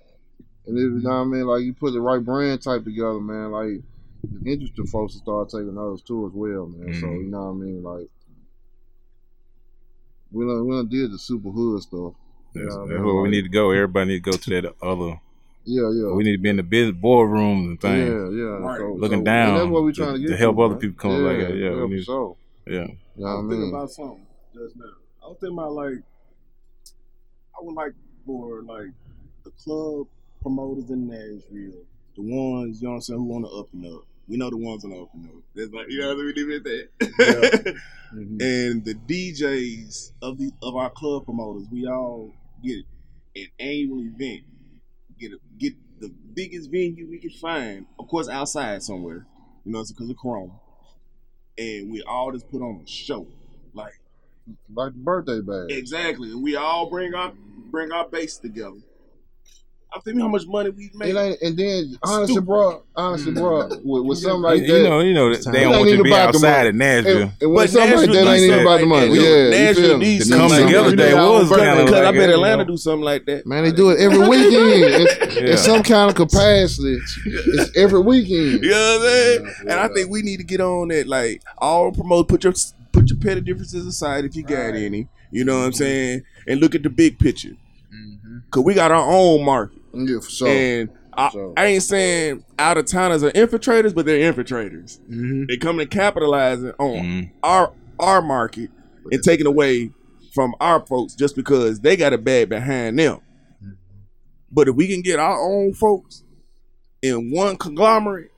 And 0.67 0.78
if, 0.78 0.84
you 0.84 1.02
know 1.02 1.10
what 1.10 1.15
I 1.15 1.24
mean? 1.26 1.46
Like 1.46 1.63
you 1.63 1.74
put 1.74 1.91
the 1.91 2.00
right 2.02 2.24
brand 2.24 2.62
type 2.62 2.86
together, 2.86 3.20
man. 3.20 3.52
Like 3.52 3.82
interesting 4.46 4.88
folks 4.88 5.13
to 5.13 5.20
start 5.20 5.50
taking 5.50 5.78
others 5.78 6.02
too 6.02 6.28
as 6.28 6.32
well, 6.34 6.67
man. 6.67 6.94
So 6.94 7.08
Mhm. 7.08 7.26
you 7.26 7.30
know 7.32 7.52
what 7.52 7.52
I 7.52 7.65
mean? 7.65 7.84
Like 7.84 8.10
we 10.32 10.46
done 10.46 10.65
we 10.67 10.76
done 10.76 10.88
did 10.88 11.12
the 11.12 11.17
super 11.20 11.50
hood 11.50 11.82
stuff. 11.84 12.13
That's, 12.54 12.65
Yeah, 12.65 12.80
that's 12.82 12.89
man, 12.89 13.04
where 13.06 13.22
we 13.22 13.30
need 13.30 13.44
to 13.44 13.50
go. 13.50 13.72
Everybody 13.72 14.08
need 14.13 14.24
to 14.24 14.32
go 14.32 14.38
to 14.38 14.50
that 14.62 14.76
other. 14.82 15.20
Yeah, 15.63 15.89
yeah. 15.94 16.12
We 16.13 16.24
need 16.24 16.32
to 16.34 16.38
be 16.39 16.50
in 16.50 16.58
the 16.58 16.63
business 16.63 16.98
boardrooms 17.02 17.65
and 17.65 17.84
yeah, 17.84 17.89
things. 17.89 18.36
yeah. 18.36 18.44
Right. 18.44 18.80
So, 18.80 18.94
Looking 18.98 19.20
so- 19.20 19.24
down 19.26 19.50
and 19.50 19.58
that's 19.60 19.70
what 19.70 19.84
we're 19.84 19.91
to- 19.91 20.02
trying 20.02 20.13
to 20.15 20.20
get 20.20 20.28
to 20.30 20.38
help 20.38 20.56
to, 20.58 20.62
other 20.63 20.74
man. 20.74 20.80
people 20.82 20.98
come 21.00 21.12
up 21.12 21.22
like 21.32 21.48
that. 21.48 21.56
Yeah, 21.56 21.84
we 21.84 21.96
need- 21.96 22.04
sure. 22.04 22.36
Yeah. 22.67 22.74
You 22.74 22.98
know 23.17 23.28
I 23.28 23.30
what 23.30 23.30
I 23.30 23.41
was 23.41 23.50
thinking 23.52 23.70
about 23.70 23.91
something 23.91 24.26
just 24.56 24.76
now. 24.76 24.86
I 25.24 25.28
was 25.28 25.38
thinking 25.39 25.58
about 25.58 25.74
like 25.74 25.98
I 27.56 27.63
would 27.63 27.76
like 27.76 27.94
for 28.26 28.62
like 28.63 28.88
the 29.44 29.52
club 29.52 30.08
promoters 30.41 30.89
in 30.89 31.08
Nashville, 31.08 31.84
the 32.15 32.22
ones 32.22 32.82
you 32.82 32.88
know 32.88 32.91
what 32.94 32.96
I'm 32.96 33.02
saying 33.02 33.20
who 33.20 33.26
want 33.26 33.46
to 33.46 33.52
up 33.52 33.67
and 33.74 33.86
up. 33.86 34.04
We 34.27 34.38
know 34.38 34.49
the 34.49 34.57
ones 34.57 34.84
on 34.86 34.91
the 34.91 35.07
and 35.13 35.25
up. 35.27 35.43
That's 35.55 35.71
like 35.71 35.88
you 35.89 35.99
know 35.99 36.10
what 36.10 36.13
I 36.13 36.23
mean. 36.23 36.25
We 36.36 36.60
did 36.60 36.63
that. 36.63 37.75
Mhm. 38.13 38.41
and 38.41 38.84
the 38.84 38.93
DJs 38.93 40.12
of 40.21 40.38
the 40.38 40.51
of 40.62 40.75
our 40.75 40.89
club 40.89 41.23
promoters, 41.23 41.65
we 41.71 41.88
all 41.88 42.34
get 42.62 42.79
an 43.38 43.47
annual 43.57 44.01
event. 44.01 44.41
Get 45.17 45.31
a, 45.31 45.38
get 45.57 45.73
the 46.01 46.10
biggest 46.34 46.69
venue 46.71 47.07
we 47.10 47.19
can 47.19 47.29
find, 47.29 47.86
of 47.97 48.10
course, 48.10 48.27
outside 48.27 48.84
somewhere. 48.84 49.25
You 49.63 49.71
know, 49.71 49.84
because 49.88 50.10
of 50.10 50.17
Corona, 50.21 50.51
and 51.57 51.89
we 51.89 52.01
all 52.03 52.34
just 52.34 52.49
put 52.51 52.62
on 52.62 52.81
a 52.84 52.88
show, 52.89 53.27
like 53.73 54.01
Like 54.73 54.91
the 54.91 54.99
birthday 54.99 55.39
bag. 55.39 55.71
exactly. 55.71 56.31
And 56.31 56.43
we 56.43 56.57
all 56.57 56.89
bring 56.89 57.13
our 57.13 57.31
bring 57.69 57.93
our 57.93 58.10
base 58.10 58.38
together. 58.38 58.75
I 59.93 59.99
think 59.99 60.19
how 60.21 60.27
much 60.30 60.47
money 60.47 60.69
we 60.69 60.86
It 60.86 60.95
made. 60.95 61.15
ain't, 61.17 61.41
and 61.41 61.58
then 61.58 61.97
honestly, 62.01 62.36
Stupid. 62.36 62.45
bro, 62.47 62.84
honestly, 62.95 63.34
mm. 63.34 63.36
bro, 63.36 63.67
with, 63.84 64.06
with 64.06 64.17
something 64.19 64.41
like 64.41 64.62
that, 64.62 64.67
you 64.67 64.84
know, 64.84 64.99
you 65.01 65.13
know, 65.13 65.34
they 65.36 65.62
don't 65.63 65.71
want 65.80 65.89
you 65.89 65.97
to 65.97 66.04
be 66.04 66.13
outside 66.13 66.41
money. 66.58 66.69
of 66.69 66.75
Nashville. 66.75 67.21
and, 67.23 67.32
and 67.41 67.54
But 67.56 67.69
something 67.69 67.97
like 67.97 68.08
that 68.12 68.15
ain't 68.15 68.27
needs 68.32 68.43
even 68.43 68.60
about 68.62 68.80
the 68.80 68.86
money. 68.86 69.08
like. 69.10 69.19
Yeah, 69.19 69.43
you 69.43 69.49
Nashville 69.49 69.84
feel 69.89 69.97
me? 69.97 70.06
needs 70.06 70.30
The 70.30 70.38
come 70.38 70.49
like 70.49 70.65
together 70.65 70.89
that. 70.91 70.95
day 70.95 71.13
was 71.13 71.49
because 71.49 71.86
kinda 71.91 72.08
I 72.08 72.12
bet 72.13 72.30
Atlanta 72.30 72.51
you 72.63 72.65
know. 72.67 72.71
do 72.71 72.77
something 72.77 73.04
like 73.04 73.25
that. 73.25 73.45
Man, 73.45 73.63
they 73.65 73.71
do 73.73 73.89
it 73.89 73.99
every 73.99 74.19
weekend. 74.19 74.54
It's, 74.56 75.36
Yeah. 75.41 75.51
in 75.51 75.58
some 75.58 75.84
kind 75.84 76.10
of 76.10 76.15
capacity. 76.15 76.97
It's 77.25 77.71
every 77.75 77.99
weekend. 78.01 78.63
You 78.63 78.69
know 78.69 78.97
what 78.99 79.01
I'm 79.01 79.08
saying? 79.08 79.54
And 79.62 79.71
I 79.73 79.88
think 79.89 80.10
we 80.10 80.21
need 80.21 80.38
to 80.38 80.43
get 80.43 80.62
on 80.62 80.88
that. 80.89 81.08
Like 81.08 81.41
all 81.58 81.91
promote, 81.91 82.27
put 82.30 82.43
your 82.45 82.54
put 82.93 83.10
your 83.10 83.19
petty 83.19 83.41
differences 83.41 83.86
aside 83.86 84.23
if 84.25 84.36
you 84.36 84.43
got 84.43 84.73
any. 84.75 85.08
You 85.32 85.43
know 85.45 85.60
what 85.60 85.65
I'm 85.65 85.73
saying? 85.73 86.23
And 86.47 86.60
look 86.62 86.75
at 86.75 86.84
the 86.84 86.89
big 86.89 87.19
picture. 87.19 87.56
Mm-hmm. 87.93 88.38
Cause 88.51 88.63
we 88.63 88.73
got 88.73 88.91
our 88.91 89.06
own 89.10 89.43
market, 89.45 89.80
Yeah, 89.93 90.19
for 90.19 90.30
sure. 90.30 90.47
and 90.47 90.89
I, 91.13 91.30
So- 91.32 91.54
I 91.58 91.65
ain't 91.65 91.84
saying 91.84 92.45
out 92.58 92.77
of 92.77 92.86
towners 92.86 93.23
are 93.23 93.32
infiltrators, 93.32 93.93
but 93.93 94.06
they're 94.06 94.32
infiltrators. 94.34 94.99
They 95.47 95.58
come 95.58 95.77
to 95.80 95.86
capitalizing 95.86 96.71
on 96.80 96.95
Mhm. 97.04 97.32
our 97.43 97.73
our 97.99 98.21
market 98.21 98.69
and 99.12 99.21
taking 99.21 99.45
away 99.45 99.91
from 100.34 100.56
our 100.60 100.84
folks 100.88 101.13
just 101.13 101.36
because 101.36 101.82
they 101.82 101.95
got 101.97 102.13
a 102.13 102.17
bag 102.17 102.49
behind 102.49 102.97
them. 102.97 103.19
But 104.51 104.67
if 104.67 104.75
we 104.75 104.88
can 104.88 105.01
get 105.01 105.19
our 105.19 105.39
own 105.39 105.73
folks 105.73 106.23
in 107.01 107.32
one 107.32 107.58
conglomerate, 107.58 108.32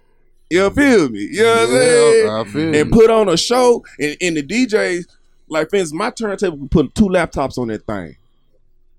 you 0.49 0.69
feel 0.71 1.09
me? 1.09 1.29
You 1.31 1.43
know 1.43 1.53
what 1.53 1.61
I'm 1.61 1.67
saying? 1.69 2.25
Yeah, 2.25 2.39
I 2.39 2.43
feel 2.45 2.75
and 2.75 2.91
put 2.91 3.09
on 3.09 3.29
a 3.29 3.37
show 3.37 3.83
and, 3.99 4.17
and 4.21 4.37
the 4.37 4.43
DJs, 4.43 5.05
like 5.47 5.69
for 5.69 5.77
instance, 5.77 5.97
my 5.97 6.09
turntable 6.11 6.57
can 6.57 6.69
put 6.69 6.93
two 6.95 7.05
laptops 7.07 7.57
on 7.57 7.69
that 7.69 7.85
thing. 7.87 8.15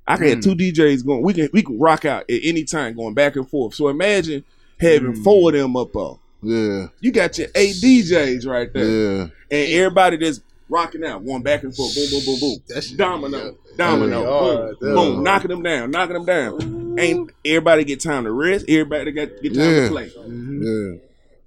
I 0.06 0.16
can 0.16 0.28
have 0.28 0.40
two 0.40 0.54
mm. 0.54 0.72
DJs 0.72 1.04
going. 1.06 1.22
We 1.22 1.32
can 1.34 1.48
we 1.52 1.62
can 1.62 1.78
rock 1.78 2.04
out 2.04 2.22
at 2.30 2.40
any 2.42 2.64
time 2.64 2.94
going 2.94 3.14
back 3.14 3.36
and 3.36 3.48
forth. 3.48 3.74
So 3.74 3.88
imagine 3.88 4.44
having 4.78 5.14
mm. 5.14 5.24
four 5.24 5.50
of 5.50 5.54
them 5.54 5.76
up 5.76 5.96
up. 5.96 6.18
Yeah, 6.42 6.88
You 7.00 7.10
got 7.10 7.38
your 7.38 7.48
eight 7.54 7.76
DJs 7.76 8.46
right 8.46 8.70
there 8.70 8.84
yeah. 8.84 9.22
and 9.22 9.72
everybody 9.72 10.18
just 10.18 10.42
rocking 10.68 11.02
out, 11.02 11.24
going 11.24 11.42
back 11.42 11.62
and 11.62 11.74
forth, 11.74 11.94
boom, 11.94 12.10
boom, 12.10 12.22
boom, 12.26 12.40
boom, 12.40 12.58
That 12.68 12.84
shit- 12.84 12.98
domino, 12.98 13.56
domino, 13.78 14.20
Yeah. 14.20 14.28
boom, 14.28 14.76
yeah. 14.82 14.94
boom, 14.94 15.22
knocking 15.22 15.48
them 15.48 15.62
down, 15.62 15.90
knocking 15.90 16.14
them 16.14 16.26
down. 16.26 16.98
Ain't 16.98 17.30
everybody 17.46 17.84
get 17.84 18.00
time 18.00 18.24
to 18.24 18.30
rest? 18.30 18.66
Everybody 18.68 19.12
got 19.12 19.28
get 19.42 19.54
time 19.54 19.74
Yeah. 19.74 19.84
to 19.84 19.88
play. 19.88 20.10
Mm-hmm. 20.10 20.62
Yeah. 20.62 20.98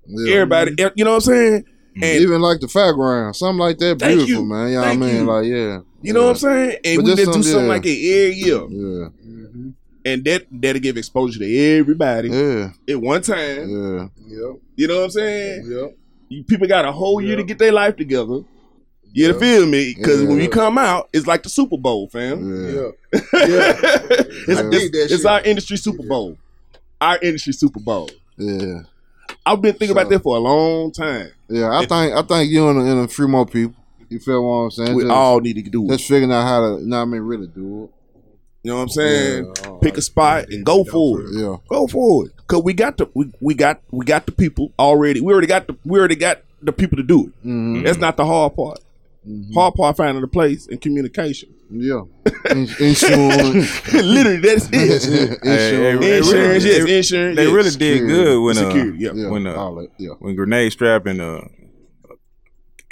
yeah. 0.07 0.33
Everybody, 0.33 0.75
you 0.95 1.03
know 1.05 1.11
what 1.11 1.27
I'm 1.27 1.33
saying? 1.33 1.65
And 2.01 2.21
Even 2.21 2.41
like 2.41 2.59
the 2.59 2.67
fairground, 2.67 3.35
something 3.35 3.59
like 3.59 3.77
that, 3.79 3.99
Thank 3.99 4.17
beautiful, 4.19 4.43
you. 4.43 4.49
man. 4.49 4.71
Yeah, 4.71 4.81
Thank 4.81 5.01
I 5.01 5.05
mean? 5.05 5.15
you. 5.15 5.23
Like, 5.23 5.45
yeah. 5.45 5.79
you 6.01 6.13
know 6.13 6.23
what 6.23 6.29
I'm 6.31 6.35
saying? 6.37 6.77
And 6.85 6.95
But 6.97 7.05
we 7.05 7.15
this 7.15 7.19
just 7.25 7.37
do 7.37 7.43
some- 7.43 7.43
something 7.43 7.61
yeah. 7.67 7.73
like 7.73 7.83
that 7.83 7.89
every 7.89 8.35
year, 8.35 8.55
Yeah, 8.55 9.09
mm-hmm. 9.09 9.69
and 10.05 10.23
that 10.25 10.45
that'll 10.51 10.81
give 10.81 10.97
exposure 10.97 11.39
to 11.39 11.57
everybody 11.79 12.29
yeah, 12.29 12.69
at 12.89 13.01
one 13.01 13.21
time. 13.21 13.69
yeah. 13.69 14.07
Yep. 14.27 14.55
You 14.75 14.87
know 14.87 14.97
what 14.97 15.03
I'm 15.05 15.11
saying? 15.11 15.71
Yep. 15.71 15.97
You, 16.29 16.43
people 16.43 16.67
got 16.67 16.85
a 16.85 16.91
whole 16.91 17.19
year 17.21 17.31
Yeah. 17.31 17.35
to 17.37 17.43
get 17.43 17.57
their 17.57 17.71
life 17.71 17.95
together. 17.95 18.41
You 19.13 19.27
Yeah. 19.27 19.33
feel 19.39 19.65
me? 19.65 19.95
Because 19.97 20.21
when 20.23 20.37
Yeah. 20.37 20.43
you 20.43 20.49
come 20.49 20.77
out, 20.77 21.09
it's 21.13 21.25
like 21.25 21.41
the 21.43 21.49
Super 21.49 21.77
Bowl, 21.77 22.07
fam. 22.09 22.39
Yeah. 22.75 22.81
Yeah. 23.33 23.73
it's, 23.79 24.49
I 24.49 24.51
it's- 24.51 24.69
dig 24.69 24.91
that 24.91 25.03
it's 25.09 25.15
shit. 25.17 25.25
our 25.25 25.41
industry 25.41 25.77
Super 25.77 26.03
Bowl. 26.03 26.37
Our 27.01 27.17
industry 27.21 27.53
Super 27.53 27.79
Bowl. 27.79 28.09
Yeah. 28.37 28.81
I've 29.51 29.61
been 29.61 29.73
thinking 29.73 29.95
So- 29.95 30.01
about 30.01 30.09
that 30.09 30.23
for 30.23 30.37
a 30.37 30.39
long 30.39 30.91
time. 30.91 31.29
Yeah. 31.49 31.69
I 31.71 31.85
think 31.85 32.13
I 32.15 32.21
think 32.23 32.51
you 32.51 32.67
and, 32.69 32.79
and 32.87 32.99
a 33.01 33.07
few 33.07 33.27
more 33.27 33.45
people. 33.45 33.75
You 34.09 34.19
feel 34.19 34.41
what 34.41 34.55
I'm 34.55 34.71
saying? 34.71 34.95
We 34.95 35.03
just, 35.03 35.11
all 35.11 35.39
need 35.41 35.53
to 35.55 35.61
do 35.69 35.85
it. 35.85 35.89
just 35.89 36.07
figuring 36.07 36.31
out 36.31 36.43
how 36.43 36.59
to, 36.61 36.81
you 36.81 36.87
know 36.87 36.97
what 36.97 37.01
I 37.01 37.05
mean, 37.05 37.21
really 37.21 37.47
do 37.47 37.83
it. 37.85 37.89
You 38.63 38.71
know 38.71 38.77
what 38.77 38.83
I'm 38.83 38.89
saying? 38.89 39.53
Yeah. 39.63 39.77
Pick 39.81 39.97
a 39.97 40.01
spot 40.01 40.45
and 40.49 40.65
go 40.65 40.83
for 40.83 41.21
it. 41.21 41.25
it. 41.25 41.41
Yeah. 41.41 41.57
Go 41.69 41.87
for 41.87 42.25
it. 42.25 42.31
Cause 42.47 42.63
we 42.63 42.73
got 42.73 42.97
the 42.97 43.09
we, 43.13 43.31
we 43.41 43.53
got 43.53 43.81
we 43.91 44.05
got 44.05 44.25
the 44.25 44.31
people 44.31 44.71
already. 44.79 45.19
We 45.21 45.31
already 45.33 45.47
got 45.47 45.67
the 45.67 45.75
we 45.85 45.99
already 45.99 46.15
got 46.15 46.41
the 46.61 46.71
people 46.71 46.97
to 46.97 47.03
do 47.03 47.25
it. 47.27 47.47
Mm-hmm. 47.47 47.83
That's 47.83 47.97
not 47.97 48.15
the 48.17 48.25
hard 48.25 48.55
part. 48.55 48.79
Hard 49.53 49.73
part 49.75 49.97
finding 49.97 50.21
the 50.21 50.27
place 50.27 50.67
and 50.67 50.79
communication. 50.79 51.53
Yeah. 51.69 52.01
In- 52.49 52.69
insurance. 52.79 53.93
Literally, 53.93 54.37
that's 54.39 54.69
it. 54.71 55.03
insurance. 55.03 55.39
Hey, 55.43 55.57
hey, 55.75 55.97
hey, 55.97 56.17
insurance, 56.17 56.63
really- 56.63 56.75
yes, 56.77 56.85
they- 56.85 56.97
insurance. 56.97 57.35
They 57.35 57.43
yes. 57.43 57.53
really 57.53 57.69
did 57.71 57.71
Security. 57.99 58.07
good 58.07 58.41
when 58.43 58.57
uh, 58.57 58.61
Security, 58.69 58.97
yeah. 58.99 59.11
Yeah. 59.13 59.29
when 59.29 59.47
uh. 59.47 59.81
Yeah. 59.97 60.09
when 60.19 60.35
grenade 60.35 60.71
strap 60.71 61.05
and 61.07 61.19
uh 61.21 61.41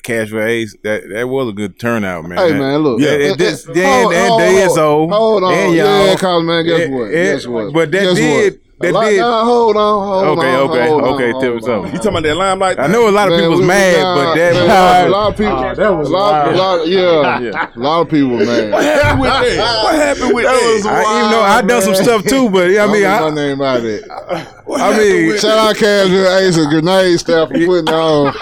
cash 0.04 0.30
for 0.30 0.45
ace 0.45 0.76
that 0.84 1.02
that 1.10 1.28
was 1.28 1.50
a 1.50 1.54
good 1.54 1.80
turnout 1.80 2.24
man 2.26 2.38
Hey 2.38 2.52
That- 2.52 2.60
man, 2.60 2.80
look. 2.84 3.00
yeah 3.02 3.10
it, 3.12 3.38
this 3.39 3.63
then 3.63 4.02
hold- 4.04 4.13
and 4.13 4.28
hold- 4.28 4.39
days 4.41 4.78
old 4.78 5.12
Hold 5.12 5.43
on, 5.43 5.54
and 5.54 5.76
y'all 5.76 6.06
yeah, 6.08 6.15
cause 6.15 6.43
man, 6.43 6.65
guess 6.65 6.80
Yeah, 6.80 6.89
what? 6.89 7.12
yeah, 7.12 7.24
guess 7.34 7.48
what? 7.48 7.74
but 7.74 7.91
that 7.91 8.04
Guess 8.04 8.15
did- 8.17 8.54
what? 8.54 8.62
That 8.81 8.93
lot- 8.93 9.05
did- 9.05 9.19
Nah, 9.19 9.43
hold 9.45 9.77
on, 9.77 10.07
hold 10.07 10.38
Okay, 10.39 10.53
on, 10.53 10.69
okay, 10.69 10.88
hold 10.89 11.03
okay, 11.03 11.31
on, 11.31 11.41
tell 11.41 11.53
me 11.55 11.61
something. 11.61 11.91
You 11.93 11.97
talking 11.97 12.11
about 12.11 12.23
that 12.23 12.35
limelight? 12.35 12.79
I 12.79 12.88
know 12.88 13.07
a 13.07 13.11
lot 13.11 13.27
of 13.27 13.31
Man, 13.31 13.39
people 13.39 13.51
was 13.51 13.59
we- 13.61 13.65
mad 13.67 14.01
nah, 14.01 14.15
but 14.15 14.35
that 14.35 14.53
man, 14.53 14.63
was 14.63 15.05
a 15.05 15.09
lot 15.09 15.31
of 15.31 15.38
people. 15.38 15.53
Ah, 15.53 15.73
that 15.73 15.89
was 15.95 16.09
a 16.09 16.11
lot, 16.11 16.31
wild. 16.45 16.55
a 16.55 16.57
lot, 16.57 16.88
yeah, 16.88 17.39
Yeah. 17.39 17.69
a 17.75 17.79
lot 17.79 18.01
of 18.01 18.09
people 18.09 18.29
What 18.38 18.45
mad. 18.45 18.73
happened 18.73 19.21
with 19.21 19.29
that? 19.31 19.83
What 19.83 19.95
happened 19.95 20.33
with 20.35 20.45
that? 20.45 20.55
I, 20.85 21.19
even 21.19 21.31
though 21.31 21.41
I 21.41 21.61
done 21.61 21.81
some 21.81 21.95
stuff 21.95 22.23
too 22.25 22.49
but 22.49 22.69
yeah, 22.69 22.83
I 22.83 22.88
mean 22.91 23.01
Don't 23.03 23.11
I, 23.11 23.19
get 23.19 23.29
my 23.29 23.41
name 23.41 23.61
out 23.61 23.77
of 23.77 23.85
it. 23.85 24.03
I 24.11 24.97
mean, 24.97 25.38
Shout 25.38 25.57
out 25.57 25.75
Cashville 25.75 26.39
Ace 26.41 26.57
and 26.57 26.69
Grenade 26.69 27.19
Staff 27.19 27.47
for 27.49 27.53
putting 27.53 27.89
on 27.93 28.33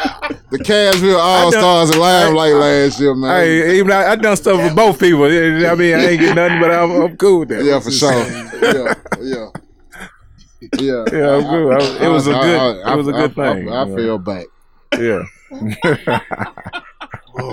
the 0.49 0.57
Cashville 0.59 1.19
All 1.19 1.51
Stars 1.51 1.91
and 1.91 1.99
Limelight 1.99 2.53
last 2.55 2.99
year, 2.99 3.13
man. 3.13 3.39
Hey, 3.39 3.77
even 3.77 3.91
I, 3.91 4.11
I 4.11 4.15
done 4.15 4.35
stuff 4.37 4.57
with 4.57 4.75
both 4.75 4.99
people. 4.99 5.25
I 5.25 5.75
mean, 5.75 5.93
I 5.95 6.05
ain't 6.07 6.19
get 6.21 6.35
nothing, 6.35 6.59
but 6.59 6.71
I'm, 6.71 6.91
I'm 6.91 7.17
cool 7.17 7.39
with 7.41 7.49
that. 7.49 7.63
yeah, 7.63 7.79
for 7.79 7.91
sure. 7.91 8.11
yeah, 8.61 8.93
yeah. 9.21 9.47
Yeah, 10.79 11.05
Yeah, 11.12 11.36
I'm 11.36 11.43
good. 11.43 11.81
I- 11.81 12.05
it 12.05 12.09
was 12.09 12.27
a 12.27 12.36
I- 12.36 12.41
good- 12.43 12.59
I- 12.86 12.93
it 12.93 12.97
was 12.97 13.07
a 13.07 13.12
I- 13.13 13.27
good 13.27 13.39
I- 13.39 13.53
thing. 13.53 13.69
I, 13.69 13.95
fell 13.95 14.17
back. 14.17 14.45
Yeah, 14.99 15.23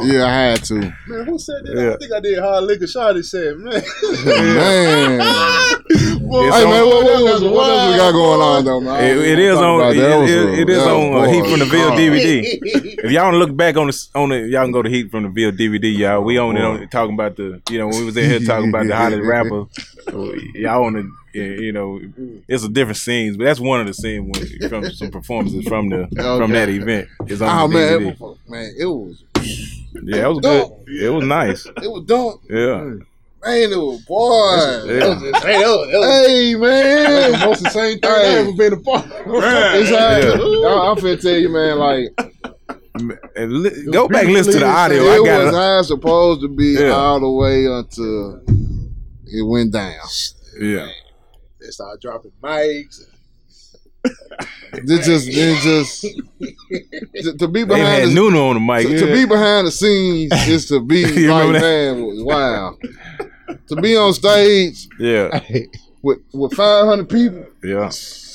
Yeah, 0.02 0.26
I 0.26 0.30
had 0.32 0.64
to. 0.64 0.74
Man, 0.74 1.24
who 1.26 1.38
said 1.38 1.64
that? 1.64 1.74
Yeah. 1.74 1.94
I 1.94 1.96
think 1.96 2.12
I 2.12 2.20
did 2.20 2.38
hard 2.38 2.64
liquor. 2.64 2.84
Shawty 2.84 3.24
said, 3.24 3.56
man. 3.58 3.82
Man. 4.54 5.18
Boy, 6.30 6.46
It's 6.46 6.56
Hey 6.56 6.64
on- 6.64 6.70
man, 6.70 6.86
what, 6.86 7.04
what, 7.04 7.40
that 7.40 7.42
what, 7.42 7.52
what 7.52 7.70
else 7.70 7.90
we 7.90 7.96
got 7.96 8.12
going 8.12 8.40
on 8.40 8.64
though, 8.64 8.80
man? 8.80 9.04
it, 9.04 9.16
it 9.18 9.38
is 9.40 9.56
on. 9.58 9.80
It, 9.80 9.94
that. 9.94 10.08
That 10.08 10.18
was 10.20 10.30
it- 10.30 10.58
it 10.60 10.68
is 10.70 10.82
on 10.82 11.14
uh, 11.14 11.24
Heat 11.32 11.46
from 11.50 11.58
the 11.58 11.64
Ville. 11.64 11.90
DVD. 11.92 12.86
If 13.02 13.10
y'all 13.12 13.24
want 13.24 13.34
to 13.34 13.38
look 13.38 13.56
back 13.56 13.76
on 13.78 13.86
the 13.86 14.06
on 14.14 14.28
the, 14.28 14.40
y'all 14.40 14.62
can 14.64 14.72
go 14.72 14.82
to 14.82 14.90
Heat 14.90 15.10
from 15.10 15.22
the 15.22 15.30
Ville 15.30 15.52
DVD. 15.52 15.96
Y'all, 15.96 16.20
we 16.22 16.36
on 16.36 16.56
it 16.58 16.62
on 16.62 16.86
talking 16.88 17.14
about 17.14 17.36
the 17.36 17.62
you 17.70 17.78
know 17.78 17.86
when 17.88 17.98
we 17.98 18.04
was 18.04 18.16
in 18.18 18.28
here 18.28 18.40
talking 18.40 18.68
about 18.68 18.86
the 18.86 18.94
hottest 18.94 19.22
rapper. 19.22 19.64
Y'all 20.54 20.84
on 20.84 20.92
the 20.92 21.10
you 21.32 21.72
know 21.72 21.98
it's 22.46 22.62
a 22.62 22.68
different 22.68 22.98
scenes, 22.98 23.38
but 23.38 23.44
that's 23.44 23.58
one 23.58 23.80
of 23.80 23.86
the 23.86 23.94
scenes 23.94 24.36
when, 24.60 24.68
from 24.68 24.90
some 24.92 25.10
performances 25.10 25.64
from 25.66 25.88
the 25.88 26.06
from 26.38 26.50
that 26.52 26.68
event. 26.68 27.08
Is 27.26 27.40
on 27.40 27.48
Oh 27.58 27.68
the 27.68 27.74
man, 27.74 27.98
DVD. 28.00 28.10
it 28.12 28.20
was, 28.20 28.38
man, 28.48 28.74
it 28.78 28.84
was 28.86 29.24
Yeah, 29.44 30.26
it 30.26 30.28
was 30.28 30.38
good. 30.40 30.70
It 30.88 31.08
was 31.10 31.24
nice. 31.24 31.66
it 31.66 31.90
was 31.90 32.04
dumb. 32.06 32.40
Yeah. 32.48 32.84
Man, 33.42 33.72
it 33.72 33.76
was 33.76 34.00
boy. 34.02 34.54
Yeah. 34.86 35.14
hey, 35.40 35.58
that 35.58 35.66
was, 35.66 35.90
that 35.90 35.98
was 35.98 36.26
Hey 36.28 36.54
man, 36.56 37.32
the 37.32 37.46
most 37.46 37.64
insane 37.64 37.98
thing 37.98 38.10
I 38.10 38.18
Hey. 38.18 38.36
ever 38.40 38.52
been 38.52 38.72
a 38.74 38.76
part 38.76 39.04
of. 39.06 39.12
it's 39.12 39.90
like, 39.90 40.24
I, 40.24 40.90
I'm 40.90 40.96
finna 40.96 41.20
tell 41.20 41.36
you, 41.38 41.48
man, 41.48 41.78
like 41.78 42.08
And 43.36 43.52
li- 43.62 43.86
Go 43.90 44.08
back 44.08 44.24
and 44.24 44.34
listen 44.34 44.52
to 44.54 44.58
the 44.60 44.66
audio. 44.66 45.02
it 45.02 45.08
I 45.10 45.16
got 45.24 45.38
was 45.44 45.48
it. 45.48 45.52
not 45.52 45.84
supposed 45.86 46.40
to 46.42 46.48
be 46.48 46.76
Yeah. 46.78 46.90
all 46.90 47.18
the 47.20 47.30
way 47.30 47.64
until 47.66 48.42
it 49.26 49.42
went 49.46 49.72
down. 49.72 49.94
Yeah. 50.60 50.88
They 51.60 51.68
started 51.68 52.00
dropping 52.02 52.32
mics. 52.42 53.00
This 54.84 55.06
just, 55.06 55.28
it 55.28 55.62
just 55.62 57.38
to, 57.40 57.48
be 57.48 57.64
They 57.64 57.80
had 57.80 58.08
the, 58.08 58.14
Nuno 58.14 58.48
on 58.48 58.54
the 58.54 58.60
mic. 58.60 58.86
to, 58.86 59.00
to 59.00 59.06
be 59.12 59.26
behind 59.26 59.66
the 59.66 59.70
scenes 59.72 60.32
is 60.48 60.66
to 60.66 60.80
be 60.80 61.04
like 61.28 61.50
man, 61.50 62.24
wow. 62.24 62.76
to 63.66 63.76
be 63.76 63.96
on 63.96 64.14
stage 64.14 64.88
Yeah, 64.98 65.40
with 66.02 66.18
with 66.32 66.54
500 66.54 67.08
people. 67.08 67.46
Yeah. 67.62 67.90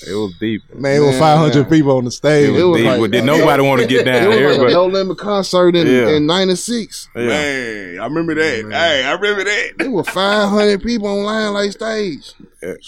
It 0.08 0.14
was 0.14 0.36
deep. 0.40 0.62
Man, 0.76 0.98
it 1.02 1.06
was 1.06 1.18
500 1.18 1.56
man. 1.62 1.70
people 1.70 1.98
on 1.98 2.06
the 2.06 2.12
stage. 2.12 2.50
It 2.50 2.52
was, 2.52 2.62
It 2.62 2.64
was 2.66 2.78
deep. 2.82 2.88
like- 2.88 3.00
but 3.00 3.12
did 3.12 3.24
nobody 3.24 3.64
want 3.64 3.82
to 3.82 3.88
get 3.88 4.04
down? 4.06 4.24
It 4.24 4.28
was 4.28 4.36
like 4.36 4.44
a 4.44 4.50
Everybody- 4.50 4.74
no 4.74 4.86
limit 4.86 5.18
concert 5.18 5.76
in, 5.76 5.88
Yeah. 5.88 6.10
in 6.16 6.28
'96. 6.28 7.10
yeah. 7.16 7.22
Man, 7.28 8.00
I 8.00 8.04
remember 8.06 8.36
that. 8.36 8.66
Hey, 8.72 9.04
I 9.04 9.12
remember 9.14 9.44
that. 9.46 9.70
There 9.80 9.90
were 9.90 10.04
500 10.04 10.84
people 10.84 11.08
on 11.08 11.24
Lion 11.24 11.54
Lake 11.56 11.72
stage. 11.72 12.34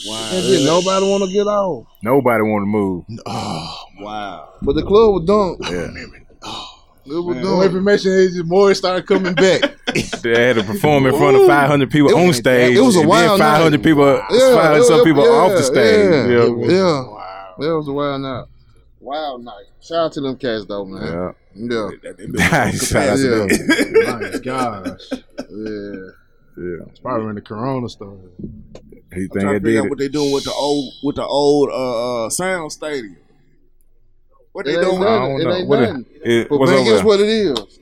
Wow. 0.08 0.30
Did 0.32 0.66
nobody 0.66 1.06
want 1.10 1.24
to 1.24 1.32
get 1.32 1.48
off. 1.48 1.88
Nobody 2.04 2.44
want 2.44 2.64
to 2.64 2.68
move. 2.68 3.04
Oh, 3.26 3.76
wow. 4.00 4.50
But 4.62 4.74
the 4.76 4.84
club 4.84 5.14
was 5.14 5.26
done. 5.26 5.58
Yeah. 5.72 6.02
It 6.04 6.10
oh. 6.44 6.77
Was 7.16 7.36
Man. 7.36 7.44
No 7.44 7.56
done. 7.58 7.66
information 7.66 8.12
is 8.12 8.44
more 8.44 8.74
started 8.74 9.06
coming 9.08 9.34
back. 9.34 9.62
They 10.22 10.48
had 10.48 10.58
to 10.58 10.64
perform 10.64 11.06
in 11.08 11.16
front 11.18 11.38
of 11.38 11.48
500 11.48 11.90
people 11.90 12.10
It 12.10 12.16
on 12.16 12.34
stage. 12.34 12.76
it 12.78 12.82
was 12.82 12.96
a 12.98 13.08
wild 13.08 13.40
then 13.40 13.48
500 13.48 13.72
night. 13.78 13.84
people, 13.84 14.06
Yeah, 14.06 14.56
500 14.56 14.78
it- 14.80 14.84
some 14.84 15.04
people 15.04 15.24
yeah, 15.24 15.30
off 15.32 15.52
the 15.52 15.64
stage. 15.64 16.12
yeah. 16.12 16.28
Yeah. 16.28 16.44
It 16.46 16.58
was- 16.58 16.72
Yeah. 16.72 17.68
That 17.68 17.76
was 17.78 17.88
a 17.88 17.94
wild 17.94 18.22
night. 18.22 18.46
Wild 19.00 19.44
night. 19.46 19.66
Shout 19.82 19.98
out 19.98 20.12
to 20.14 20.22
them 20.22 20.36
cats 20.36 20.66
though, 20.66 20.86
man. 20.86 21.34
Yeah. 21.56 21.90
Yeah. 21.90 22.72
Shout 22.72 23.10
out 23.10 23.18
to 23.18 23.30
them. 23.30 23.48
My 24.22 24.40
gosh. 24.40 25.02
Yeah. 25.12 26.10
Yeah. 26.58 26.86
It's 26.90 27.00
probably 27.00 27.30
in 27.30 27.36
the 27.36 27.42
Corona 27.42 27.88
store. 27.90 28.18
He 29.14 29.22
I'm 29.24 29.30
think 29.30 29.32
trying 29.32 29.48
I 29.48 29.54
to 29.54 29.60
figure 29.60 29.72
did 29.72 29.78
out 29.80 29.86
it. 29.86 29.90
what 29.90 29.98
they 30.00 30.08
doing 30.10 30.32
with 30.34 30.44
the 30.44 30.54
old 30.54 30.94
with 31.04 31.16
the 31.16 31.26
old 31.26 31.70
uh, 31.70 32.26
uh 32.26 32.30
sound 32.30 32.72
stadium. 32.74 33.16
What 34.58 34.66
they 34.66 34.72
It 34.74 34.78
ain't 34.78 34.86
doing? 34.86 35.04
I 35.04 35.06
nothing. 35.06 35.30
don't 35.30 35.42
It 35.42 35.44
know. 35.44 35.56
ain't 35.56 35.68
What 35.68 35.80
nothing. 35.82 36.06
it, 36.16 36.32
it, 36.32 36.50
But 36.50 36.58
what's 36.58 36.72
man, 36.72 36.80
over 36.80 36.90
guess 36.96 37.04
what 37.04 37.20
it 37.20 37.30
is? 37.30 37.80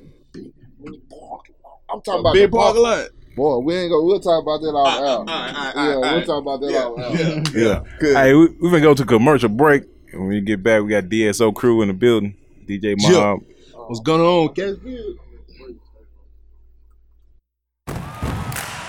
I'm 1.90 2.02
talking 2.02 2.20
about 2.20 2.34
Big 2.34 2.52
park. 2.52 2.64
parking 2.76 2.82
lot. 2.84 3.08
Boy, 3.38 3.58
we 3.60 3.76
ain't 3.76 3.92
go. 3.92 4.04
We'll 4.04 4.20
talk 4.20 4.44
about 4.44 4.60
that 4.60 4.74
all 4.76 4.86
out. 4.86 5.00
All 5.00 5.24
right, 5.24 5.26
all 5.26 5.36
right, 5.36 5.54
ah, 5.56 5.74
ah, 5.74 5.88
Yeah, 5.88 5.96
ah, 6.04 6.16
we'll 6.16 6.26
talk 6.26 6.42
about 6.42 6.60
that 6.60 6.84
all 6.84 7.02
out. 7.02 7.54
Yeah. 7.56 7.84
Good. 8.02 8.18
Hey, 8.18 8.34
we, 8.34 8.48
we're 8.60 8.72
going 8.72 8.82
to 8.82 8.88
go 8.90 8.94
to 8.94 9.06
commercial 9.06 9.48
break. 9.48 9.84
And 10.12 10.20
when 10.20 10.30
we 10.32 10.42
get 10.42 10.62
back, 10.64 10.84
we 10.84 10.90
got 10.90 11.06
DSO 11.06 11.56
crew 11.56 11.82
in 11.82 11.88
the 11.88 11.94
building. 11.94 12.36
DJ 12.68 12.96
Mob. 12.98 13.40
What's 13.88 14.02
going 14.02 14.20
on? 14.20 14.54
Catch 14.54 14.80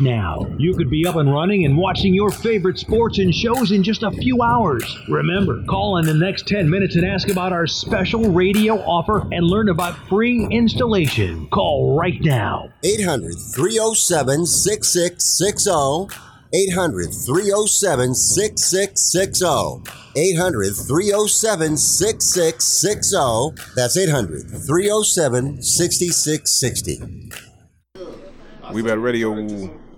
now. 0.00 0.46
You 0.58 0.74
could 0.74 0.90
be 0.90 1.06
up 1.06 1.16
and 1.16 1.32
running 1.32 1.64
and 1.64 1.76
watching 1.76 2.14
your 2.14 2.30
favorite 2.30 2.78
sports 2.78 3.18
and 3.18 3.34
shows 3.34 3.72
in 3.72 3.82
just 3.82 4.02
a 4.02 4.10
few 4.10 4.42
hours. 4.42 4.84
Remember, 5.08 5.62
call 5.64 5.98
in 5.98 6.06
the 6.06 6.14
next 6.14 6.46
10 6.48 6.68
minutes 6.68 6.96
and 6.96 7.06
ask 7.06 7.28
about 7.28 7.52
our 7.52 7.66
special 7.66 8.32
radio 8.32 8.78
offer 8.78 9.20
and 9.32 9.46
learn 9.46 9.68
about 9.68 9.96
free 10.08 10.46
installation. 10.50 11.46
Call 11.48 11.98
right 11.98 12.20
now. 12.20 12.70
800 12.84 13.34
307 13.54 14.46
6660. 14.46 16.16
800 16.54 17.12
307 17.12 18.14
6660. 18.14 19.92
800 20.16 20.74
307 20.74 21.76
6660. 21.76 23.74
That's 23.74 23.96
800 23.96 24.48
307 24.48 25.62
6660. 25.62 27.45
We 28.72 28.82
back 28.82 28.98
radio. 28.98 29.30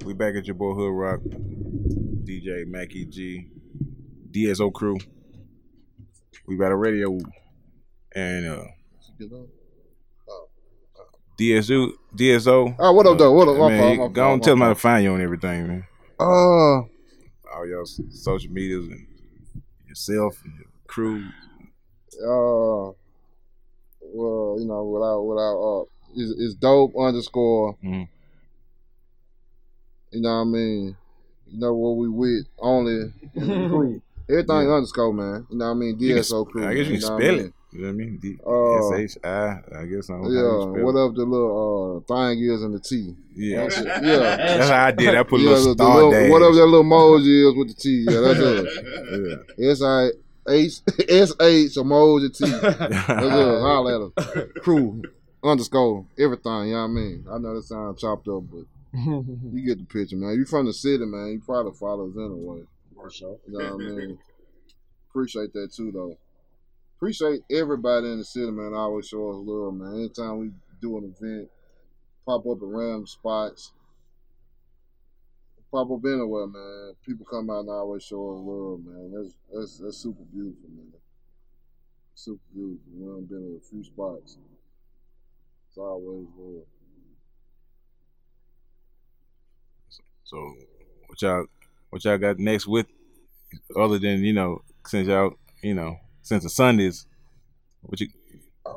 We 0.04 0.12
back 0.14 0.34
at 0.36 0.46
your 0.46 0.54
boy 0.54 0.74
Hood 0.74 0.92
Rock, 0.94 1.20
DJ 1.20 2.66
Mackie 2.66 3.06
G, 3.06 3.48
DSO 4.30 4.72
crew. 4.72 4.96
We 6.46 6.56
back 6.56 6.68
at 6.70 6.76
radio, 6.76 7.18
and 8.14 8.46
uh, 8.46 8.64
DSU, 11.38 11.92
DSO. 12.16 12.76
Oh, 12.78 12.92
what 12.92 13.06
up, 13.06 13.18
though? 13.18 13.32
What 13.32 13.48
up? 13.48 13.56
My 13.58 13.68
Man, 13.68 13.80
fault, 13.80 13.92
you- 13.94 13.98
my 14.00 14.08
go 14.08 14.22
fault, 14.22 14.38
my 14.40 14.44
tell 14.44 14.52
them 14.54 14.60
how 14.62 14.68
to 14.70 14.74
find 14.74 15.04
you 15.04 15.12
on 15.12 15.20
everything, 15.20 15.66
man. 15.66 15.84
Uh, 16.20 16.24
All 16.24 17.66
your 17.66 17.84
social 17.86 18.50
medias 18.52 18.86
and 18.88 19.06
yourself 19.86 20.40
and 20.44 20.54
your 20.54 20.68
crew. 20.86 21.24
uh, 22.22 22.92
well, 24.10 24.56
you 24.58 24.66
know, 24.66 24.84
without 24.84 25.22
without 25.22 25.56
uh, 25.58 25.84
it's, 26.16 26.40
it's 26.40 26.54
dope 26.54 26.92
underscore. 26.98 27.76
Mhm. 27.84 28.08
You 30.10 30.20
know 30.22 30.28
what 30.36 30.40
I 30.40 30.44
mean? 30.44 30.96
You 31.50 31.58
know 31.60 31.74
what 31.74 31.96
we 31.96 32.08
with 32.08 32.46
only 32.58 33.12
crew. 33.34 34.02
Everything 34.30 34.70
underscore, 34.70 35.12
man. 35.14 35.46
You 35.50 35.56
know 35.58 35.66
what 35.66 35.70
I 35.70 35.74
mean? 35.74 35.98
You 35.98 36.14
can 36.14 36.22
DSO 36.22 36.48
crew. 36.50 36.66
I 36.66 36.74
guess 36.74 36.86
you 36.86 36.98
can 36.98 37.00
know 37.00 37.06
spell 37.06 37.16
I 37.16 37.36
mean? 37.36 37.46
it. 37.46 37.52
You 37.70 37.80
know 37.80 37.86
what 37.86 37.90
I 37.90 37.96
mean? 37.96 38.18
D- 38.20 38.38
Uh, 38.46 38.94
S 38.96 39.16
H 39.16 39.24
I. 39.24 39.60
I 39.80 39.84
guess 39.86 40.08
I 40.10 40.14
don't 40.14 40.22
know 40.24 40.30
Yeah, 40.30 40.40
you 40.40 40.60
spell 40.74 40.84
whatever 40.84 41.12
the 41.12 41.24
little 41.24 42.04
uh 42.08 42.14
thing 42.14 42.42
is 42.44 42.62
in 42.62 42.72
the 42.72 42.80
T. 42.80 43.14
Yeah, 43.34 43.62
That's 43.62 43.78
it. 43.78 43.86
Yeah. 44.02 44.36
that's 44.36 44.68
how 44.70 44.84
I 44.86 44.90
did. 44.90 45.14
I 45.14 45.22
put 45.22 45.40
a 45.40 45.44
yeah, 45.44 45.50
little 45.50 45.64
the- 45.74 45.74
the 45.74 45.84
star 45.84 45.96
little- 45.96 46.10
dash. 46.12 46.30
whatever 46.30 46.54
that 46.54 46.66
little 46.66 46.84
emoji 46.84 47.50
is 47.50 47.56
with 47.56 47.68
the 47.68 47.74
T. 47.74 48.06
Yeah, 48.08 48.20
that's 48.20 48.40
it. 48.40 49.44
Yeah. 49.58 49.70
S 49.70 49.82
I 49.82 50.10
H 50.50 50.80
S 51.08 51.32
H 51.40 51.74
emoji 51.76 52.36
T. 52.36 52.50
That's 52.50 52.80
it. 52.80 53.60
Holla 53.60 54.10
at 54.10 54.18
us. 54.18 54.44
Crew 54.60 55.02
underscore 55.42 56.04
everything. 56.18 56.68
You 56.68 56.72
know 56.74 56.78
what 56.80 56.84
I 56.84 56.86
mean? 56.88 57.24
I 57.30 57.38
know 57.38 57.54
that 57.54 57.62
sounds 57.64 58.00
chopped 58.00 58.28
up, 58.28 58.42
but 58.50 58.64
you 58.94 59.64
get 59.66 59.78
the 59.78 59.84
picture, 59.84 60.16
man. 60.16 60.34
You 60.34 60.44
from 60.44 60.66
the 60.66 60.72
city, 60.72 61.04
man. 61.04 61.32
You 61.32 61.40
probably 61.44 61.72
follow 61.72 62.08
us 62.08 62.16
anyway. 62.16 62.62
For 62.94 63.10
sure. 63.10 63.38
You 63.46 63.58
know 63.58 63.76
what 63.76 63.84
I 63.84 63.88
mean? 63.88 64.18
Appreciate 65.10 65.52
that 65.52 65.72
too, 65.74 65.92
though. 65.92 66.16
Appreciate 66.96 67.42
everybody 67.50 68.08
in 68.08 68.18
the 68.18 68.24
city, 68.24 68.50
man. 68.50 68.72
I 68.74 68.78
Always 68.78 69.06
show 69.06 69.30
us 69.30 69.36
love, 69.38 69.74
man. 69.74 69.94
Anytime 70.00 70.38
we 70.38 70.50
do 70.80 70.98
an 70.98 71.14
event, 71.16 71.48
pop 72.26 72.46
up 72.46 72.62
in 72.62 72.68
random 72.68 73.06
spots, 73.06 73.72
pop 75.70 75.90
up 75.90 76.00
anywhere, 76.04 76.46
man. 76.46 76.94
People 77.06 77.26
come 77.26 77.50
out 77.50 77.60
and 77.60 77.70
always 77.70 78.02
show 78.02 78.32
us 78.32 78.40
love, 78.42 78.80
man. 78.84 79.12
That's 79.14 79.34
that's 79.52 79.78
that's 79.78 79.96
super 79.98 80.24
beautiful, 80.32 80.68
man. 80.70 80.92
Super 82.14 82.40
beautiful. 82.52 82.92
We 82.92 83.06
done 83.06 83.26
been 83.26 83.38
in 83.38 83.60
a 83.62 83.68
few 83.68 83.84
spots. 83.84 84.38
It's 85.68 85.78
always 85.78 86.26
love. 86.36 86.64
So 90.28 90.54
what 91.06 91.22
y'all 91.22 91.46
what 91.88 92.04
y'all 92.04 92.18
got 92.18 92.38
next 92.38 92.66
with 92.66 92.86
other 93.74 93.98
than, 93.98 94.22
you 94.24 94.34
know, 94.34 94.60
since 94.86 95.08
y'all 95.08 95.32
you 95.62 95.72
know, 95.74 95.96
since 96.20 96.42
the 96.44 96.50
Sundays, 96.50 97.06
what 97.80 97.98
you 98.00 98.08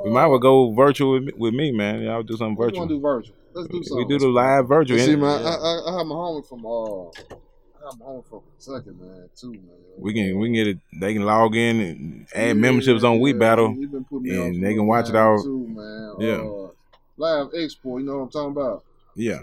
we 0.06 0.10
might 0.12 0.28
well 0.28 0.39
go 0.39 0.72
virtual 0.72 1.12
with 1.12 1.24
me, 1.24 1.34
with 1.36 1.54
me 1.54 1.72
man. 1.74 2.02
Y'all 2.04 2.24
do 2.24 2.38
something 2.38 2.56
What 2.56 2.74
you 2.74 2.80
virtual. 2.80 2.80
want 2.80 2.89
to 2.89 2.95
do 2.95 3.02
virtual? 3.02 3.36
Let's 3.54 3.68
do 3.68 3.84
something. 3.84 4.08
we 4.08 4.18
do 4.18 4.20
the 4.20 4.28
live 4.30 4.68
virtual. 4.70 4.97
See, 4.97 5.12
and- 5.12 5.22
man, 5.22 5.45
I, 5.45 5.49
I, 5.49 5.93
I 5.93 5.97
have 5.97 6.08
my 6.08 6.16
homie 6.16 6.47
from 6.47 6.66
uh, 6.66 7.10
I 7.82 7.89
have 7.89 7.99
my 7.99 8.06
homie 8.06 8.26
from 8.30 8.39
Kentucky, 8.64 8.91
man, 8.97 9.30
too, 9.36 9.52
man. 9.52 9.62
we 9.97 10.14
can 10.14 10.39
we 10.39 10.47
can 10.47 10.54
get 10.54 10.68
it. 10.68 10.78
They 11.02 11.12
can 11.14 11.24
log 11.24 11.54
in 11.58 11.82
and 11.82 12.28
add 12.34 12.56
memberships 12.56 13.04
on 13.04 13.20
We 13.20 13.34
Battle, 13.34 13.74
he 13.74 13.86
been 13.88 14.06
putting 14.06 14.24
me 14.32 14.38
on 14.39 14.45
and 14.56 14.64
they 14.64 14.74
can 14.74 14.88
watch 14.88 15.10
it 15.10 15.12
things, 15.12 15.18
all. 15.18 15.43
too, 15.43 15.68
man. 15.68 16.16
Yeah. 16.20 16.36
Uh, 16.38 16.70
live 17.18 17.49
export, 17.62 18.02
you 18.02 18.08
know 18.08 18.20
what 18.20 18.24
I'm 18.24 18.30
talking 18.30 18.52
about? 18.52 18.86
Yeah, 19.16 19.39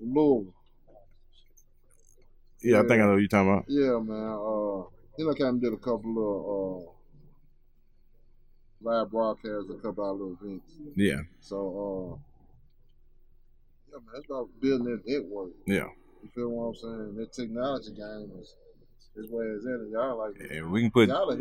From 0.00 0.12
Louisville. 0.14 0.52
Yeah. 2.64 2.78
I 2.80 2.82
think 2.82 2.92
I 2.92 3.04
know 3.06 3.12
what 3.12 3.18
you're 3.18 3.28
talking 3.28 3.50
about. 3.52 3.64
Yeah, 3.68 3.98
man. 4.00 4.32
Uh, 4.32 4.88
then 5.16 5.28
I 5.28 5.34
kind 5.38 5.56
of 5.56 5.60
did 5.62 5.72
a 5.72 5.76
couple 5.76 6.14
of 6.18 6.88
uh, 6.88 6.90
live 8.82 9.10
broadcasts, 9.10 9.70
a 9.70 9.74
couple 9.82 10.10
of 10.10 10.18
little 10.18 10.36
events. 10.42 10.72
Yeah, 10.96 11.20
So, 11.40 11.56
uh, 11.58 12.16
yeah, 13.90 13.98
man, 14.04 14.14
it's 14.16 14.26
about 14.26 14.48
building 14.60 14.86
that 14.86 15.02
network. 15.06 15.50
yeah. 15.66 15.88
You 16.22 16.30
feel 16.34 16.48
what 16.48 16.68
I'm 16.68 16.74
saying? 16.74 17.16
That 17.16 17.32
technology 17.34 17.90
game 17.92 18.30
is 18.40 18.54
is 19.16 19.30
where 19.30 19.54
it's 19.54 19.64
at, 19.66 19.72
and 19.72 19.92
y'all 19.92 20.18
like 20.18 20.34
And 20.50 20.70
we 20.70 20.82
can 20.82 20.90
put. 20.90 21.08
y'all 21.08 21.30
of 21.30 21.40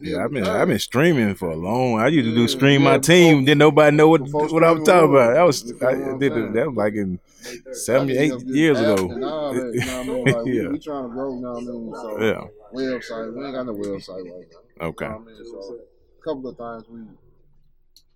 Yeah, 0.00 0.24
I've 0.24 0.30
been 0.30 0.44
I've 0.44 0.68
been 0.68 0.78
streaming 0.78 1.34
for 1.34 1.50
a 1.50 1.56
long. 1.56 1.98
I 2.00 2.08
used 2.08 2.28
to 2.28 2.34
do 2.34 2.48
stream 2.48 2.82
my 2.82 2.98
team. 2.98 3.44
Didn't 3.44 3.58
nobody 3.58 3.96
know 3.96 4.08
what 4.08 4.22
what 4.30 4.64
I 4.64 4.70
was 4.72 4.82
talking 4.84 5.10
about. 5.10 5.34
That 5.34 5.42
was 5.42 5.72
I 5.82 5.94
did 6.18 6.32
that 6.54 6.66
was 6.68 6.76
like 6.76 6.94
in 6.94 7.18
seven 7.72 8.10
eight 8.10 8.32
years 8.46 8.80
ago. 8.80 8.96
And 9.10 9.10
you 9.10 9.20
know 9.20 9.52
what 9.52 9.86
I 9.88 10.02
mean? 10.04 10.24
Like, 10.24 10.44
we, 10.44 10.52
Yeah. 10.62 10.68
we 10.68 10.78
trying 10.78 11.04
to 11.04 11.08
grow, 11.10 11.34
now. 11.38 11.56
I 11.56 11.60
mean? 11.60 11.92
So, 11.94 12.22
Yeah. 12.22 12.44
website, 12.72 13.34
we 13.34 13.44
ain't 13.44 13.54
got 13.54 13.66
no 13.66 13.74
website 13.74 14.24
right 14.24 14.46
now. 14.80 14.86
Okay. 14.88 15.04
You 15.04 15.10
know 15.10 15.16
what 15.18 15.22
I 15.22 15.32
mean? 15.32 15.44
So, 15.44 15.78
a 16.18 16.24
couple 16.24 16.48
of 16.50 16.58
times 16.58 16.84
we 16.88 17.00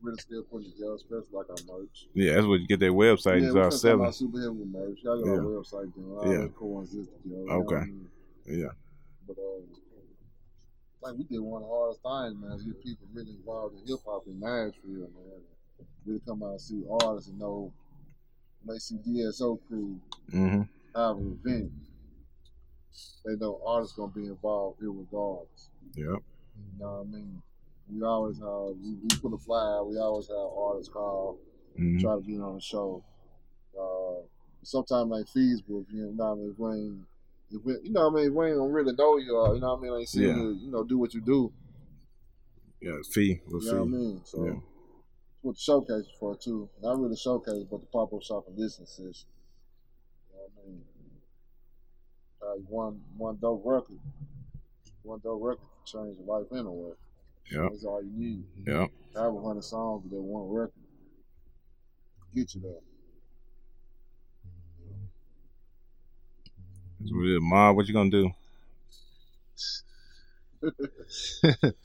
really 0.02 0.18
still 0.18 0.42
putting 0.44 0.72
together, 0.72 0.94
especially 0.94 1.26
like 1.32 1.46
our 1.50 1.78
merch. 1.78 2.06
Yeah, 2.14 2.34
that's 2.34 2.46
what 2.46 2.60
you 2.60 2.66
get 2.66 2.80
that 2.80 2.90
website. 2.92 3.40
yeah, 3.40 3.46
we 3.46 3.50
start 3.50 3.72
selling. 3.74 4.06
out 4.06 4.14
super 4.14 4.38
heavy 4.40 4.50
with 4.50 4.68
merch. 4.68 4.98
Y'all 5.02 5.20
got 5.22 5.28
our 5.30 5.36
Yeah. 5.36 5.42
website. 5.42 5.92
All 6.18 6.32
Yeah. 6.32 6.38
that 6.38 6.56
coexist 6.56 7.10
together. 7.22 7.40
you 7.42 7.48
know 7.48 7.54
Okay. 7.60 7.84
Yeah. 8.50 8.72
But 9.26 9.36
uh, 9.38 9.60
like 11.02 11.14
we 11.16 11.24
did 11.24 11.38
one 11.40 11.62
of 11.62 11.68
the 11.68 11.74
hardest 11.74 12.02
things, 12.02 12.42
man, 12.42 12.56
is 12.58 12.64
get 12.64 12.82
people 12.82 13.06
really 13.14 13.30
involved 13.32 13.74
in 13.80 13.86
hip 13.86 14.00
hop 14.04 14.24
in 14.26 14.38
Nashville, 14.40 15.08
man. 15.14 15.40
Really 16.06 16.20
come 16.26 16.42
out 16.42 16.50
and 16.52 16.60
see 16.60 16.82
artists 17.02 17.28
and 17.30 17.38
know 17.38 17.72
when 18.64 18.74
they 18.76 18.78
see 18.78 18.96
DSO 18.96 19.58
crew 19.68 19.98
Mm-hmm. 20.32 20.62
have 20.94 21.16
an 21.16 21.38
event, 21.44 21.72
they 23.24 23.34
know 23.36 23.60
artists 23.66 23.96
gonna 23.96 24.12
be 24.12 24.26
involved 24.26 24.80
irregardless. 24.80 25.68
Yep. 25.94 26.06
You 26.06 26.78
know 26.78 26.92
what 27.02 27.06
I 27.06 27.16
mean? 27.16 27.42
We 27.92 28.02
always 28.04 28.38
have 28.38 28.76
we, 28.82 28.94
we 29.02 29.08
put 29.20 29.32
a 29.32 29.38
flyer, 29.38 29.82
we 29.84 29.98
always 29.98 30.28
have 30.28 30.36
artists 30.36 30.92
call, 30.92 31.38
Mhm. 31.78 32.00
try 32.00 32.14
to 32.16 32.22
get 32.22 32.40
on 32.40 32.54
the 32.56 32.60
show. 32.60 33.02
Uh 33.78 34.22
sometimes 34.62 35.10
like 35.10 35.26
if 35.26 35.34
you 35.36 35.58
know 35.68 35.84
what 36.16 36.32
I 36.32 36.34
mean, 36.34 36.50
if 36.50 36.58
we 36.58 36.70
ain't 36.70 37.06
you 37.50 37.60
know 37.90 38.08
what 38.08 38.20
I 38.20 38.22
mean, 38.24 38.34
we 38.34 38.46
ain't 38.46 38.56
gonna 38.58 38.70
really 38.72 38.92
know 38.94 39.16
you 39.16 39.36
or 39.36 39.54
you 39.54 39.60
know 39.60 39.74
what 39.74 39.78
I 39.78 39.82
mean, 39.82 39.92
like 39.92 40.08
see 40.08 40.26
Yeah. 40.26 40.36
you, 40.36 40.50
you 40.52 40.70
know, 40.70 40.84
do 40.84 40.98
what 40.98 41.14
you 41.14 41.20
do. 41.20 41.52
Yeah, 42.80 42.96
fee. 43.12 43.40
With 43.46 43.64
You 43.64 43.72
know 43.72 43.78
what 43.78 43.82
I 43.82 43.90
mean? 43.90 44.20
So 44.24 44.44
Yeah. 44.44 44.60
what 45.42 45.54
the 45.56 45.60
showcase 45.60 46.06
is 46.06 46.10
for 46.18 46.36
too. 46.36 46.68
Not 46.82 46.98
really 47.00 47.16
showcase, 47.16 47.64
but 47.70 47.80
the 47.80 47.86
pop 47.86 48.12
up 48.12 48.22
shop 48.22 48.46
and 48.48 48.70
session. 48.70 48.88
You 50.30 50.36
know 50.36 50.42
what 50.42 50.64
I 50.64 50.68
mean? 50.68 50.84
Uh, 52.42 52.54
one 52.68 53.02
one 53.16 53.36
dope 53.40 53.62
record. 53.64 53.98
One 55.02 55.20
dope 55.22 55.42
record 55.42 55.60
can 55.84 56.04
change 56.04 56.18
your 56.18 56.38
life 56.40 56.46
anyway. 56.52 56.92
Yeah. 57.50 57.68
That's 57.70 57.84
all 57.84 58.02
you 58.02 58.10
need. 58.12 58.44
Yep. 58.66 58.90
Have 59.16 59.34
a 59.34 59.40
hundred 59.42 59.64
songs, 59.64 60.04
but 60.04 60.16
that 60.16 60.22
one 60.22 60.48
record 60.48 60.72
get 62.34 62.54
you 62.54 62.60
there. 62.60 62.80
That's 67.00 67.12
what. 67.12 67.42
Ma, 67.42 67.72
what 67.72 67.86
you 67.88 67.94
gonna 67.94 68.10
do? 68.10 68.30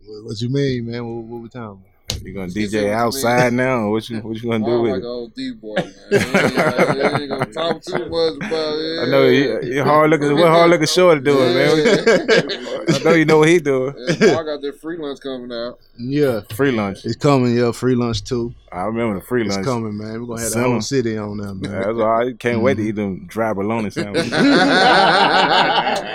What, 0.00 0.24
what 0.24 0.40
you 0.40 0.48
mean, 0.48 0.86
man? 0.90 1.06
What, 1.06 1.24
what 1.24 1.42
we 1.42 1.48
talking 1.48 1.84
about? 1.84 1.97
You 2.24 2.34
gonna 2.34 2.48
DJ 2.48 2.74
what 2.82 2.88
you 2.88 2.92
outside 2.92 3.52
now, 3.52 3.90
what 3.90 4.08
you 4.08 4.18
what 4.20 4.36
you 4.42 4.50
gonna 4.50 4.64
do 4.64 4.72
I'm 4.72 4.82
with 4.82 4.92
like 4.92 5.02
it? 5.02 5.06
old 5.06 5.34
D 5.34 5.52
boy, 5.52 5.74
man. 5.76 5.86
I 6.10 6.16
ain't, 6.16 6.58
I 6.58 7.20
ain't 7.20 7.28
gonna 7.30 7.46
talk 7.46 7.82
too 7.82 7.92
much 8.08 8.36
about 8.36 8.78
it. 8.78 9.00
I 9.00 9.10
know 9.10 9.28
he, 9.30 9.72
he 9.74 9.78
hard 9.78 10.10
looking. 10.10 10.34
What 10.34 10.48
hard 10.48 10.70
looking 10.70 10.86
short 10.86 11.18
to 11.18 11.24
doing, 11.24 11.54
man? 11.54 11.68
I 12.88 12.98
know 13.04 13.12
you 13.12 13.24
know 13.24 13.38
what 13.38 13.48
he 13.48 13.58
doing. 13.58 13.94
Yeah, 14.20 14.38
I 14.38 14.42
got 14.44 14.60
that 14.62 14.78
free 14.80 14.96
lunch 14.98 15.20
coming 15.20 15.52
out. 15.52 15.78
Yeah, 15.96 16.40
Free 16.54 16.70
lunch. 16.72 17.04
it's 17.04 17.16
coming. 17.16 17.56
Yeah, 17.56 17.72
free 17.72 17.94
lunch 17.94 18.24
too. 18.24 18.54
I 18.70 18.82
remember 18.84 19.18
the 19.20 19.26
free 19.26 19.44
It's 19.46 19.54
lunch. 19.54 19.66
coming, 19.66 19.96
man. 19.96 20.20
We're 20.20 20.26
gonna 20.36 20.42
have 20.42 20.52
the 20.52 20.62
whole 20.62 20.80
city 20.80 21.16
on 21.16 21.38
there, 21.38 21.54
man. 21.54 21.70
Yeah, 21.72 21.78
that's 21.86 21.98
all. 21.98 22.28
I 22.28 22.32
can't 22.38 22.60
wait 22.60 22.74
to 22.74 22.80
Mm-hmm. 22.82 22.88
eat 22.88 22.94
them 22.96 23.26
dry 23.26 23.52
bologna 23.52 23.90
sandwiches. 23.90 24.30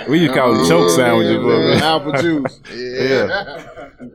we 0.08 0.20
used 0.20 0.32
to 0.34 0.38
call 0.40 0.54
them 0.54 0.66
choke 0.68 0.90
sandwiches, 0.90 1.36
bro. 1.36 1.58
man. 1.58 1.68
man. 1.70 1.82
Apple 1.82 2.12
juice. 2.22 2.60
Yeah. 2.74 3.46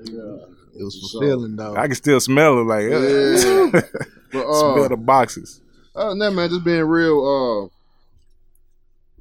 yeah. 0.05 0.37
It 0.79 0.83
was 0.83 0.97
For 0.97 1.19
fulfilling, 1.19 1.57
though. 1.57 1.75
I 1.75 1.87
can 1.87 1.95
still 1.95 2.21
smell 2.21 2.59
it. 2.59 2.63
Like, 2.63 2.89
Yeah. 2.89 3.81
But 4.31 4.45
uh, 4.47 4.73
smell 4.75 4.89
the 4.89 4.95
boxes. 4.95 5.59
Oh 5.95 6.09
than 6.09 6.19
that, 6.19 6.31
man, 6.31 6.49
just 6.49 6.63
being 6.63 6.83
real, 6.83 7.17
uh, 7.19 9.17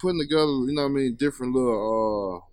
putting 0.00 0.18
together, 0.18 0.42
you 0.42 0.72
know 0.74 0.82
what 0.82 0.88
I 0.88 0.92
mean, 0.92 1.14
different 1.14 1.54
little, 1.54 2.42
uh, 2.42 2.46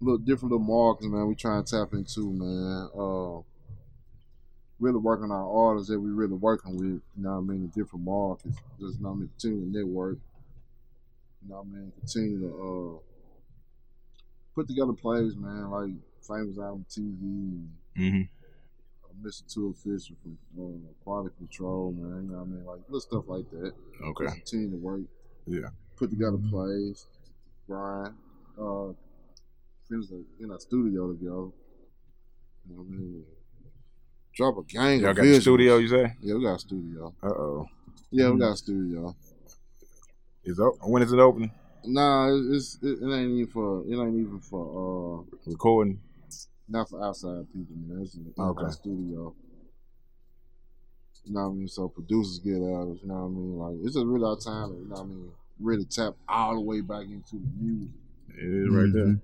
little 0.00 0.18
different 0.18 0.52
little 0.52 0.64
markets, 0.66 1.06
man. 1.08 1.26
We 1.26 1.34
try 1.34 1.58
and 1.58 1.66
tap 1.66 1.92
into, 1.92 2.30
man. 2.30 2.88
Uh, 2.96 3.42
really 4.78 4.98
working 4.98 5.24
on 5.24 5.32
our 5.32 5.68
artists 5.68 5.90
that 5.90 5.98
we 6.00 6.10
really 6.10 6.34
working 6.34 6.76
with, 6.76 6.86
you 6.86 7.02
know 7.16 7.32
what 7.32 7.38
I 7.38 7.40
mean, 7.40 7.62
in 7.64 7.68
different 7.68 8.04
markets. 8.04 8.56
Just, 8.78 8.98
you 8.98 9.02
know 9.02 9.08
what 9.10 9.16
I 9.16 9.18
mean, 9.18 9.30
continue 9.40 9.64
to 9.72 9.78
network. 9.78 10.18
You 11.42 11.48
know 11.50 11.56
what 11.56 11.66
I 11.66 11.76
mean, 11.76 11.92
continue 11.98 12.40
to, 12.40 13.00
uh, 13.02 13.09
put 14.60 14.68
together 14.68 14.92
plays, 14.92 15.36
man, 15.36 15.70
like 15.70 15.90
famous 16.26 16.58
out 16.58 16.72
on 16.74 16.84
TV. 16.90 17.66
hmm 17.96 18.22
Mr. 19.22 19.52
Two 19.52 19.68
Official 19.76 20.16
from 20.22 20.38
uh, 20.58 20.92
Quality 21.04 21.34
Control, 21.36 21.92
man. 21.92 22.24
You 22.24 22.30
know 22.30 22.38
what 22.38 22.42
I 22.42 22.46
mean? 22.46 22.64
Like 22.64 22.80
little 22.88 23.00
stuff 23.00 23.24
like 23.26 23.50
that. 23.50 23.72
Okay. 24.02 24.24
Just 24.24 24.36
continue 24.36 24.70
to 24.70 24.76
work. 24.76 25.00
Yeah. 25.46 25.68
Put 25.96 26.10
together 26.10 26.38
plays. 26.50 27.06
Brian. 27.68 28.14
Uh 28.60 28.92
finish 29.88 30.06
in 30.40 30.50
a 30.50 30.60
studio 30.60 31.08
together. 31.12 31.30
You 31.30 31.52
know 32.68 32.76
what 32.76 32.86
I 32.86 32.90
mean? 32.90 33.24
Drop 34.34 34.56
a 34.58 34.62
gang 34.62 35.00
Y'all 35.00 35.10
of 35.10 35.16
got 35.16 35.24
visuals. 35.24 35.40
studio, 35.42 35.76
you 35.78 35.88
say? 35.88 36.14
Yeah, 36.22 36.34
we 36.34 36.42
got 36.44 36.54
a 36.54 36.58
studio. 36.58 37.14
Uh 37.22 37.26
oh. 37.26 37.66
Yeah, 38.10 38.30
we 38.30 38.38
got 38.38 38.52
a 38.52 38.56
studio. 38.56 39.14
Is 40.44 40.58
it, 40.58 40.72
when 40.82 41.02
is 41.02 41.12
it 41.12 41.18
opening? 41.18 41.50
Nah, 41.84 42.28
it's, 42.34 42.76
it's 42.76 42.82
it, 42.82 42.98
it 43.02 43.12
ain't 43.14 43.30
even 43.32 43.46
for 43.46 43.82
it 43.88 43.94
ain't 43.96 44.16
even 44.18 44.40
for 44.40 45.24
uh 45.24 45.36
Recording. 45.46 46.00
not 46.68 46.88
for 46.88 47.02
outside 47.04 47.46
people, 47.52 47.74
man. 47.86 48.02
It's 48.02 48.14
in 48.14 48.32
Okay. 48.38 48.64
the 48.64 48.72
studio. 48.72 49.34
You 51.24 51.34
know 51.34 51.40
what 51.42 51.50
I 51.50 51.52
mean? 51.54 51.68
So 51.68 51.88
producers 51.88 52.38
get 52.38 52.56
out, 52.56 52.88
of 52.88 52.96
it, 52.96 53.02
you 53.02 53.08
know 53.08 53.14
what 53.14 53.24
I 53.24 53.28
mean? 53.28 53.58
Like 53.58 53.76
it's 53.84 53.94
just 53.94 54.06
really 54.06 54.24
our 54.24 54.36
time, 54.36 54.70
you 54.82 54.88
know 54.88 54.94
what 54.96 55.00
I 55.02 55.04
mean? 55.04 55.30
Really 55.60 55.84
tap 55.84 56.14
all 56.28 56.54
the 56.54 56.60
way 56.60 56.80
back 56.80 57.02
into 57.02 57.36
the 57.36 57.48
music. 57.60 57.90
It 58.30 58.44
is 58.44 58.68
right 58.74 58.92
there. 58.92 59.18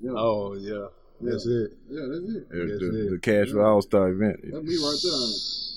Yeah. 0.00 0.10
Oh 0.16 0.54
yeah, 0.54 0.86
that's 1.20 1.46
it. 1.46 1.72
Yeah, 1.88 2.06
that's 2.10 2.24
it. 2.34 2.46
Yeah, 2.52 2.64
Yes, 2.64 2.80
the, 2.80 3.06
it. 3.06 3.10
the 3.10 3.18
Cash 3.20 3.50
for 3.52 3.64
All 3.64 3.82
Star 3.82 4.08
event. 4.08 4.40
That's 4.42 4.64
me 4.64 4.76
right 4.76 4.98
there. 5.02 5.69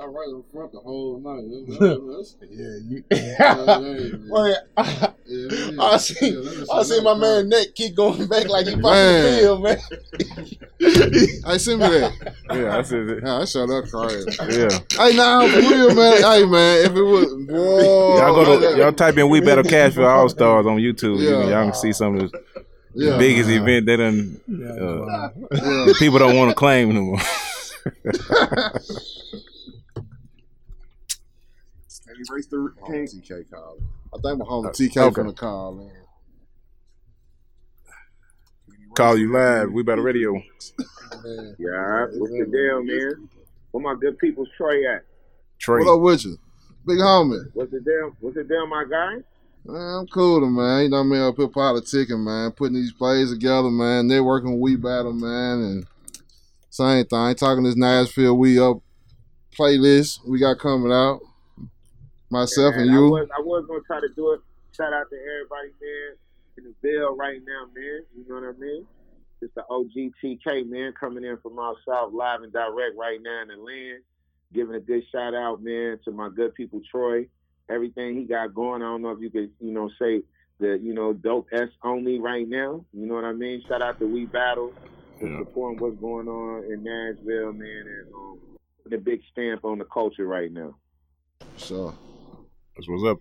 I 0.00 0.04
right 0.06 0.28
in 0.28 0.44
front 0.52 0.72
the 0.72 0.78
whole 0.78 1.18
night. 1.18 1.44
That's, 1.68 2.34
that's, 2.40 2.50
Yeah, 2.50 2.78
you. 2.88 3.04
that's, 3.10 4.28
Wait, 4.28 4.56
I, 4.76 5.12
yeah, 5.26 5.70
yeah, 5.72 5.82
I 5.82 5.96
see. 5.96 6.30
yeah, 6.30 6.40
that's 6.44 6.70
I 6.70 6.82
see 6.84 7.00
my 7.02 7.14
man 7.14 7.48
neck 7.48 7.68
keep 7.74 7.94
going 7.96 8.26
back 8.28 8.48
like 8.48 8.66
he 8.66 8.72
popping 8.72 8.82
Man. 8.82 9.22
the 9.24 9.38
pill, 9.40 9.58
man. 9.60 9.78
Hey, 10.80 11.58
send 11.58 11.80
me 11.80 11.88
that. 11.88 12.34
Yeah, 12.52 12.78
I 12.78 12.82
said 12.82 13.08
it. 13.08 13.22
Yeah, 13.24 13.38
I 13.38 13.44
shut 13.44 13.68
up 13.70 13.84
crying. 13.90 14.24
Yeah. 14.50 14.78
Hey, 14.92 15.16
now 15.16 15.40
nah, 15.40 15.48
for 15.48 15.60
real, 15.60 15.94
man. 15.94 16.22
Hey, 16.22 16.46
man, 16.46 16.84
if 16.86 16.92
it 16.92 17.02
was, 17.02 17.34
boy, 17.46 18.18
Y'all 18.18 18.34
go 18.34 18.60
to 18.60 18.78
y'all 18.78 18.92
type 18.92 19.16
in 19.18 19.28
"We 19.28 19.40
Better 19.40 19.64
Cash 19.64 19.94
for 19.94 20.08
All 20.08 20.28
Stars" 20.28 20.66
on 20.66 20.76
YouTube. 20.76 21.18
You 21.18 21.28
Yeah. 21.30 21.40
can- 21.40 21.48
y'all 21.50 21.64
can 21.64 21.74
see 21.74 21.92
some 21.92 22.16
of 22.18 22.30
the 22.30 22.42
yeah, 22.94 23.18
biggest 23.18 23.50
event 23.50 23.86
they 23.86 23.96
done. 23.96 24.40
Uh, 24.48 24.52
yeah. 24.54 25.30
the 25.86 25.96
people 25.98 26.18
don't 26.18 26.36
want 26.36 26.50
to 26.50 26.54
claim 26.54 26.94
no 26.94 27.00
more. 27.02 27.18
Erase 32.18 32.46
the 32.46 32.56
Oh, 32.82 32.86
TK 32.90 33.50
call. 33.50 33.78
I 34.14 34.18
think 34.20 34.38
my 34.38 34.44
homie 34.44 34.70
TK 34.70 34.96
okay. 34.96 35.14
from 35.14 35.26
the 35.28 35.32
call, 35.32 35.74
man. 35.74 35.92
Call 38.94 39.16
you 39.16 39.32
live. 39.32 39.72
We 39.72 39.82
Battle 39.82 40.04
Radio. 40.04 40.32
man. 40.32 41.56
Yeah, 41.58 42.06
what's 42.14 42.32
the 42.32 42.48
deal, 42.50 42.82
man? 42.82 43.28
Where 43.70 43.82
my 43.82 43.94
good 44.00 44.18
people 44.18 44.46
Trey 44.56 44.86
at? 44.86 45.02
Trey. 45.58 45.84
What 45.84 45.94
up 45.94 46.00
with 46.00 46.24
you? 46.24 46.36
Big 46.86 46.98
homie. 46.98 47.44
What's 47.54 47.70
the 47.70 47.80
deal? 47.80 48.16
What's 48.20 48.36
the 48.36 48.44
deal, 48.44 48.66
my 48.66 48.84
guy? 48.90 49.16
Man, 49.64 49.98
I'm 50.00 50.06
cool, 50.08 50.40
man. 50.48 50.84
You 50.84 50.88
know 50.88 50.96
what 50.98 51.02
I 51.02 51.06
mean? 51.06 51.20
Up 51.20 51.36
here 51.36 51.48
politicking, 51.48 52.24
man. 52.24 52.50
Putting 52.52 52.76
these 52.76 52.92
plays 52.92 53.30
together, 53.30 53.70
man. 53.70 54.08
Networking 54.08 54.52
with 54.52 54.60
We 54.60 54.76
Battle, 54.76 55.12
man. 55.12 55.58
And 55.60 55.86
same 56.70 57.04
thing. 57.04 57.34
Talking 57.34 57.64
this 57.64 57.76
Nashville 57.76 58.36
We 58.36 58.58
Up 58.58 58.78
playlist 59.58 60.20
we 60.26 60.38
got 60.38 60.58
coming 60.58 60.92
out. 60.92 61.20
Myself 62.30 62.74
and 62.76 62.90
I 62.90 62.94
you. 62.94 63.10
was, 63.10 63.28
I 63.36 63.40
was 63.40 63.64
gonna 63.66 63.80
try 63.86 64.00
to 64.00 64.08
do 64.14 64.32
it. 64.32 64.40
Shout 64.76 64.92
out 64.92 65.06
to 65.10 65.16
everybody, 65.16 65.72
man, 65.80 66.16
in 66.58 66.64
the 66.64 66.74
bill 66.82 67.16
right 67.16 67.40
now, 67.46 67.66
man. 67.74 68.02
You 68.16 68.24
know 68.28 68.34
what 68.46 68.54
I 68.54 68.58
mean? 68.58 68.86
It's 69.40 69.54
the 69.54 69.62
OGTK, 69.70 70.68
man, 70.68 70.92
coming 70.98 71.24
in 71.24 71.38
from 71.38 71.58
out 71.58 71.76
south, 71.88 72.12
live 72.12 72.42
and 72.42 72.52
direct 72.52 72.96
right 72.96 73.18
now 73.22 73.42
in 73.42 73.48
the 73.48 73.56
land. 73.56 74.02
Giving 74.52 74.74
a 74.74 74.80
good 74.80 75.02
shout 75.12 75.34
out, 75.34 75.62
man, 75.62 75.98
to 76.04 76.10
my 76.10 76.28
good 76.34 76.54
people, 76.54 76.80
Troy. 76.90 77.26
Everything 77.70 78.16
he 78.16 78.24
got 78.24 78.54
going. 78.54 78.82
I 78.82 78.86
don't 78.86 79.02
know 79.02 79.10
if 79.10 79.20
you 79.20 79.30
could, 79.30 79.50
you 79.60 79.72
know, 79.72 79.90
say 80.00 80.22
the, 80.58 80.78
you 80.82 80.94
know, 80.94 81.12
dope 81.12 81.48
S 81.52 81.68
only 81.84 82.18
right 82.18 82.48
now. 82.48 82.84
You 82.92 83.06
know 83.06 83.14
what 83.14 83.24
I 83.24 83.32
mean? 83.32 83.62
Shout 83.68 83.82
out 83.82 83.98
to 84.00 84.06
We 84.06 84.24
Battle 84.26 84.72
for 85.20 85.28
Yeah. 85.28 85.38
supporting 85.40 85.78
what's 85.80 86.00
going 86.00 86.28
on 86.28 86.64
in 86.64 86.82
Nashville, 86.82 87.52
man, 87.52 87.84
and 87.86 88.14
um, 88.14 88.38
putting 88.82 88.98
a 88.98 89.02
big 89.02 89.20
stamp 89.30 89.64
on 89.64 89.78
the 89.78 89.84
culture 89.84 90.26
right 90.26 90.50
now. 90.50 90.74
Sure. 91.56 91.94
That's 92.78 92.88
what's 92.88 93.04
up. 93.04 93.18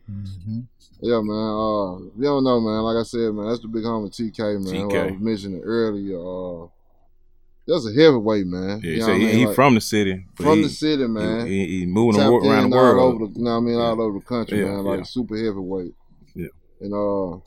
Yeah, 1.02 1.20
man. 1.22 1.36
Uh, 1.36 1.96
if 2.10 2.14
you 2.18 2.24
don't 2.24 2.44
know, 2.44 2.60
man, 2.62 2.82
like 2.84 2.98
I 2.98 3.04
said, 3.04 3.34
man, 3.34 3.48
that's 3.48 3.60
the 3.62 3.68
big 3.68 3.84
homie 3.84 4.10
TK, 4.14 4.64
man. 4.64 4.76
Who 4.76 4.90
I 4.92 4.94
TK. 4.94 5.12
was 5.14 5.20
mentioning 5.22 5.62
earlier. 5.64 6.20
Uh, 6.20 6.68
that's 7.68 7.88
a 7.88 7.92
heavyweight, 7.94 8.46
man. 8.48 8.82
Yeah, 8.84 8.90
You 8.90 8.94
he 8.94 9.00
know 9.00 9.06
said 9.06 9.12
what 9.12 9.16
I 9.16 9.20
he, 9.20 9.26
mean? 9.26 9.36
he 9.40 9.46
Like, 9.48 9.56
from 9.56 9.74
the 9.76 9.82
city. 9.82 10.26
from 10.36 10.58
he, 10.58 10.64
the 10.64 10.70
city, 10.70 11.08
man. 11.08 11.48
He, 11.48 11.58
he, 11.66 11.80
he 11.80 11.86
moving 11.88 12.14
tapped 12.20 12.28
the, 12.28 12.32
wor- 12.32 12.42
around 12.46 12.70
the 12.70 12.78
all 12.78 12.84
world. 12.84 13.16
over 13.16 13.26
the, 13.34 13.40
you 13.40 13.44
know 13.46 13.52
what 13.52 13.58
I 13.58 13.60
mean, 13.62 13.76
all 13.76 14.02
over 14.02 14.20
the 14.20 14.26
country, 14.26 14.60
Yeah, 14.60 14.66
man. 14.66 14.84
Like 14.86 14.98
yeah. 15.00 15.04
super 15.04 15.36
heavyweight. 15.36 15.94
Yeah. 16.36 16.48
And 16.82 16.94
uh, 16.94 17.40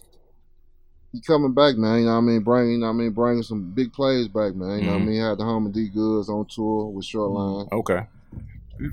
he 1.13 1.21
coming 1.23 1.55
back, 1.55 1.77
man. 1.77 2.01
You 2.01 2.05
know 2.07 2.13
what 2.13 2.19
I 2.19 2.21
mean? 2.23 2.41
Bringing, 2.43 2.73
you 2.73 2.79
know 2.79 2.89
I 2.89 2.93
mean, 2.93 3.11
bringing 3.13 3.43
some 3.45 3.71
big 3.73 3.93
plays 3.93 4.27
back, 4.29 4.55
man. 4.57 4.81
You 4.81 4.87
know 4.87 4.93
what 4.95 5.03
I 5.03 5.05
mean? 5.05 5.13
He 5.15 5.19
had 5.19 5.39
the 5.39 5.45
home 5.45 5.67
of 5.67 5.73
D 5.73 5.89
Goods 5.89 6.29
on 6.29 6.45
tour 6.47 6.87
with 6.91 7.05
Shoreline. 7.05 7.69
Okay. 7.73 8.01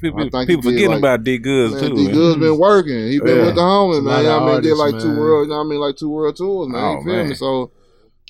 People, 0.01 0.29
I 0.35 0.45
people 0.45 0.61
forgetting 0.63 0.89
like- 0.89 0.99
about 0.99 1.23
D 1.23 1.37
Goods 1.37 1.73
Man, 1.75 1.83
too. 1.89 1.95
D 1.95 2.03
man. 2.05 2.13
Goods 2.13 2.39
been 2.39 2.57
working. 2.57 3.07
He 3.09 3.19
been 3.19 3.37
Yeah. 3.37 3.45
with 3.45 3.55
the 3.55 3.61
homie, 3.61 4.03
man. 4.03 4.17
You 4.17 4.23
know 4.29 4.37
of 4.37 4.43
what 4.43 4.49
I 4.49 4.53
mean? 4.55 4.61
Did 4.63 4.71
artists, 4.79 4.79
like 4.79 5.01
two 5.03 5.19
world, 5.19 5.45
you 5.47 5.49
know 5.51 5.57
what 5.59 5.65
I 5.65 5.69
mean? 5.69 5.79
Like 5.79 5.95
two 5.95 6.09
world 6.09 6.35
tours, 6.35 6.67
man. 6.69 6.83
Oh, 6.83 6.91
you 6.97 7.03
feel 7.03 7.13
man. 7.13 7.29
me? 7.29 7.35
So, 7.35 7.71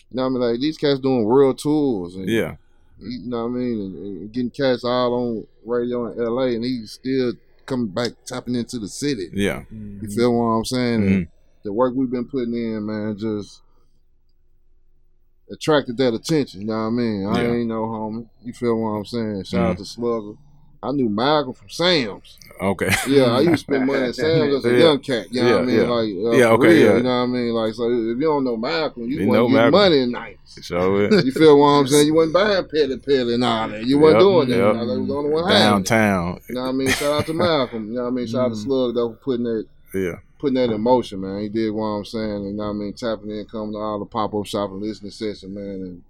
you 0.10 0.16
know 0.16 0.22
what 0.24 0.28
I 0.28 0.30
mean? 0.30 0.42
Like 0.42 0.60
these 0.62 0.78
cats 0.78 1.00
doing 1.00 1.28
real 1.28 1.54
tours. 1.54 2.16
And, 2.16 2.30
Yeah. 2.30 2.56
You 3.00 3.30
know 3.30 3.44
what 3.48 3.50
I 3.50 3.60
mean? 3.60 3.80
And, 3.82 3.96
and 4.22 4.32
getting 4.32 4.50
cats 4.50 4.84
all 4.84 5.14
on 5.14 5.48
radio 5.66 6.08
in 6.12 6.18
LA, 6.24 6.56
and 6.56 6.64
he's 6.64 6.92
still 6.92 7.34
coming 7.66 7.88
back, 7.88 8.12
tapping 8.26 8.56
into 8.56 8.80
the 8.80 8.88
city. 8.88 9.30
Yeah. 9.34 9.64
You 9.72 10.08
feel 10.10 10.34
what 10.38 10.46
I'm 10.46 10.66
saying? 10.66 11.02
Mhm. 11.02 11.08
And 11.08 11.28
the 11.64 11.74
work 11.74 11.94
we've 11.96 12.10
been 12.10 12.26
putting 12.26 12.54
in, 12.54 12.86
man, 12.86 13.18
just 13.18 13.62
attracted 15.52 15.98
that 15.98 16.14
attention. 16.14 16.62
You 16.62 16.68
know 16.68 16.74
what 16.74 16.80
I 16.80 16.90
mean? 16.90 17.26
I 17.26 17.42
Yeah. 17.44 17.54
ain't 17.54 17.68
no 17.68 17.84
homie. 17.86 18.28
You 18.44 18.54
feel 18.54 18.76
what 18.82 18.90
I'm 18.90 19.06
saying? 19.06 19.44
Shout 19.44 19.60
Mm-hmm. 19.62 19.72
out 19.72 19.78
to 19.78 19.86
Slugger. 19.86 20.34
I 20.84 20.92
knew 20.92 21.10
Malcolm 21.10 21.54
from 21.54 21.70
Sam's. 21.70 22.38
Okay. 22.62 22.90
Yeah, 23.08 23.24
I 23.26 23.40
used 23.42 23.52
to 23.52 23.58
spend 23.74 23.88
money 23.88 24.06
at 24.06 24.16
Sam's 24.16 24.54
as 24.56 24.66
a 24.66 24.72
Yeah. 24.72 24.78
young 24.78 25.00
cat. 25.00 25.28
You 25.32 25.44
know 25.44 25.54
what 25.54 25.62
I 25.62 25.66
mean? 25.66 25.76
yeah. 25.76 25.82
Like, 25.84 26.10
uh, 26.10 26.38
Yeah, 26.38 26.48
for 26.50 26.54
okay, 26.54 26.68
real, 26.68 26.78
yeah. 26.92 26.98
You 26.98 27.04
know 27.04 27.10
what 27.10 27.16
I 27.24 27.26
mean? 27.28 27.50
Like, 27.54 27.74
so 27.74 27.84
if 27.90 27.94
you 28.18 28.20
don't 28.22 28.44
know 28.44 28.58
Malcolm, 28.58 29.04
you, 29.04 29.20
You 29.20 29.28
wasn't 29.28 29.34
know 29.34 29.48
getting 29.48 29.54
Malcolm. 29.56 29.72
money 29.72 30.02
at 30.04 30.10
night. 30.10 30.40
So 30.46 30.96
it. 30.98 31.26
You 31.26 31.32
feel 31.32 31.60
what 31.60 31.66
I'm 31.68 31.88
saying? 31.88 32.08
You 32.08 32.14
wasn't 32.16 32.34
buying 32.34 32.68
petty 32.68 32.98
petty 32.98 33.34
and 33.34 33.44
all 33.44 33.70
that. 33.70 33.86
You 33.86 34.00
wasn't 34.00 34.22
Yep, 34.22 34.26
doing 34.28 34.50
that. 34.50 34.58
yep. 34.58 34.68
You 34.68 34.74
know, 34.80 34.88
they 34.88 34.98
was 35.00 35.08
the 35.08 35.16
only 35.16 35.30
one 35.32 35.44
having. 35.52 35.60
Downtown. 35.62 36.40
You 36.50 36.56
know 36.56 36.62
what 36.62 36.68
I 36.70 36.72
mean? 36.72 36.88
Shout 36.90 37.14
out 37.20 37.26
to 37.28 37.34
Malcolm. 37.36 37.88
You 37.90 37.94
know 37.96 38.02
what 38.04 38.08
I 38.08 38.12
mean? 38.12 38.28
Shout 38.28 38.42
out 38.46 38.50
to 38.50 38.56
Slug 38.56 38.96
though 38.96 39.10
for 39.10 39.16
putting 39.18 39.44
that 39.46 39.66
Yeah. 39.94 40.16
putting 40.40 40.56
that 40.56 40.72
in 40.74 40.82
motion, 40.82 41.22
man. 41.22 41.42
He 41.42 41.50
did 41.50 41.70
what 41.72 41.84
I'm 41.86 42.06
saying, 42.06 42.32
and 42.32 42.46
you 42.48 42.54
know 42.54 42.64
what 42.64 42.70
I 42.70 42.74
mean, 42.74 42.94
tapping 42.94 43.30
in, 43.32 43.46
coming 43.46 43.74
to 43.74 43.78
all 43.80 44.00
the 44.00 44.06
pop 44.06 44.34
up 44.34 44.46
shop 44.46 44.72
and 44.72 44.82
listening 44.82 45.12
session, 45.12 45.54
man, 45.54 45.64
and 45.64 46.04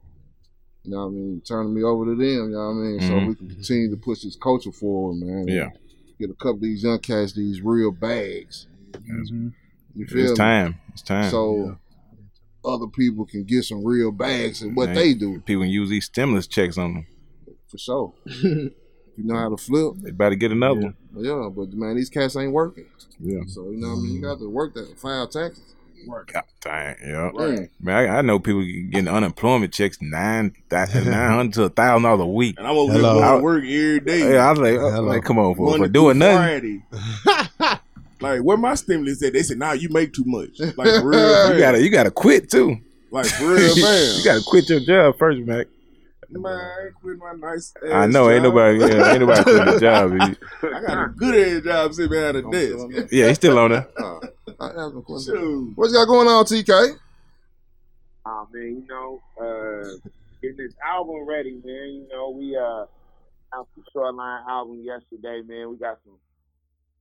you 0.88 0.93
know 0.93 0.99
what 1.05 1.11
I 1.11 1.15
mean, 1.15 1.41
turning 1.45 1.73
me 1.73 1.83
over 1.83 2.05
to 2.05 2.11
them, 2.11 2.19
you 2.21 2.47
know 2.49 2.67
what 2.67 2.71
I 2.71 2.73
mean, 2.88 2.99
so 3.01 3.13
Mhm. 3.13 3.27
we 3.27 3.35
can 3.35 3.49
continue 3.49 3.89
to 3.91 3.97
push 3.97 4.21
this 4.23 4.38
culture 4.38 4.71
forward, 4.71 5.15
man. 5.17 5.47
Yeah. 5.47 5.71
Get 6.19 6.29
a 6.29 6.33
couple 6.33 6.53
of 6.55 6.61
these 6.61 6.81
young 6.83 6.99
cats 6.99 7.33
these 7.33 7.61
real 7.61 7.91
bags. 7.91 8.67
You 9.05 9.25
feel 9.25 9.35
me? 9.38 9.51
It's 9.97 10.13
me? 10.31 10.35
time. 10.35 10.75
It's 10.93 11.01
time. 11.01 11.29
So 11.29 11.77
other 12.63 12.88
people 12.88 13.25
can 13.25 13.43
get 13.43 13.63
some 13.63 13.83
real 13.83 14.11
bags 14.11 14.61
and 14.61 14.75
what 14.75 14.88
Man, 14.88 14.95
they 14.95 15.13
do 15.13 15.39
People 15.41 15.63
can 15.63 15.69
use 15.71 15.89
these 15.89 16.05
stimulus 16.05 16.47
checks 16.47 16.77
on 16.77 16.93
them. 16.93 17.05
for 17.67 17.77
sure. 17.77 18.13
you 18.43 18.71
know 19.17 19.35
how 19.35 19.49
to 19.49 19.57
flip, 19.57 19.93
They 20.01 20.11
better 20.11 20.35
get 20.35 20.51
another 20.53 20.79
one. 20.81 20.95
yeah. 21.17 21.49
But 21.53 21.73
man, 21.73 21.95
these 21.97 22.09
cats 22.09 22.35
ain't 22.38 22.53
working. 22.53 22.85
Yeah. 23.19 23.41
So 23.47 23.69
you 23.71 23.77
know 23.77 23.89
what 23.89 23.97
I 23.99 24.01
mean. 24.03 24.15
You 24.15 24.21
got 24.21 24.39
to 24.39 24.49
work 24.49 24.73
that 24.75 24.97
file 24.97 25.27
taxes. 25.27 25.75
God 26.07 26.43
dang. 26.61 26.95
Yeah. 27.05 27.31
Right. 27.33 27.69
Man, 27.79 27.95
I, 27.95 28.17
I 28.17 28.21
know 28.21 28.39
people 28.39 28.63
getting 28.63 29.07
unemployment 29.07 29.73
checks 29.73 30.01
nine 30.01 30.55
nine 30.71 30.85
hundred 30.85 31.53
to 31.53 31.63
a 31.63 31.69
thousand 31.69 32.03
dollars 32.03 32.21
a 32.21 32.27
week. 32.27 32.55
And 32.57 32.67
I'm 32.67 32.75
over 32.77 32.93
Hello. 32.93 33.13
here 33.15 33.23
going 33.23 33.37
to 33.37 33.43
work 33.43 33.63
every 33.63 33.99
day. 33.99 34.33
Yeah, 34.33 34.47
I 34.47 34.51
was 34.51 34.59
like, 34.59 34.75
uh, 34.75 34.91
Hello. 34.91 35.01
like 35.07 35.23
come 35.23 35.39
on, 35.39 35.55
for, 35.55 35.71
Monday 35.71 35.85
for 35.85 35.91
doing 35.91 36.17
nothing. 36.17 36.83
Like 38.19 38.41
where 38.41 38.57
my 38.57 38.73
stimulus 38.75 39.21
at? 39.23 39.33
They 39.33 39.43
said, 39.43 39.59
"Nah, 39.59 39.73
you 39.73 39.89
make 39.89 40.13
too 40.13 40.23
much." 40.25 40.59
Like 40.59 41.03
real, 41.03 41.53
You 41.53 41.59
gotta, 41.59 41.83
you 41.83 41.89
gotta 41.89 42.11
quit 42.11 42.49
too. 42.49 42.77
like 43.11 43.27
real, 43.39 43.75
man. 43.75 44.17
you 44.17 44.23
gotta 44.23 44.41
quit 44.45 44.69
your 44.69 44.79
job 44.79 45.17
first, 45.19 45.39
Mac. 45.41 45.67
Man, 46.30 46.53
I 46.53 46.86
ain't 46.86 46.95
quit 46.95 47.17
my 47.17 47.34
nice. 47.34 47.73
I 47.84 48.05
ass 48.05 48.13
know, 48.13 48.30
ain't 48.30 48.43
job. 48.43 48.53
nobody, 48.55 48.80
yeah, 48.80 49.11
ain't 49.11 49.19
nobody 49.21 49.43
quitting 49.43 49.73
a 49.75 49.80
job. 49.80 50.11
I 50.63 50.82
got 50.82 51.05
a 51.05 51.09
good 51.09 51.57
ass 51.57 51.63
job 51.63 51.93
sitting 51.93 52.11
behind 52.11 52.36
the 52.36 52.41
desk. 52.51 53.11
Yeah, 53.11 53.28
he's 53.28 53.38
still 53.38 53.59
on 53.59 53.71
there. 53.71 53.88
Uh, 54.59 54.63
I 54.63 54.82
have 54.84 54.93
no 54.93 55.01
question. 55.01 55.36
Shoot. 55.36 55.73
What 55.75 55.88
you 55.88 55.93
got 55.93 56.05
going 56.05 56.28
on, 56.28 56.45
TK? 56.45 56.97
Oh 58.25 58.47
man, 58.51 58.63
you 58.63 58.88
know, 58.89 59.21
uh, 59.39 60.09
getting 60.41 60.57
this 60.57 60.73
album 60.84 61.25
ready, 61.28 61.61
man. 61.63 61.89
You 61.89 62.07
know, 62.11 62.30
we 62.32 62.55
uh 62.57 62.86
announced 63.53 63.71
the 63.75 63.84
Shoreline 63.93 64.43
album 64.49 64.82
yesterday, 64.84 65.41
man. 65.45 65.69
We 65.69 65.78
got 65.78 65.99
some. 66.03 66.15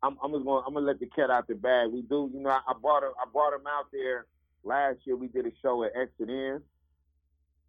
I'm, 0.03 0.19
I'm 0.23 0.33
just 0.33 0.45
going. 0.45 0.65
I'm 0.67 0.75
gonna 0.75 0.87
let 0.87 1.01
the 1.01 1.07
cat 1.07 1.31
out 1.31 1.47
the 1.49 1.55
bag. 1.55 1.91
We 1.91 2.03
do, 2.03 2.31
you 2.35 2.41
know. 2.41 2.51
I, 2.51 2.61
I 2.69 2.75
brought 2.81 3.03
him. 3.03 3.13
I 3.21 3.25
brought 3.33 3.55
him 3.55 3.67
out 3.67 3.87
there 3.93 4.27
last 4.63 4.99
year. 5.05 5.17
We 5.17 5.29
did 5.29 5.47
a 5.47 5.53
show 5.63 5.83
at 5.85 5.93
Exit 5.97 6.29
In. 6.29 6.61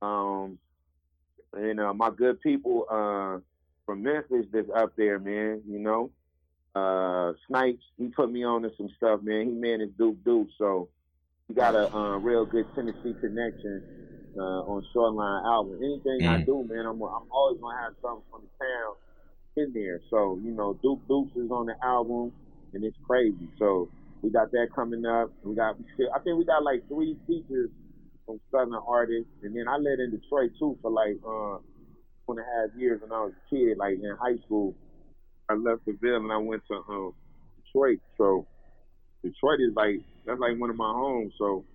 Um, 0.01 0.58
and 1.54 1.80
uh, 1.80 1.93
my 1.93 2.10
good 2.10 2.41
people 2.41 2.86
uh 2.89 3.39
from 3.86 4.04
Memphis 4.04 4.45
that's 4.52 4.70
up 4.76 4.93
there, 4.98 5.20
man. 5.20 5.64
You 5.68 5.80
know, 5.80 6.12
uh 6.76 7.34
Snipes. 7.48 7.84
He 7.98 8.08
put 8.10 8.32
me 8.32 8.43
on 8.45 8.64
to 8.64 8.72
some 8.78 8.89
stuff, 8.98 9.22
man. 9.24 9.48
He 9.48 9.54
man 9.54 9.82
is 9.82 9.89
Duke 9.98 10.24
Duke, 10.26 10.50
so 10.58 10.89
we 11.50 11.56
got 11.56 11.76
a 11.76 11.93
uh, 11.95 12.18
real 12.18 12.45
good 12.45 12.68
Tennessee 12.76 13.16
connection 13.20 13.84
uh, 14.38 14.41
on 14.68 14.84
Shoreline 14.93 15.45
album. 15.45 15.80
Anything 15.84 16.26
I 16.28 16.38
Mm. 16.38 16.45
do, 16.45 16.66
man, 16.70 16.86
I'm 16.86 17.02
I'm 17.02 17.28
always 17.32 17.60
gonna 17.62 17.78
have 17.84 17.93
something 18.02 18.26
from 18.32 18.41
the 18.43 18.66
town 18.66 18.95
in 19.58 19.74
there. 19.74 20.02
So 20.10 20.39
you 20.43 20.52
know, 20.54 20.80
Duke 20.84 21.02
Dukes 21.10 21.36
is 21.36 21.52
on 21.52 21.68
the 21.68 21.76
album, 21.84 22.34
and 22.74 22.84
it's 22.84 22.98
crazy. 23.06 23.50
So 23.60 23.91
we 24.22 24.32
got 24.32 24.52
that 24.52 24.70
coming 24.76 25.06
up. 25.06 25.32
We 25.43 25.56
got, 25.56 25.76
I 26.16 26.20
think 26.20 26.38
we 26.38 26.45
got 26.45 26.64
like 26.64 26.84
three 26.89 27.18
features 27.28 27.70
from 28.28 28.41
Southern 28.51 28.75
artists, 28.75 29.32
and 29.43 29.55
then 29.55 29.67
I 29.69 29.78
lived 29.78 30.01
in 30.01 30.11
Detroit 30.11 30.51
too 30.59 30.78
for 30.84 30.91
like 30.91 31.17
uh, 31.25 31.57
two 32.28 32.36
and 32.36 32.39
a 32.39 32.43
half 32.43 32.78
years 32.78 33.01
when 33.01 33.11
I 33.13 33.23
was 33.23 33.34
a 33.34 33.55
kid, 33.55 33.78
like 33.80 33.95
in 33.95 34.15
high 34.21 34.38
school. 34.45 34.75
I 35.49 35.55
left 35.55 35.86
the 35.88 35.97
Ville 36.01 36.17
and 36.17 36.32
I 36.32 36.38
went 36.38 36.63
to 36.67 36.75
um, 36.89 37.13
Detroit. 37.65 37.99
So 38.17 38.45
Detroit 39.23 39.61
is 39.61 39.73
like 39.75 40.01
that's 40.25 40.39
like 40.39 40.59
one 40.59 40.69
of 40.69 40.78
my 40.78 40.91
homes. 40.91 41.34
So 41.39 41.65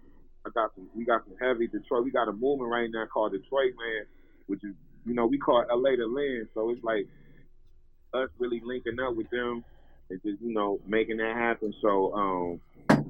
I 0.46 0.50
got 0.54 0.74
some 0.76 0.88
we 0.94 1.04
got 1.06 1.22
some 1.24 1.36
heavy 1.40 1.68
Detroit. 1.68 2.04
We 2.04 2.12
got 2.12 2.28
a 2.28 2.32
movement 2.32 2.70
right 2.70 2.90
now 2.92 3.06
called 3.12 3.32
Detroit 3.32 3.72
Man, 3.80 4.06
which 4.46 4.60
is 4.64 4.74
you 5.06 5.14
know, 5.14 5.26
we 5.26 5.38
call 5.38 5.62
it 5.62 5.68
LA 5.72 5.96
the 5.96 6.06
land. 6.06 6.48
So 6.54 6.70
it's 6.70 6.84
like 6.84 7.08
us 8.14 8.28
really 8.38 8.62
linking 8.64 8.98
up 9.00 9.16
with 9.16 9.30
them 9.30 9.64
and 10.10 10.20
just, 10.22 10.42
you 10.42 10.54
know, 10.54 10.80
making 10.86 11.18
that 11.18 11.36
happen. 11.36 11.74
So 11.82 12.12
um 12.14 12.60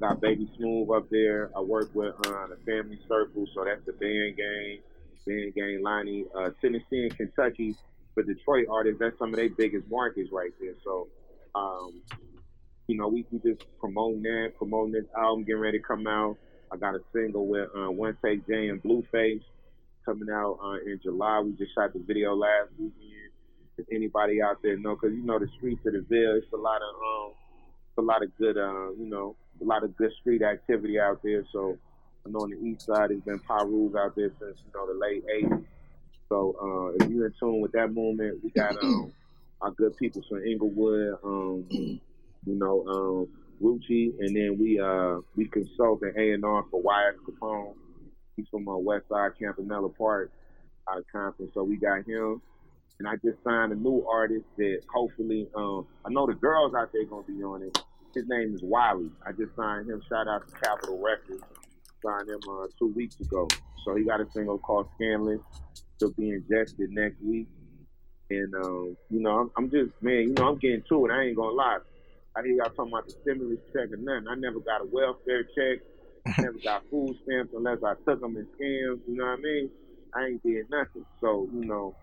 got 0.03 0.19
Baby 0.19 0.49
Smooth 0.57 0.89
up 0.91 1.09
there. 1.09 1.49
I 1.55 1.61
work 1.61 1.89
with 1.93 2.13
uh 2.27 2.47
the 2.47 2.57
Family 2.65 2.99
Circle, 3.07 3.45
so 3.55 3.63
that's 3.63 3.85
the 3.85 3.93
band 3.93 4.35
gang, 4.35 4.79
band 5.25 5.53
gang 5.55 5.79
Lonnie, 5.81 6.25
uh 6.35 6.49
Tennessee 6.59 7.07
and 7.07 7.15
Kentucky 7.15 7.75
for 8.13 8.23
Detroit 8.23 8.67
artists, 8.69 8.99
that's 8.99 9.17
some 9.17 9.29
of 9.29 9.37
their 9.37 9.49
biggest 9.49 9.89
markets 9.89 10.29
right 10.31 10.51
there. 10.59 10.73
So 10.83 11.07
um 11.55 12.01
you 12.87 12.97
know, 12.97 13.07
we, 13.07 13.25
we 13.31 13.39
just 13.39 13.65
promoting 13.79 14.23
that, 14.23 14.51
promoting 14.57 14.91
this 14.91 15.05
album, 15.17 15.45
getting 15.45 15.61
ready 15.61 15.79
to 15.79 15.83
come 15.83 16.05
out. 16.05 16.35
I 16.69 16.75
got 16.75 16.95
a 16.95 16.99
single 17.13 17.47
with 17.47 17.69
uh, 17.73 17.89
One 17.89 18.17
Take 18.23 18.45
J 18.45 18.67
and 18.67 18.83
Blueface 18.83 19.41
coming 20.03 20.27
out 20.29 20.59
uh, 20.61 20.79
in 20.85 20.99
July. 21.01 21.39
We 21.39 21.53
just 21.53 21.73
shot 21.73 21.93
the 21.93 22.03
video 22.05 22.35
last 22.35 22.71
weekend. 22.77 23.31
If 23.77 23.85
anybody 23.89 24.41
out 24.41 24.57
there 24.61 24.77
know, 24.77 24.95
because 24.95 25.15
you 25.15 25.23
know 25.23 25.39
the 25.39 25.47
streets 25.57 25.79
of 25.85 25.93
the 25.93 26.05
Ville, 26.09 26.35
it's 26.35 26.51
a 26.51 26.57
lot 26.57 26.81
of 26.81 26.93
um, 26.93 27.31
it's 27.87 27.97
a 27.97 28.01
lot 28.01 28.21
of 28.21 28.37
good, 28.37 28.57
uh, 28.57 28.91
you 28.99 29.07
know, 29.07 29.37
a 29.63 29.67
lot 29.67 29.83
of 29.83 29.95
good 29.95 30.11
street 30.19 30.41
activity 30.41 30.99
out 30.99 31.21
there. 31.23 31.43
So 31.51 31.77
I 32.25 32.29
know 32.29 32.39
on 32.39 32.51
the 32.51 32.57
east 32.57 32.85
side, 32.85 33.09
there's 33.09 33.21
been 33.21 33.39
Pirus 33.39 33.95
out 33.95 34.15
there 34.15 34.31
since 34.39 34.57
you 34.65 34.71
know 34.73 34.87
the 34.87 34.99
late 34.99 35.23
'80s. 35.43 35.65
So 36.29 36.55
uh, 36.61 37.03
if 37.03 37.11
you're 37.11 37.27
in 37.27 37.33
tune 37.39 37.61
with 37.61 37.71
that 37.73 37.93
movement, 37.93 38.43
we 38.43 38.49
got 38.51 38.81
um, 38.83 39.13
our 39.61 39.71
good 39.71 39.95
people 39.97 40.21
from 40.27 40.43
Inglewood, 40.43 41.17
um, 41.23 41.65
you 41.69 41.99
know, 42.45 42.85
um, 42.87 43.27
Rucci, 43.61 44.13
and 44.19 44.35
then 44.35 44.57
we 44.59 44.79
uh, 44.79 45.19
we 45.35 45.45
consult 45.45 46.01
an 46.01 46.13
A 46.17 46.31
and 46.31 46.43
R 46.43 46.65
for 46.69 46.81
Wyatt 46.81 47.17
Capone. 47.25 47.73
He's 48.35 48.47
from 48.49 48.67
uh, 48.67 48.77
West 48.77 49.05
Side 49.09 49.31
Campanella 49.39 49.89
Park 49.89 50.31
of 50.87 51.03
Compton. 51.11 51.49
So 51.53 51.63
we 51.63 51.77
got 51.77 52.05
him. 52.05 52.41
And 52.99 53.07
I 53.07 53.15
just 53.15 53.43
signed 53.43 53.71
a 53.71 53.75
new 53.75 54.05
artist 54.09 54.45
that 54.57 54.81
hopefully, 54.93 55.47
um, 55.55 55.87
I 56.05 56.11
know 56.11 56.27
the 56.27 56.35
girls 56.35 56.73
out 56.75 56.91
there 56.93 57.03
gonna 57.05 57.23
be 57.23 57.43
on 57.43 57.63
it. 57.63 57.77
His 58.13 58.25
name 58.27 58.53
is 58.53 58.61
Wiley. 58.61 59.09
I 59.25 59.31
just 59.31 59.55
signed 59.55 59.89
him. 59.89 60.01
Shout 60.07 60.27
out 60.27 60.47
to 60.47 60.53
Capitol 60.59 61.01
Records. 61.01 61.43
Signed 62.05 62.29
him 62.29 62.39
uh, 62.49 62.67
two 62.77 62.93
weeks 62.95 63.19
ago. 63.19 63.47
So 63.85 63.95
he 63.95 64.03
got 64.03 64.21
a 64.21 64.27
single 64.31 64.59
called 64.59 64.87
Scanless. 64.95 65.39
He'll 65.99 66.11
be 66.11 66.29
ingested 66.29 66.91
next 66.91 67.21
week. 67.21 67.47
And 68.29 68.53
um, 68.55 68.97
you 69.09 69.19
know, 69.19 69.39
I'm, 69.39 69.51
I'm 69.57 69.71
just 69.71 69.91
man, 70.01 70.29
you 70.29 70.33
know, 70.33 70.49
I'm 70.49 70.57
getting 70.57 70.83
to 70.89 71.05
it. 71.05 71.11
I 71.11 71.23
ain't 71.23 71.35
gonna 71.35 71.55
lie. 71.55 71.79
I 72.35 72.41
hear 72.41 72.53
y'all 72.53 72.69
talking 72.69 72.91
about 72.93 73.05
the 73.05 73.13
stimulus 73.21 73.59
check 73.73 73.91
or 73.91 73.97
nothing. 73.97 74.27
I 74.27 74.35
never 74.35 74.59
got 74.59 74.81
a 74.81 74.85
welfare 74.85 75.43
check. 75.43 75.85
never 76.39 76.57
got 76.63 76.83
food 76.89 77.15
stamps 77.23 77.53
unless 77.55 77.79
I 77.85 77.93
took 78.05 78.21
them 78.21 78.37
in 78.37 78.45
scams. 78.57 79.01
You 79.07 79.17
know 79.17 79.25
what 79.25 79.39
I 79.39 79.41
mean? 79.41 79.69
I 80.15 80.25
ain't 80.27 80.43
did 80.43 80.69
nothing. 80.69 81.05
So 81.19 81.47
you 81.53 81.65
know, 81.65 81.95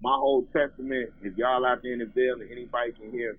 my 0.00 0.14
whole 0.14 0.46
testament, 0.52 1.10
if 1.22 1.36
y'all 1.36 1.64
out 1.66 1.82
there 1.82 1.92
in 1.92 1.98
the 1.98 2.32
and 2.32 2.50
anybody 2.50 2.92
can 2.92 3.10
hear 3.10 3.36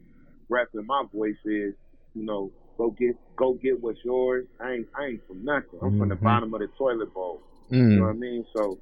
rapping 0.50 0.86
my 0.86 1.04
voice 1.14 1.36
is, 1.46 1.74
you 2.18 2.26
know, 2.26 2.51
go 2.78 2.91
get 2.91 3.15
go 3.38 3.53
get 3.53 3.82
what's 3.82 3.99
yours. 4.03 4.45
I 4.59 4.74
ain't 4.74 4.88
I 4.97 5.05
ain't 5.05 5.28
from 5.28 5.45
nothing. 5.45 5.80
I'm 5.84 5.97
from 5.97 6.09
the 6.09 6.15
Mhm. 6.15 6.24
bottom 6.24 6.53
of 6.53 6.61
the 6.61 6.68
toilet 6.78 7.13
bowl. 7.13 7.41
You 7.72 7.78
Mm. 7.78 7.95
know 7.99 8.03
what 8.05 8.09
I 8.11 8.13
mean? 8.13 8.45
So 8.55 8.80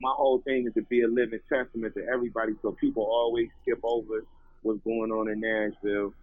my 0.00 0.12
whole 0.16 0.40
thing 0.42 0.66
is 0.66 0.74
to 0.74 0.82
be 0.82 1.02
a 1.02 1.08
living 1.08 1.40
testament 1.52 1.94
to 1.94 2.06
everybody 2.12 2.54
so 2.62 2.72
people 2.80 3.04
always 3.04 3.48
skip 3.62 3.80
over 3.84 4.24
what's 4.62 4.80
going 4.84 5.10
on 5.12 5.30
in 5.30 5.40
Nashville. 5.40 6.14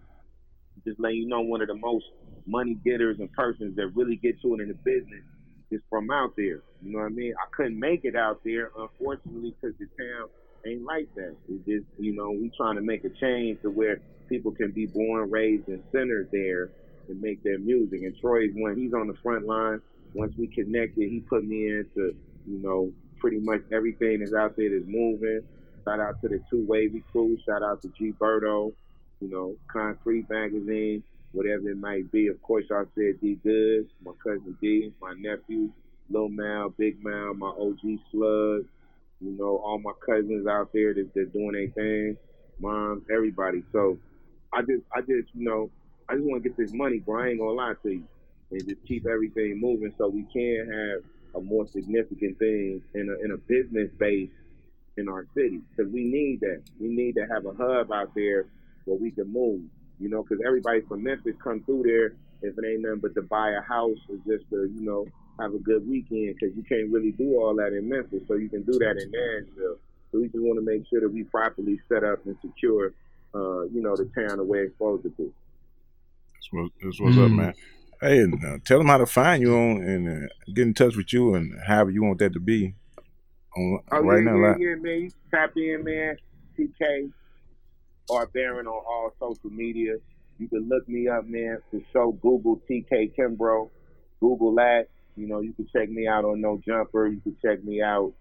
Just 0.86 1.00
letting 1.00 1.18
you 1.20 1.28
know 1.28 1.42
one 1.42 1.62
of 1.62 1.68
the 1.68 1.76
most 1.76 2.06
money 2.48 2.76
getters 2.86 3.18
and 3.20 3.32
persons 3.34 3.76
that 3.78 3.88
really 3.96 4.18
get 4.18 4.42
to 4.42 4.56
it 4.56 4.62
in 4.62 4.70
the 4.70 4.76
business 4.86 5.24
is 5.72 5.82
from 5.90 6.10
out 6.12 6.32
there. 6.38 6.62
You 6.82 6.94
know 6.94 7.00
what 7.00 7.06
I 7.06 7.10
mean? 7.10 7.34
I 7.38 7.46
couldn't 7.56 7.80
make 7.80 8.02
it 8.06 8.16
out 8.16 8.42
there, 8.46 8.72
unfortunately, 8.78 9.56
because 9.62 9.76
the 9.80 9.88
town 10.02 10.30
ain't 10.66 10.84
like 10.84 11.10
that. 11.16 11.36
It's 11.50 11.66
just, 11.66 11.86
you 12.00 12.16
know, 12.16 12.32
we 12.32 12.52
trying 12.58 12.76
to 12.76 12.82
make 12.82 13.04
a 13.06 13.10
change 13.22 13.62
to 13.64 13.70
where 13.70 14.02
people 14.30 14.52
can 14.52 14.72
be 14.72 14.86
born, 14.86 15.30
raised, 15.30 15.68
and 15.68 15.84
centered 15.92 16.30
there 16.32 16.70
and 17.10 17.22
make 17.22 17.44
their 17.44 17.60
music. 17.60 18.04
And 18.04 18.18
Troy's 18.20 18.52
one, 18.54 18.78
he's 18.78 18.94
on 18.94 19.08
the 19.08 19.16
front 19.16 19.46
line. 19.46 19.82
Once 20.14 20.34
we 20.38 20.48
connected, 20.48 21.10
he 21.10 21.20
put 21.20 21.44
me 21.44 21.70
into, 21.70 22.16
you 22.48 22.60
know, 22.60 22.92
pretty 23.20 23.40
much 23.40 23.62
everything 23.72 24.20
that's 24.20 24.34
out 24.34 24.56
there 24.56 24.70
that's 24.70 24.88
moving. 24.88 25.42
Shout 25.84 26.00
out 26.00 26.22
to 26.22 26.30
the 26.30 26.40
two 26.50 26.66
wavy 26.66 27.04
crew. 27.12 27.38
Shout 27.46 27.64
out 27.64 27.82
to 27.82 27.90
G 27.90 28.14
Birdo, 28.20 28.74
you 29.20 29.30
know, 29.30 29.56
Concrete 29.68 30.30
Magazine, 30.30 31.04
whatever 31.32 31.70
it 31.70 31.78
might 31.78 32.12
be. 32.12 32.28
Of 32.28 32.42
course, 32.42 32.66
I 32.72 32.84
said 32.96 33.20
D 33.22 33.40
Goods, 33.44 33.90
my 34.04 34.12
cousin 34.24 34.58
D, 34.62 34.92
my 35.02 35.14
nephew, 35.14 35.70
Lil 36.10 36.30
Mal, 36.30 36.70
Big 36.70 37.04
Mal, 37.04 37.34
my 37.34 37.48
OG 37.48 37.80
Slug, 38.12 38.66
you 39.22 39.32
know, 39.38 39.58
all 39.64 39.80
my 39.80 39.94
cousins 40.06 40.48
out 40.48 40.72
there 40.74 40.94
that, 40.94 41.14
that 41.14 41.34
doing 41.34 41.54
their 41.54 41.68
thing, 41.70 42.18
moms, 42.60 43.04
everybody. 43.12 43.64
So 43.72 43.98
I 44.54 44.62
just, 44.62 44.84
I 44.94 45.02
just, 45.02 45.34
you 45.34 45.46
know, 45.46 45.70
I 46.08 46.16
just 46.16 46.26
want 46.26 46.44
to 46.44 46.50
get 46.50 46.58
this 46.58 46.74
money, 46.74 47.00
bro. 47.00 47.24
I 47.24 47.28
ain't 47.30 47.40
gonna 47.40 47.52
lie 47.52 47.74
to 47.84 47.90
you, 47.90 48.04
and 48.52 48.68
just 48.68 48.86
keep 48.88 49.06
everything 49.06 49.60
moving 49.60 49.94
so 49.98 50.08
we 50.08 50.26
can 50.34 50.68
have 50.72 51.42
a 51.42 51.46
more 51.46 51.68
significant 51.68 52.40
thing 52.40 52.82
in 52.96 53.10
a 53.10 53.24
in 53.24 53.32
a 53.32 53.38
business 53.38 53.92
base 54.00 54.32
in 54.98 55.08
our 55.08 55.26
city 55.36 55.62
because 55.70 55.92
we 55.92 56.04
need 56.04 56.40
that. 56.42 56.62
We 56.80 56.88
need 56.88 57.16
to 57.16 57.26
have 57.32 57.46
a 57.46 57.54
hub 57.54 57.92
out 57.92 58.14
there 58.16 58.48
where 58.86 58.98
we 58.98 59.12
can 59.12 59.32
move. 59.32 59.62
You 60.00 60.10
know, 60.10 60.24
because 60.24 60.44
everybody 60.46 60.82
from 60.82 61.04
Memphis 61.04 61.36
come 61.44 61.62
through 61.64 61.84
there 61.84 62.14
if 62.42 62.58
it 62.58 62.66
ain't 62.66 62.82
nothing 62.82 63.00
but 63.00 63.14
to 63.16 63.22
buy 63.22 63.52
a 63.52 63.62
house 63.62 63.98
or 64.10 64.16
just 64.26 64.50
to 64.50 64.70
you 64.74 64.82
know 64.82 65.06
have 65.40 65.54
a 65.54 65.60
good 65.60 65.88
weekend 65.88 66.36
because 66.36 66.56
you 66.56 66.64
can't 66.64 66.92
really 66.92 67.12
do 67.12 67.40
all 67.40 67.56
that 67.56 67.74
in 67.74 67.88
Memphis, 67.88 68.24
so 68.28 68.36
you 68.36 68.50
can 68.50 68.64
do 68.64 68.74
that 68.80 68.98
in 68.98 69.12
Nashville. 69.12 69.78
So 70.12 70.20
we 70.20 70.28
just 70.28 70.44
want 70.44 70.60
to 70.60 70.66
make 70.66 70.88
sure 70.90 71.02
that 71.02 71.10
we 71.10 71.24
properly 71.24 71.80
set 71.88 72.04
up 72.04 72.26
and 72.26 72.36
secure, 72.42 72.94
uh, 73.36 73.64
you 73.64 73.82
know, 73.82 73.96
the 73.96 74.10
town 74.16 74.38
the 74.38 74.44
way 74.44 74.60
it's 74.60 74.74
supposed 74.74 75.04
to 75.04 75.10
be. 75.10 75.32
That's, 76.34 76.48
what, 76.52 76.72
that's 76.82 77.00
what's 77.02 77.18
up, 77.18 77.32
man. 77.32 77.54
Hey, 78.02 78.20
and, 78.20 78.44
uh, 78.44 78.58
tell 78.66 78.78
them 78.78 78.88
how 78.88 78.98
to 78.98 79.06
find 79.06 79.42
you 79.42 79.54
on 79.56 79.84
and 79.84 80.26
uh, 80.26 80.28
get 80.54 80.68
in 80.68 80.74
touch 80.74 80.96
with 80.96 81.12
you 81.12 81.36
and 81.36 81.54
however 81.68 81.92
you 81.92 82.04
want 82.04 82.20
that 82.20 82.34
to 82.34 82.40
be. 82.40 82.74
On 83.58 83.80
Oh 83.92 84.00
right 84.02 84.24
yeah, 84.24 84.32
now, 84.32 84.38
yeah, 84.38 84.48
like- 84.48 84.60
yeah, 84.60 84.76
man. 84.76 85.02
You 85.02 85.10
can 85.10 85.30
tap 85.32 85.52
in, 85.58 85.84
man. 85.84 86.18
TK 86.58 87.12
or 88.10 88.28
Baron 88.28 88.68
on 88.68 88.74
all 88.74 89.12
social 89.20 89.50
media. 89.50 89.96
You 90.38 90.48
can 90.48 90.68
look 90.70 90.88
me 90.88 91.08
up, 91.10 91.26
man. 91.28 91.58
For 91.70 91.80
show 91.92 92.12
Google 92.22 92.62
TK 92.70 93.14
Kimbrough. 93.18 93.70
Google 94.20 94.56
that. 94.56 94.88
You 95.16 95.28
know, 95.28 95.42
you 95.42 95.52
can 95.54 95.68
check 95.74 95.90
me 95.90 96.08
out 96.08 96.24
on 96.24 96.40
No 96.40 96.62
Jumper. 96.66 97.08
You 97.08 97.20
can 97.20 97.36
check 97.44 97.64
me 97.64 97.82
out 97.82 98.14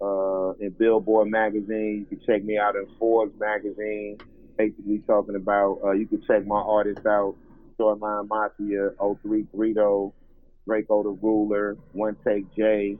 uh, 0.00 0.52
in 0.60 0.70
Billboard 0.78 1.28
magazine. 1.28 2.06
You 2.08 2.16
can 2.16 2.24
check 2.26 2.44
me 2.44 2.56
out 2.58 2.76
in 2.76 2.86
Forbes 2.98 3.38
magazine. 3.38 4.18
Basically 4.56 4.98
talking 5.06 5.36
about. 5.36 5.80
Uh, 5.84 5.92
you 5.92 6.06
can 6.06 6.22
check 6.26 6.46
my 6.46 6.60
artists 6.60 7.04
out. 7.06 7.34
Shoreline 7.76 8.28
Mafia, 8.28 8.90
03 8.98 9.46
Greedo, 9.54 10.12
Drakeo 10.68 11.02
the 11.02 11.18
Ruler, 11.20 11.76
One 11.92 12.16
Take 12.26 12.54
J, 12.54 12.96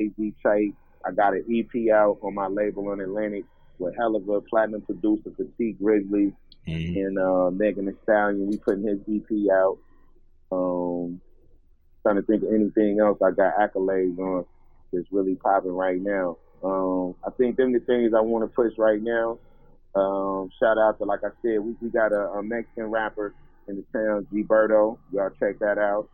AZ 0.00 0.12
Tape. 0.18 0.74
I 1.04 1.12
got 1.12 1.32
an 1.32 1.44
EP 1.50 1.90
out 1.92 2.18
on 2.22 2.34
my 2.34 2.46
label 2.46 2.88
on 2.88 3.00
Atlantic 3.00 3.44
with 3.78 3.96
hell 3.96 4.16
of 4.16 4.28
a 4.28 4.40
platinum 4.42 4.82
producer 4.82 5.30
for 5.36 5.44
T 5.56 5.72
Grizzly 5.72 6.34
and 6.66 7.18
uh, 7.18 7.50
Megan 7.50 7.86
Thee 7.86 7.92
Stallion. 8.02 8.48
We 8.48 8.58
putting 8.58 8.86
his 8.86 8.98
EP 9.08 9.50
out. 9.50 9.78
Um, 10.50 11.20
trying 12.02 12.16
to 12.16 12.22
think 12.22 12.42
of 12.42 12.52
anything 12.52 12.98
else 13.00 13.18
I 13.22 13.30
got 13.30 13.54
accolades 13.56 14.18
on 14.18 14.44
that's 14.92 15.06
really 15.10 15.34
popping 15.34 15.72
right 15.72 16.00
now. 16.00 16.38
Um, 16.62 17.14
I 17.26 17.30
think 17.30 17.56
them 17.56 17.72
the 17.72 17.80
things 17.80 18.12
I 18.16 18.20
want 18.20 18.44
to 18.44 18.54
push 18.54 18.72
right 18.78 19.00
now. 19.00 19.38
Um, 19.94 20.50
shout 20.60 20.78
out 20.78 20.98
to 20.98 21.04
like 21.04 21.20
I 21.24 21.30
said, 21.42 21.60
we, 21.60 21.74
we 21.80 21.88
got 21.88 22.12
a, 22.12 22.28
a 22.32 22.42
Mexican 22.42 22.84
rapper 22.84 23.34
in 23.68 23.76
the 23.76 23.98
town, 23.98 24.26
G 24.32 24.42
Birdo. 24.42 24.98
Y'all 25.12 25.30
check 25.40 25.58
that 25.60 25.78
out. 25.78 26.08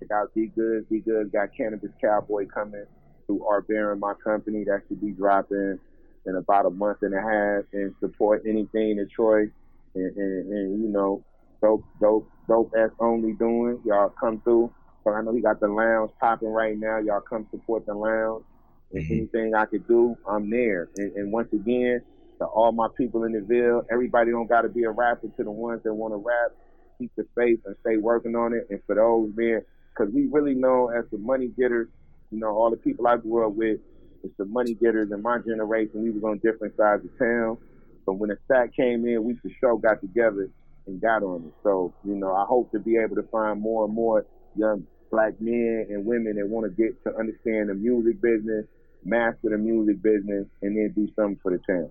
Check 0.00 0.10
out 0.10 0.34
D 0.34 0.46
Goods. 0.46 0.86
D 0.90 1.00
Goods 1.00 1.30
got 1.32 1.50
Cannabis 1.56 1.90
Cowboy 2.00 2.46
coming 2.46 2.84
through 3.26 3.46
Art 3.46 3.68
Baron, 3.68 4.00
my 4.00 4.14
company. 4.22 4.64
That 4.64 4.82
should 4.88 5.00
be 5.00 5.12
dropping 5.12 5.78
in 6.26 6.36
about 6.36 6.66
a 6.66 6.70
month 6.70 6.98
and 7.02 7.14
a 7.14 7.20
half. 7.20 7.64
And 7.72 7.94
support 8.00 8.42
anything 8.46 8.96
that 8.96 9.10
Troy 9.10 9.50
and, 9.94 10.16
and, 10.16 10.52
and 10.52 10.82
you 10.82 10.88
know, 10.88 11.22
dope, 11.62 11.84
dope, 12.00 12.28
dope 12.48 12.72
S 12.76 12.90
only 12.98 13.32
doing. 13.32 13.80
Y'all 13.84 14.10
come 14.10 14.40
through. 14.40 14.72
So 15.04 15.12
I 15.12 15.20
know 15.22 15.34
he 15.34 15.40
got 15.40 15.60
the 15.60 15.68
lounge 15.68 16.10
popping 16.18 16.48
right 16.48 16.78
now. 16.78 16.98
Y'all 16.98 17.20
come 17.20 17.46
support 17.50 17.86
the 17.86 17.94
lounge. 17.94 18.44
And 18.92 19.10
anything 19.10 19.54
I 19.54 19.66
could 19.66 19.86
do, 19.88 20.16
I'm 20.28 20.50
there. 20.50 20.88
And, 20.96 21.12
and 21.16 21.32
once 21.32 21.52
again, 21.52 22.02
to 22.40 22.46
all 22.46 22.72
my 22.72 22.88
people 22.96 23.24
in 23.24 23.32
the 23.32 23.42
Ville, 23.42 23.82
everybody 23.90 24.30
don't 24.30 24.48
got 24.48 24.62
to 24.62 24.68
be 24.68 24.84
a 24.84 24.90
rapper. 24.90 25.28
To 25.28 25.44
the 25.44 25.50
ones 25.50 25.82
that 25.84 25.94
want 25.94 26.12
to 26.14 26.18
rap, 26.18 26.52
keep 27.00 27.12
the 27.16 27.26
faith 27.36 27.60
and 27.66 27.76
stay 27.86 27.96
working 27.98 28.36
on 28.36 28.54
it. 28.54 28.66
And 28.70 28.80
for 28.86 28.96
those 28.96 29.30
man, 29.36 29.62
because 29.94 30.12
we 30.14 30.28
really 30.32 30.54
know 30.54 30.90
as 30.90 31.04
the 31.12 31.18
money 31.18 31.48
getters, 31.58 31.88
you 32.30 32.38
know, 32.40 32.48
all 32.48 32.70
the 32.70 32.78
people 32.78 33.06
I 33.06 33.16
grew 33.18 33.46
up 33.46 33.54
with, 33.54 33.78
it's 34.24 34.34
the 34.38 34.46
money 34.46 34.74
getters 34.74 35.10
in 35.12 35.22
my 35.22 35.38
generation. 35.46 36.02
We 36.02 36.10
was 36.10 36.24
on 36.24 36.40
different 36.44 36.74
sides 36.76 37.04
of 37.04 37.10
town. 37.18 37.58
But 38.06 38.14
when 38.14 38.30
the 38.30 38.38
sack 38.50 38.74
came 38.76 39.06
in, 39.06 39.24
we 39.24 39.34
for 39.36 39.50
sure 39.60 39.78
got 39.78 40.00
together 40.00 40.50
and 40.86 41.00
got 41.00 41.22
on 41.22 41.44
it. 41.46 41.54
So, 41.62 41.94
you 42.04 42.16
know, 42.16 42.34
I 42.34 42.44
hope 42.48 42.70
to 42.72 42.80
be 42.80 42.96
able 42.98 43.16
to 43.16 43.28
find 43.32 43.60
more 43.60 43.84
and 43.86 43.94
more 43.94 44.26
young 44.54 44.86
black 45.10 45.34
men 45.40 45.86
and 45.90 46.04
women 46.04 46.36
that 46.36 46.48
want 46.48 46.66
to 46.66 46.82
get 46.82 46.92
to 47.06 47.16
understand 47.18 47.70
the 47.70 47.74
music 47.74 48.20
business, 48.20 48.66
master 49.04 49.50
the 49.50 49.58
music 49.58 50.02
business, 50.02 50.46
and 50.62 50.76
then 50.76 50.92
do 50.96 51.08
something 51.16 51.38
for 51.42 51.52
the 51.52 51.60
town. 51.70 51.90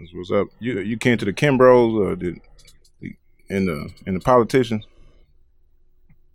That's 0.00 0.12
what's 0.14 0.30
up. 0.32 0.48
You 0.58 0.80
you 0.80 0.96
came 0.96 1.18
to 1.18 1.24
the 1.24 1.32
Kimbroughs 1.32 1.94
or 1.94 2.16
did 2.16 2.40
in 3.48 3.66
the 3.66 3.90
in 4.06 4.14
the 4.14 4.20
politicians? 4.20 4.86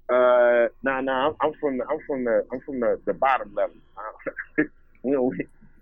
Uh, 0.07 0.67
nah, 0.83 1.01
nah. 1.01 1.29
I'm, 1.29 1.35
I'm 1.41 1.53
from 1.59 1.77
the, 1.79 1.85
I'm 1.89 1.99
from 2.05 2.23
the, 2.25 2.45
I'm 2.51 2.59
from 2.61 2.79
the, 2.79 2.99
the 3.05 3.13
bottom 3.13 3.53
level. 3.55 3.75
we 5.03 5.11
don't, 5.13 5.35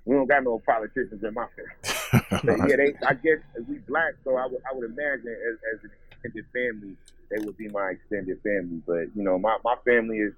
we 0.06 0.16
don't 0.16 0.28
got 0.28 0.44
no 0.46 0.62
politicians 0.66 1.22
in 1.24 1.34
my 1.34 1.46
family. 1.56 2.24
But 2.44 2.70
yeah, 2.70 2.76
they, 2.78 2.94
I 3.08 3.14
guess 3.16 3.40
we 3.68 3.80
black, 3.80 4.14
so 4.24 4.38
I 4.38 4.46
would, 4.46 4.62
I 4.72 4.74
would 4.76 4.86
imagine 4.86 5.28
as, 5.28 5.58
as 5.74 5.84
an 5.84 5.92
extended 6.12 6.46
family, 6.54 6.96
they 7.32 7.44
would 7.46 7.58
be 7.58 7.68
my 7.70 7.90
extended 7.92 8.40
family. 8.44 8.82
But 8.88 9.14
you 9.16 9.24
know, 9.24 9.38
my, 9.38 9.58
my 9.66 9.76
family 9.84 10.20
is, 10.20 10.34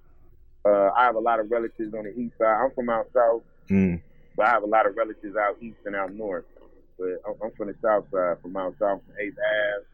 uh, 0.66 0.90
I 0.98 1.04
have 1.04 1.16
a 1.16 1.20
lot 1.20 1.40
of 1.40 1.52
relatives 1.52 1.94
on 1.94 2.06
the 2.06 2.14
east 2.18 2.38
side. 2.40 2.58
I'm 2.64 2.72
from 2.72 2.90
out 2.90 3.08
south, 3.14 3.44
Mm. 3.70 4.02
but 4.38 4.48
I 4.48 4.50
have 4.52 4.64
a 4.64 4.68
lot 4.68 4.88
of 4.88 4.96
relatives 4.96 5.36
out 5.36 5.58
east 5.62 5.78
and 5.86 5.96
out 5.96 6.14
north. 6.14 6.46
But 6.98 7.22
I'm, 7.28 7.36
I'm 7.44 7.52
from 7.58 7.68
the 7.68 7.76
south 7.82 8.06
side, 8.12 8.38
from 8.42 8.56
out 8.58 8.76
south, 8.80 9.02
from 9.06 9.16
8th 9.22 9.36
Ave, 9.38 9.86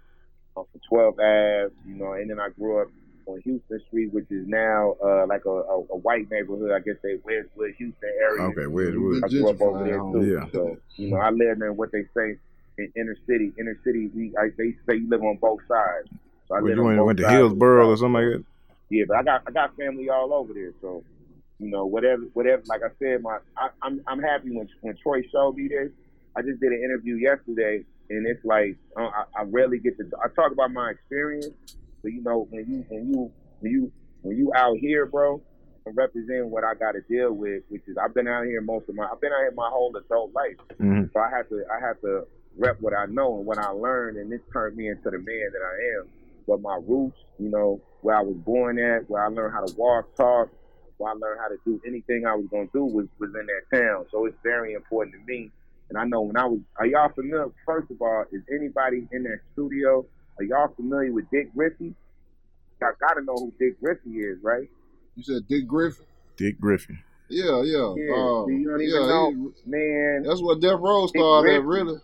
I'm 0.58 0.64
from 0.72 0.82
12th 0.92 1.20
Ave, 1.20 1.74
you 1.88 1.96
know, 1.96 2.14
and 2.14 2.30
then 2.30 2.40
I 2.40 2.50
grew 2.50 2.82
up 2.82 2.88
on 3.26 3.42
Houston 3.42 3.82
Street, 3.88 4.14
which 4.14 4.26
is 4.30 4.48
now 4.48 4.96
uh, 5.04 5.26
like 5.28 5.46
a, 5.46 5.50
a, 5.50 5.78
a 5.80 5.98
white 5.98 6.30
neighborhood. 6.30 6.72
I 6.72 6.80
guess 6.80 6.96
they 7.04 7.16
Wedgewood, 7.24 7.74
Houston 7.78 8.10
area. 8.20 8.42
Okay, 8.44 8.68
Wedgewood. 8.68 9.24
I 9.24 9.28
grew 9.28 9.50
up 9.50 9.62
over 9.62 9.84
there 9.84 10.00
too. 10.00 10.26
Yeah. 10.26 10.48
So 10.52 10.78
you 10.96 11.12
know, 11.12 11.18
I 11.18 11.30
live 11.30 11.62
in 11.62 11.76
what 11.78 11.92
they 11.92 12.04
say 12.16 12.38
in 12.78 12.92
inner 12.96 13.16
city. 13.28 13.54
Inner 13.60 13.80
city, 13.84 14.10
we 14.16 14.34
I, 14.38 14.50
they 14.58 14.76
say 14.90 14.98
you 14.98 15.10
live 15.10 15.22
on 15.22 15.38
both 15.38 15.60
sides. 15.68 16.10
So 16.48 16.56
I 16.56 16.60
Well, 16.60 16.64
live 16.64 16.78
you 16.78 16.82
on 16.82 16.88
went, 16.88 16.98
both 17.00 17.06
went 17.08 17.18
to 17.20 17.24
sides 17.24 17.34
of 17.34 17.38
the 17.38 17.48
Hillsboro 17.48 17.90
or 17.90 17.98
something 17.98 18.14
like 18.14 18.24
that? 18.24 18.46
Yeah, 18.90 19.04
but 19.08 19.18
I 19.18 19.24
got 19.24 19.42
I 19.48 19.52
got 19.52 19.78
family 19.78 20.10
all 20.10 20.34
over 20.34 20.54
there. 20.54 20.74
So 20.82 21.04
you 21.60 21.70
know, 21.70 21.86
whatever 21.86 22.24
whatever. 22.34 22.64
Like 22.66 22.82
I 22.84 22.90
said, 23.00 23.22
my 23.22 23.38
I, 23.56 23.70
I'm 23.82 24.02
I'm 24.08 24.22
happy 24.22 24.50
when 24.50 24.68
when 24.82 24.98
Troy 24.98 25.22
showed 25.32 25.56
me 25.56 25.68
this. 25.68 25.92
I 26.36 26.42
just 26.42 26.60
did 26.60 26.72
an 26.72 26.82
interview 26.84 27.16
yesterday, 27.16 27.84
and 28.10 28.28
it's 28.28 28.44
like 28.46 28.78
uh, 28.98 29.04
I, 29.04 29.24
I 29.42 29.44
rarely 29.46 29.80
get 29.80 29.98
to. 29.98 30.06
I 30.24 30.28
talk 30.30 30.52
about 30.52 30.72
my 30.72 30.92
experience, 30.92 31.50
but 32.02 32.12
you 32.12 32.22
know, 32.22 32.48
when 32.50 32.66
you 32.70 32.86
when 32.90 33.10
you 33.12 33.32
when 33.60 33.72
you 33.72 33.92
when 34.22 34.38
you 34.38 34.52
out 34.56 34.78
here, 34.78 35.06
bro, 35.06 35.42
and 35.86 35.98
represent 35.98 36.48
what 36.48 36.64
I 36.64 36.74
got 36.76 36.94
to 36.94 37.02
deal 37.02 37.34
with, 37.34 37.64
which 37.70 37.82
is 37.88 37.98
I've 37.98 38.14
been 38.14 38.28
out 38.28 38.46
here 38.46 38.62
most 38.62 38.88
of 38.90 38.96
my 38.96 39.06
I've 39.12 39.20
been 39.22 39.32
out 39.32 39.42
here 39.42 39.54
my 39.56 39.70
whole 39.70 39.94
adult 39.96 40.34
life. 40.34 40.56
Mhm. 40.80 41.12
So 41.14 41.20
I 41.20 41.30
have 41.36 41.50
to 41.50 41.64
I 41.72 41.86
have 41.86 42.00
to 42.02 42.28
rep 42.58 42.78
what 42.82 42.94
I 42.94 43.06
know 43.08 43.38
and 43.38 43.46
what 43.46 43.58
I 43.58 43.70
learned, 43.70 44.18
and 44.18 44.32
this 44.32 44.42
turned 44.54 44.78
me 44.78 44.88
into 44.90 45.10
the 45.10 45.18
man 45.20 45.50
that 45.54 45.62
I 45.62 46.00
am. 46.00 46.08
But 46.48 46.62
my 46.62 46.80
roots, 46.88 47.18
you 47.40 47.50
know, 47.50 47.82
where 48.02 48.16
I 48.16 48.22
was 48.22 48.36
born 48.38 48.80
at, 48.80 49.10
where 49.10 49.24
I 49.24 49.28
learned 49.28 49.54
how 49.54 49.66
to 49.66 49.74
walk, 49.76 50.16
talk, 50.16 50.50
where 50.98 51.12
I 51.12 51.14
learned 51.16 51.40
how 51.40 51.48
to 51.50 51.58
do 51.66 51.82
anything 51.86 52.26
I 52.26 52.36
was 52.36 52.46
gonna 52.52 52.68
do 52.74 52.86
was 52.86 53.08
was 53.20 53.30
in 53.36 53.46
that 53.48 53.78
town. 53.78 54.06
So 54.12 54.26
it's 54.26 54.38
very 54.44 54.74
important 54.74 55.16
to 55.16 55.32
me. 55.32 55.52
And 55.92 55.98
I 55.98 56.06
know 56.06 56.22
when 56.22 56.38
I 56.38 56.46
was, 56.46 56.60
are 56.78 56.86
y'all 56.86 57.10
familiar? 57.14 57.48
First 57.66 57.92
of 57.92 58.02
all, 58.02 58.24
is 58.32 58.42
anybody 58.50 59.10
in 59.12 59.24
that 59.24 59.40
studio? 59.52 60.06
Are 60.40 60.44
y'all 60.46 60.74
familiar 60.74 61.12
with 61.12 61.26
Dick 61.32 61.54
Griffey? 61.54 61.94
Y'all 62.82 62.94
gotta 63.02 63.22
know 63.26 63.36
who 63.36 63.52
Dick 63.60 63.78
Griffey 63.82 64.12
is, 64.20 64.38
right? 64.42 64.70
You 65.16 65.24
said 65.24 65.50
Dick 65.50 65.68
Griffin? 65.68 66.06
Dick 66.38 66.62
Griffin. 66.62 66.98
Yeah, 67.28 67.62
yeah. 67.64 67.94
Yeah, 67.98 68.46
see, 68.48 68.54
you 68.56 68.68
don't 68.70 68.80
yeah, 68.80 68.88
even 68.88 69.08
know, 69.10 69.32
he- 69.66 69.70
man. 69.70 70.24
that's 70.24 70.42
what 70.42 70.62
Death 70.62 70.80
Row 70.80 71.08
Dick 71.08 71.18
started 71.20 71.56
at, 71.58 71.64
Griffey. 71.64 71.84
really. 71.84 72.00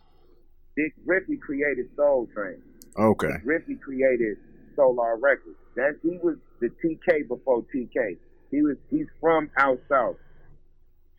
Dick 0.75 0.93
Griffey 1.05 1.38
created 1.38 1.85
Soul 1.95 2.27
Train. 2.35 2.61
Okay. 2.99 3.38
Griffey 3.41 3.75
created 3.75 4.38
Solar 4.75 5.15
Records. 5.15 5.55
That 5.77 5.95
he 6.03 6.19
was 6.21 6.35
the 6.59 6.67
TK 6.83 7.29
before 7.29 7.63
TK. 7.73 8.17
He 8.51 8.61
was 8.61 8.75
he's 8.91 9.07
from 9.21 9.49
out 9.57 9.79
south. 9.88 10.17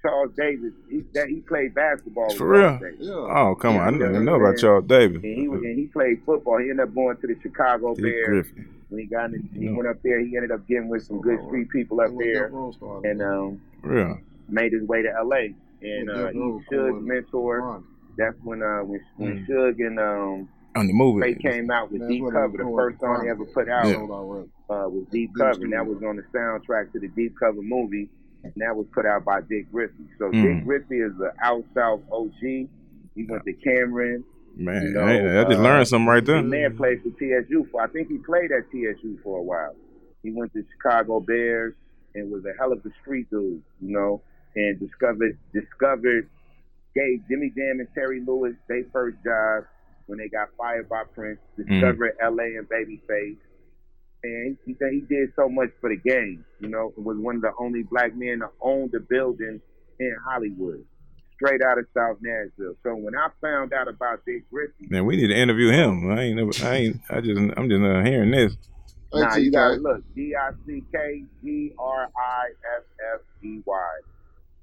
Charles 0.02 0.32
Davis. 0.36 0.72
He 0.88 1.02
that 1.14 1.28
he 1.28 1.40
played 1.40 1.74
basketball. 1.74 2.30
For 2.34 2.48
real? 2.48 2.62
Charles 2.78 2.80
Davis. 2.80 3.08
Oh, 3.10 3.54
come 3.60 3.76
on. 3.76 3.94
I 3.94 3.98
didn't 3.98 4.24
know 4.24 4.36
about 4.36 4.58
Charles 4.58 4.84
Davis. 4.86 5.22
And 5.22 5.38
he 5.38 5.48
was, 5.48 5.60
and 5.62 5.78
he 5.78 5.86
played 5.86 6.22
football. 6.24 6.58
He 6.58 6.70
ended 6.70 6.80
up 6.88 6.94
going 6.94 7.16
to 7.16 7.26
the 7.26 7.36
Chicago 7.42 7.94
Dick 7.94 8.04
Bears. 8.04 8.26
Griffin. 8.50 8.74
When 8.90 9.00
he 9.00 9.06
got 9.06 9.34
in, 9.34 9.48
he 9.52 9.66
Yeah. 9.66 9.72
went 9.72 9.86
up 9.88 10.00
there. 10.02 10.18
He 10.20 10.34
ended 10.36 10.50
up 10.50 10.66
getting 10.66 10.88
with 10.88 11.02
some 11.02 11.20
good 11.20 11.38
street 11.46 11.68
people 11.70 12.00
up 12.00 12.10
there, 12.18 12.46
and 13.04 13.20
um, 13.22 13.60
Real. 13.82 14.18
made 14.48 14.72
his 14.72 14.82
way 14.84 15.02
to 15.02 15.10
L.A. 15.14 15.54
And 15.82 16.08
uh, 16.10 16.28
he 16.28 16.38
Suge's 16.70 17.02
mentor. 17.04 17.82
That's 18.16 18.36
when 18.42 18.62
uh, 18.62 18.80
when, 18.84 19.00
when 19.16 19.46
Mm. 19.46 19.46
Suge 19.46 19.86
and 19.86 20.00
um, 20.00 20.48
On 20.74 20.86
the 20.86 20.92
movie. 20.94 21.20
they 21.34 21.38
came 21.38 21.70
out 21.70 21.92
with 21.92 22.08
Deep 22.08 22.24
Cover. 22.32 22.56
The 22.56 22.72
first 22.74 22.98
song 23.00 23.24
they 23.24 23.30
ever 23.30 23.44
put 23.44 23.68
out 23.68 23.86
Yeah. 23.86 23.96
uh, 23.96 24.88
was 24.88 25.04
Deep 25.12 25.30
Cover, 25.36 25.62
and 25.64 25.72
that 25.74 25.86
was 25.86 26.02
on 26.02 26.16
the 26.16 26.22
soundtrack 26.34 26.90
to 26.92 26.98
the 26.98 27.08
Deep 27.08 27.34
Cover 27.38 27.60
movie, 27.62 28.08
and 28.54 28.62
that 28.62 28.74
was 28.76 28.86
put 28.92 29.06
out 29.06 29.24
by 29.24 29.40
Dick 29.42 29.70
Griffey. 29.70 30.04
So 30.18 30.30
Mm. 30.30 30.42
Dick 30.42 30.64
Griffey 30.64 30.98
is 31.00 31.12
the 31.18 31.32
out 31.42 31.64
south 31.74 32.00
OG. 32.10 32.40
He 32.40 33.24
went 33.28 33.44
to 33.44 33.52
Cameron. 33.54 34.24
Man, 34.56 34.82
You 34.82 34.90
know, 34.90 35.00
I, 35.02 35.40
I 35.40 35.44
just 35.44 35.58
uh, 35.58 35.62
learned 35.62 35.88
something 35.88 36.06
right 36.06 36.24
there. 36.24 36.42
The 36.42 36.48
man 36.48 36.76
played 36.76 37.02
for 37.02 37.10
TSU 37.10 37.68
for. 37.70 37.80
I 37.82 37.86
think 37.88 38.08
he 38.08 38.18
played 38.18 38.50
at 38.52 38.70
TSU 38.70 39.18
for 39.22 39.38
a 39.38 39.42
while. 39.42 39.74
He 40.22 40.32
went 40.32 40.52
to 40.54 40.64
Chicago 40.72 41.20
Bears 41.20 41.74
and 42.14 42.30
was 42.30 42.44
a 42.44 42.52
hell 42.58 42.72
of 42.72 42.84
a 42.84 42.90
street 43.00 43.30
dude, 43.30 43.62
you 43.80 43.92
know, 43.92 44.20
and 44.56 44.78
discovered 44.80 45.38
discovered 45.52 46.28
gave 46.94 47.20
Jimmy 47.28 47.50
Jam 47.56 47.78
and 47.78 47.88
Terry 47.94 48.20
Lewis 48.26 48.54
their 48.68 48.84
first 48.92 49.16
job 49.22 49.64
when 50.06 50.18
they 50.18 50.28
got 50.28 50.48
fired 50.58 50.88
by 50.88 51.04
Prince. 51.14 51.38
Discovered 51.56 52.16
LA 52.20 52.58
and 52.58 52.68
Babyface. 52.68 53.36
And 54.24 54.56
he 54.66 54.74
said 54.78 54.88
he 54.92 55.00
did 55.02 55.32
so 55.36 55.48
much 55.48 55.70
for 55.80 55.90
the 55.90 55.96
game, 55.96 56.44
you 56.60 56.68
know, 56.68 56.92
and 56.96 57.04
was 57.04 57.16
one 57.18 57.36
of 57.36 57.42
the 57.42 57.52
only 57.60 57.84
black 57.84 58.16
men 58.16 58.40
to 58.40 58.48
own 58.60 58.90
the 58.92 59.00
building 59.00 59.60
in 60.00 60.16
Hollywood, 60.28 60.84
straight 61.34 61.62
out 61.62 61.78
of 61.78 61.86
South 61.96 62.18
Nashville. 62.20 62.74
So 62.82 62.96
when 62.96 63.14
I 63.16 63.28
found 63.40 63.72
out 63.72 63.86
about 63.86 64.24
Dick 64.26 64.50
Griffey, 64.50 64.88
Man, 64.88 65.06
we 65.06 65.16
need 65.16 65.28
to 65.28 65.36
interview 65.36 65.70
him. 65.70 66.10
I 66.10 66.22
ain't 66.22 66.36
never. 66.36 66.50
I 66.64 66.76
ain't. 66.76 67.00
I 67.08 67.20
just. 67.20 67.38
I'm 67.38 67.68
just 67.68 67.82
uh, 67.82 68.02
hearing 68.02 68.32
this. 68.32 68.56
Nah, 69.14 69.36
you 69.36 69.50
gotta 69.50 69.76
look. 69.76 70.02
D 70.14 70.34
I 70.34 70.50
C 70.66 70.82
K 70.92 71.24
G 71.42 71.72
R 71.78 72.04
I 72.04 72.46
F 72.76 72.84
F 73.14 73.20
E 73.42 73.60
Y. 73.64 74.00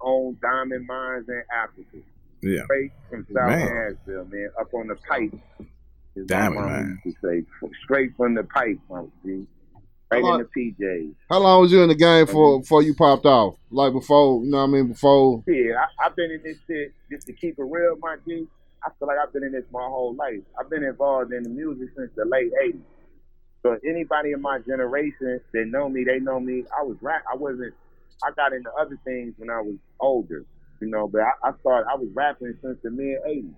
Own 0.02 0.38
diamond 0.42 0.86
mines 0.86 1.28
in 1.30 1.42
Africa. 1.52 1.98
Yeah. 2.42 2.64
Straight 2.66 2.92
from 3.10 3.26
South 3.34 3.48
Man. 3.48 3.96
Nashville, 3.98 4.26
man. 4.26 4.50
Up 4.60 4.74
on 4.74 4.88
the 4.88 4.96
pipe. 4.96 5.34
Is 6.16 6.26
Diamond 6.28 6.56
what 6.56 6.66
my 6.66 6.72
mama 6.72 6.84
mine. 6.84 7.02
used 7.06 7.18
to 7.22 7.28
say. 7.28 7.70
Straight 7.84 8.12
from 8.18 8.36
the 8.36 8.44
pipe, 8.44 8.80
my 8.90 9.04
G. 9.26 9.46
Right 10.12 10.24
How 10.24 10.36
in 10.36 10.48
the 10.54 10.74
PJs. 10.80 11.16
How 11.30 11.40
long 11.40 11.62
was 11.62 11.72
you 11.72 11.82
in 11.82 11.90
the 11.90 11.96
game 11.96 12.26
Mm-hmm. 12.26 12.32
for 12.34 12.60
before 12.60 12.84
you 12.84 12.94
popped 12.94 13.26
off? 13.26 13.56
Like 13.72 13.92
before, 13.94 14.44
you 14.44 14.52
know 14.52 14.58
what 14.60 14.64
I 14.64 14.68
mean? 14.68 14.88
Before 14.90 15.44
Yeah, 15.48 15.74
I, 16.00 16.06
I've 16.06 16.16
been 16.16 16.32
in 16.32 16.42
this 16.44 16.58
shit 16.68 16.94
just 17.12 17.26
to 17.28 17.34
keep 17.34 17.58
it 17.58 17.64
real, 17.64 17.96
my 18.00 18.18
G. 18.28 18.48
I 18.84 18.90
feel 19.00 19.08
like 19.08 19.18
I've 19.22 19.34
been 19.34 19.44
in 19.44 19.52
this 19.52 19.64
my 19.74 19.82
whole 19.82 20.14
life. 20.16 20.42
I've 20.60 20.70
been 20.70 20.84
involved 20.84 21.34
in 21.34 21.42
the 21.44 21.50
music 21.50 21.90
since 21.98 22.12
the 22.16 22.26
late 22.26 22.52
'80s. 22.64 22.80
So 23.64 23.78
anybody 23.88 24.32
in 24.34 24.42
my 24.42 24.60
generation 24.60 25.42
that 25.54 25.66
know 25.68 25.90
me, 25.90 26.04
they 26.04 26.20
know 26.20 26.40
me. 26.40 26.66
I 26.78 26.84
was 26.84 26.98
rap. 27.02 27.24
I 27.32 27.36
wasn't. 27.36 27.74
I 28.24 28.30
got 28.36 28.54
into 28.54 28.70
other 28.80 28.98
things 29.04 29.34
when 29.38 29.50
I 29.50 29.60
was 29.60 29.76
older, 30.00 30.46
you 30.80 30.88
know. 30.88 31.08
But 31.08 31.22
I, 31.22 31.50
I 31.50 31.52
started. 31.62 31.88
I 31.92 31.96
was 31.96 32.10
rapping 32.14 32.54
since 32.62 32.78
the 32.84 32.92
mid 32.92 33.18
'80s. 33.28 33.54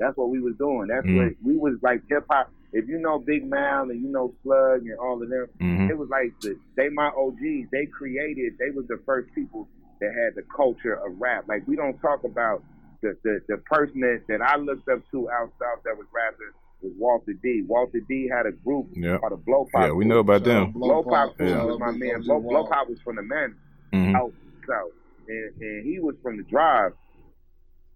That's 0.00 0.16
what 0.16 0.30
we 0.30 0.40
was 0.40 0.56
doing. 0.56 0.88
That's 0.88 1.06
Mm. 1.06 1.16
what 1.16 1.32
we 1.44 1.56
was 1.56 1.78
like 1.82 2.02
hip 2.08 2.24
hop. 2.28 2.50
If 2.72 2.88
you 2.88 2.98
know 2.98 3.18
Big 3.18 3.48
Mal 3.48 3.90
and 3.90 4.00
you 4.02 4.08
know 4.08 4.32
Slug 4.42 4.82
and 4.86 4.98
all 4.98 5.22
of 5.22 5.28
them, 5.28 5.46
Mhm. 5.60 5.90
it 5.90 5.98
was 5.98 6.08
like 6.08 6.32
the, 6.40 6.56
they 6.76 6.88
my 6.88 7.08
OGs. 7.16 7.68
They 7.70 7.86
created. 7.86 8.56
They 8.58 8.70
was 8.70 8.86
the 8.88 8.98
first 9.04 9.32
people 9.34 9.68
that 10.00 10.12
had 10.14 10.34
the 10.34 10.42
culture 10.56 10.94
of 10.94 11.20
rap. 11.20 11.44
Like 11.48 11.66
we 11.68 11.76
don't 11.76 11.98
talk 12.00 12.24
about 12.24 12.64
the 13.02 13.16
the, 13.22 13.40
the 13.48 13.56
person 13.58 14.00
that, 14.00 14.22
that 14.28 14.40
I 14.40 14.56
looked 14.56 14.88
up 14.88 15.00
to 15.10 15.30
out 15.30 15.52
south 15.60 15.82
that 15.84 15.96
was 15.96 16.06
rapping 16.14 16.52
was 16.80 16.92
Walter 16.98 17.34
D. 17.34 17.62
Walter 17.68 18.00
D 18.08 18.26
had 18.28 18.46
a 18.46 18.52
group 18.52 18.86
Yeah. 18.94 19.18
called 19.18 19.32
the 19.32 19.36
Blow 19.36 19.66
Pop. 19.70 19.82
Yeah, 19.82 19.92
we 19.92 20.06
know 20.06 20.20
about 20.20 20.44
them. 20.44 20.70
Blow 20.72 21.02
Pop 21.02 21.36
Crew 21.36 21.46
Yeah. 21.48 21.64
was 21.64 21.78
my 21.78 21.90
man. 21.92 22.22
Blow, 22.22 22.40
Blow 22.40 22.66
Pop 22.66 22.88
was 22.88 23.00
from 23.02 23.16
the 23.16 23.22
man 23.22 23.54
Mhm. 23.92 24.14
out 24.16 24.32
south, 24.66 24.92
and, 25.28 25.52
and 25.60 25.84
he 25.84 25.98
was 25.98 26.16
from 26.22 26.38
the 26.38 26.42
drive. 26.44 26.92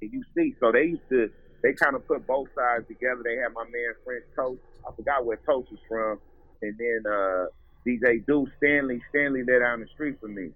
And 0.03 0.13
you 0.13 0.23
see, 0.37 0.55
so 0.61 0.71
they 0.73 0.85
used 0.85 1.09
to 1.11 1.31
they 1.65 1.73
kind 1.73 1.97
of 1.97 2.07
put 2.07 2.27
both 2.27 2.49
sides 2.55 2.87
together. 2.87 3.23
They 3.25 3.37
had 3.37 3.55
my 3.55 3.65
man 3.65 3.95
French 4.05 4.25
Toast. 4.37 4.61
I 4.87 4.95
forgot 4.95 5.25
where 5.25 5.39
Toast 5.47 5.71
was 5.71 5.81
from, 5.89 6.21
and 6.61 6.77
then 6.79 7.03
uh, 7.11 7.47
DJ 7.87 8.25
Deuce 8.27 8.51
Stanley. 8.59 9.01
Stanley 9.09 9.43
let 9.49 9.61
down 9.61 9.81
the 9.81 9.87
street 9.89 10.17
for 10.21 10.29
me. 10.29 10.51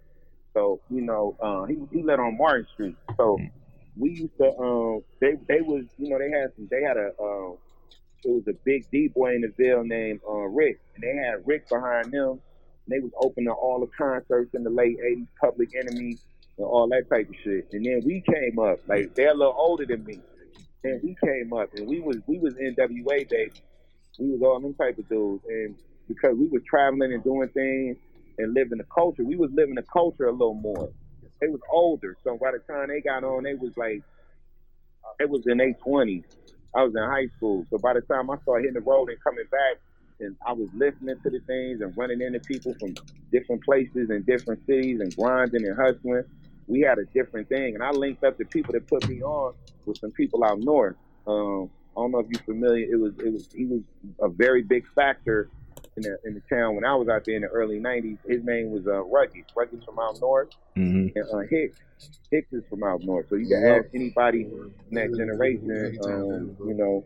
So 0.53 0.81
you 0.91 1.01
know, 1.01 1.35
uh, 1.41 1.65
he 1.65 1.79
he 1.91 2.03
let 2.03 2.21
on 2.21 2.37
Martin 2.37 2.67
Street. 2.75 2.97
So 3.17 3.39
we 3.97 4.11
used 4.11 4.37
to 4.37 4.55
um 4.59 5.03
they 5.21 5.33
they 5.49 5.63
was 5.63 5.87
you 5.97 6.11
know 6.11 6.19
they 6.19 6.31
had 6.31 6.55
some 6.57 6.69
they 6.71 6.83
had 6.83 6.99
a 6.99 7.11
um 7.21 7.57
it 8.25 8.31
was 8.31 8.45
a 8.47 8.55
big 8.65 8.85
D 8.91 9.09
boy 9.09 9.35
in 9.35 9.41
the 9.41 9.53
Ville 9.57 9.85
named 9.85 10.21
uh, 10.29 10.33
Rick, 10.35 10.79
and 10.95 11.03
they 11.03 11.17
had 11.25 11.47
Rick 11.47 11.71
behind 11.71 12.13
them. 12.13 12.41
And 12.87 12.89
they 12.89 12.99
was 12.99 13.13
opening 13.19 13.49
all 13.49 13.81
the 13.81 13.91
concerts 13.97 14.55
in 14.55 14.63
the 14.63 14.71
late 14.71 14.99
'80s, 14.99 15.27
Public 15.41 15.71
Enemy, 15.75 16.19
and 16.59 16.67
all 16.67 16.87
that 16.89 17.09
type 17.09 17.29
of 17.29 17.35
shit. 17.43 17.69
And 17.73 17.87
then 17.87 18.03
we 18.05 18.21
came 18.21 18.59
up, 18.59 18.81
like 18.89 19.15
they're 19.15 19.31
a 19.31 19.35
little 19.35 19.55
older 19.57 19.87
than 19.87 20.05
me. 20.05 20.21
And 20.85 21.01
we 21.03 21.17
came 21.25 21.53
up, 21.53 21.71
and 21.75 21.89
we 21.89 22.01
was 22.01 22.19
we 22.27 22.39
was 22.39 22.55
NWA 22.55 23.29
baby. 23.29 23.53
We 24.19 24.31
was 24.31 24.41
all 24.43 24.61
them 24.61 24.75
type 24.75 24.99
of 24.99 25.09
dudes, 25.09 25.45
and 25.49 25.77
because 26.09 26.37
we 26.39 26.49
was 26.49 26.63
traveling 26.69 27.13
and 27.13 27.25
doing 27.25 27.49
things 27.51 27.99
and 28.39 28.55
living 28.55 28.79
the 28.79 28.87
culture, 28.95 29.25
we 29.25 29.37
was 29.37 29.51
living 29.55 29.75
the 29.77 29.85
culture 29.93 30.27
a 30.27 30.33
little 30.33 30.55
more. 30.55 30.91
They 31.41 31.49
was 31.49 31.61
older, 31.73 32.17
so 32.25 32.39
by 32.41 32.53
the 32.53 32.61
time 32.73 32.89
they 32.89 33.01
got 33.03 33.25
on, 33.25 33.45
they 33.45 33.55
was 33.55 33.73
like, 33.77 34.03
it 35.21 35.31
was 35.31 35.43
in 35.47 35.59
their 35.59 35.75
twenties. 35.85 36.25
I 36.77 36.85
was 36.85 36.95
in 36.97 37.03
high 37.03 37.29
school, 37.37 37.67
so 37.71 37.79
by 37.79 37.95
the 37.95 38.03
time 38.03 38.31
I 38.31 38.37
started 38.43 38.65
hitting 38.65 38.83
the 38.83 38.89
road 38.91 39.09
and 39.11 39.19
coming 39.23 39.47
back, 39.51 39.79
and 40.21 40.37
I 40.47 40.53
was 40.53 40.69
listening 40.75 41.17
to 41.23 41.31
the 41.31 41.41
things 41.47 41.81
and 41.81 41.97
running 41.97 42.21
into 42.23 42.41
people 42.41 42.75
from 42.81 42.95
different 43.33 43.65
places 43.65 44.11
and 44.11 44.27
different 44.27 44.61
cities 44.67 45.01
and 45.01 45.15
grinding 45.17 45.67
and 45.67 45.77
hustling. 45.77 46.25
We 46.69 46.81
had 46.81 46.99
a 46.99 47.05
different 47.07 47.49
thing, 47.49 47.75
and 47.75 47.83
I 47.83 47.91
linked 47.91 48.23
up 48.25 48.37
the 48.39 48.45
people 48.45 48.73
that 48.75 48.87
put 48.87 49.09
me 49.09 49.23
on 49.23 49.55
with 49.87 49.99
some 49.99 50.11
people 50.13 50.45
out 50.45 50.61
north. 50.61 50.97
Um, 51.27 51.71
I 51.97 52.01
don't 52.03 52.13
know 52.13 52.19
if 52.21 52.27
you're 52.31 52.43
familiar. 52.45 52.87
It 52.89 53.01
was 53.01 53.13
it 53.19 53.33
was 53.33 53.49
he 53.55 53.65
was 53.65 53.81
a 54.21 54.29
very 54.29 54.63
big 54.63 54.85
factor 54.95 55.49
in 55.97 56.03
the 56.03 56.19
in 56.25 56.35
the 56.35 56.43
town 56.55 56.75
when 56.77 56.85
I 56.85 56.95
was 56.95 57.09
out 57.09 57.25
there 57.25 57.35
in 57.37 57.43
the 57.43 57.49
early 57.49 57.81
'90s. 57.81 58.19
His 58.29 58.45
name 58.45 58.71
was 58.71 58.87
uh, 58.87 59.03
Rugged. 59.05 59.45
Rugged's 59.57 59.85
from 59.85 59.99
out 59.99 60.21
north, 60.21 60.51
Mhm. 60.77 61.13
and 61.17 61.25
uh, 61.33 61.39
Hicks. 61.51 61.79
Hicks 62.31 62.53
is 62.53 62.63
from 62.71 62.85
out 62.85 63.03
north. 63.03 63.27
So 63.31 63.37
you 63.37 63.49
can 63.49 63.63
Yep. 63.63 63.85
ask 63.87 63.95
anybody 63.95 64.43
in 64.43 64.95
that 64.95 65.17
generation. 65.17 65.99
Um, 66.05 66.57
you 66.67 66.75
know, 66.75 67.05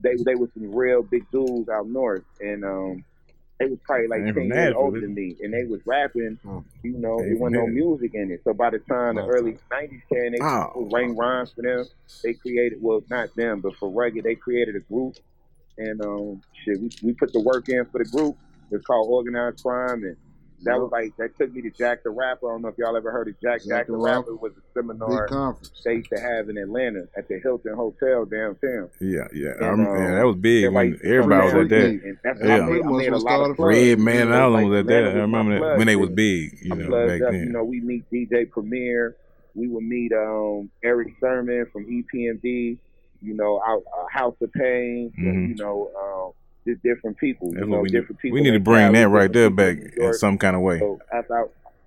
they 0.00 0.14
they 0.24 0.36
were 0.36 0.48
some 0.54 0.72
real 0.74 1.02
big 1.02 1.28
dudes 1.32 1.68
out 1.68 1.88
north, 1.88 2.24
and 2.40 2.64
um, 2.64 3.04
they 3.60 3.66
was 3.66 3.78
probably 3.84 4.08
like 4.08 4.22
ten 4.34 4.44
years 4.46 4.74
older 4.76 5.00
than 5.00 5.14
me, 5.14 5.36
and 5.40 5.52
they 5.52 5.64
was 5.64 5.80
rapping. 5.84 6.38
You 6.82 6.98
know, 6.98 7.18
there 7.20 7.36
wasn't 7.36 7.56
no 7.56 7.66
music 7.66 8.12
in 8.14 8.30
it. 8.30 8.40
So 8.42 8.54
by 8.54 8.70
the 8.70 8.78
time 8.78 9.16
the 9.16 9.26
early 9.26 9.58
'90s 9.70 10.00
came, 10.12 10.32
they 10.32 10.38
Oh. 10.40 10.88
writing 10.90 11.14
rhymes 11.16 11.52
for 11.52 11.62
them. 11.62 11.84
They 12.24 12.32
created 12.34 12.78
well, 12.82 13.02
not 13.10 13.34
them, 13.36 13.60
but 13.60 13.76
for 13.76 13.90
Rugged, 13.90 14.24
they 14.24 14.34
created 14.34 14.76
a 14.76 14.80
group, 14.80 15.16
and 15.78 16.00
um, 16.02 16.42
shit, 16.64 16.80
we, 16.80 16.90
we 17.02 17.12
put 17.12 17.32
the 17.34 17.40
work 17.40 17.68
in 17.68 17.84
for 17.86 18.02
the 18.02 18.08
group. 18.10 18.36
It's 18.70 18.84
called 18.86 19.08
Organized 19.10 19.62
Crime, 19.62 20.04
and 20.04 20.16
that 20.64 20.78
was 20.78 20.90
like 20.92 21.16
that 21.16 21.36
took 21.38 21.52
me 21.52 21.62
to 21.62 21.70
Jack 21.70 22.02
the 22.02 22.10
Rapper. 22.10 22.48
I 22.48 22.52
don't 22.54 22.62
know 22.62 22.68
if 22.68 22.78
y'all 22.78 22.96
ever 22.96 23.10
heard 23.10 23.28
of 23.28 23.40
Jack. 23.40 23.62
Jack, 23.66 23.86
the 23.86 23.96
Rapper 23.96 24.34
was 24.36 24.52
a 24.52 24.60
seminar 24.74 25.22
big 25.26 25.28
conference. 25.30 25.82
they 25.84 25.94
used 25.94 26.10
to 26.10 26.20
have 26.20 26.48
in 26.48 26.58
Atlanta 26.58 27.04
at 27.16 27.28
the 27.28 27.38
Hilton 27.42 27.74
Hotel 27.74 28.24
downtown. 28.26 28.90
Yeah, 29.00 29.26
yeah. 29.32 29.52
And, 29.60 29.86
um, 29.86 29.96
yeah, 29.96 30.14
that 30.16 30.26
was 30.26 30.36
big 30.36 30.64
when 30.66 30.74
like- 30.92 31.00
everybody 31.04 31.44
was 31.46 31.54
at 31.54 31.68
that. 31.70 31.84
And 31.84 32.18
that's 32.22 32.40
Yeah. 32.40 32.56
I 32.56 32.60
made, 32.70 32.82
I 32.84 32.90
made 32.90 33.12
a 33.12 33.16
lot 33.18 33.50
of 33.50 33.56
plugs. 33.56 33.76
Redman 33.76 34.20
and 34.22 34.30
Like, 34.30 34.40
all 34.40 34.56
of 34.58 34.64
was 34.68 34.78
at 34.80 34.86
that. 34.86 35.04
I 35.04 35.12
remember 35.20 35.60
that 35.60 35.78
when 35.78 35.86
they 35.86 35.96
was 35.96 36.10
big, 36.10 36.58
you 36.62 36.72
I 36.72 36.76
know, 36.76 37.06
back 37.06 37.22
up, 37.22 37.32
then. 37.32 37.40
You 37.44 37.52
know, 37.52 37.64
we 37.64 37.80
meet 37.80 38.04
DJ 38.10 38.50
Premier. 38.50 39.16
We 39.54 39.66
would 39.68 39.82
meet 39.84 40.12
um, 40.12 40.70
Erick 40.84 41.14
Sermon 41.20 41.66
from 41.72 41.86
EPMD. 41.86 42.78
You 43.22 43.34
know, 43.34 43.60
out 43.66 43.82
uh, 43.98 44.06
House 44.10 44.36
of 44.40 44.50
Pain. 44.52 45.12
Mhm. 45.18 45.48
You 45.50 45.54
know, 45.56 45.90
um, 46.00 46.32
just 46.66 46.82
different 46.82 47.16
people. 47.18 47.50
That's 47.52 47.64
you 47.64 47.70
know, 47.70 47.80
we 47.80 47.88
need. 47.88 47.92
different 47.92 48.20
people. 48.20 48.34
We 48.34 48.42
need 48.42 48.52
to 48.52 48.60
bring 48.60 48.92
that 48.92 49.08
right 49.08 49.32
there 49.32 49.50
back 49.50 49.76
in 49.76 49.78
New 49.78 49.90
in 49.96 50.02
York. 50.02 50.14
some 50.14 50.38
kind 50.38 50.56
of 50.56 50.62
way. 50.62 50.78
So 50.78 50.98
after 51.12 51.38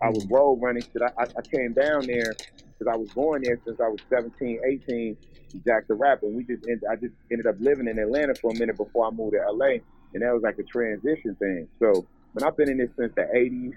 I, 0.02 0.08
I 0.08 0.10
was 0.10 0.26
road 0.28 0.60
running, 0.62 0.84
shit, 0.84 1.02
I, 1.02 1.24
I 1.24 1.42
came 1.42 1.74
down 1.74 2.06
there 2.06 2.34
because 2.34 2.92
I 2.92 2.96
was 2.96 3.10
going 3.14 3.44
there 3.44 3.60
since 3.66 3.80
I 3.80 3.88
was 3.88 4.00
17, 4.10 4.60
18. 4.66 5.18
to 5.52 5.58
Jack 5.66 5.88
the 5.88 5.94
Rapper, 5.94 6.26
and 6.26 6.36
we 6.36 6.44
just 6.44 6.68
end, 6.68 6.82
I 6.90 6.96
just 6.96 7.14
ended 7.32 7.48
up 7.48 7.56
living 7.60 7.88
in 7.88 8.00
Atlanta 8.00 8.34
for 8.36 8.52
a 8.52 8.58
minute 8.58 8.78
before 8.78 9.08
I 9.08 9.12
moved 9.12 9.34
to 9.34 9.52
LA, 9.52 9.78
and 10.14 10.22
that 10.22 10.34
was 10.34 10.42
like 10.44 10.58
a 10.58 10.64
transition 10.64 11.36
thing. 11.36 11.68
So 11.80 12.06
but 12.34 12.44
I've 12.44 12.58
been 12.58 12.70
in 12.70 12.78
this 12.78 12.90
since 12.98 13.14
the 13.16 13.22
80s, 13.22 13.74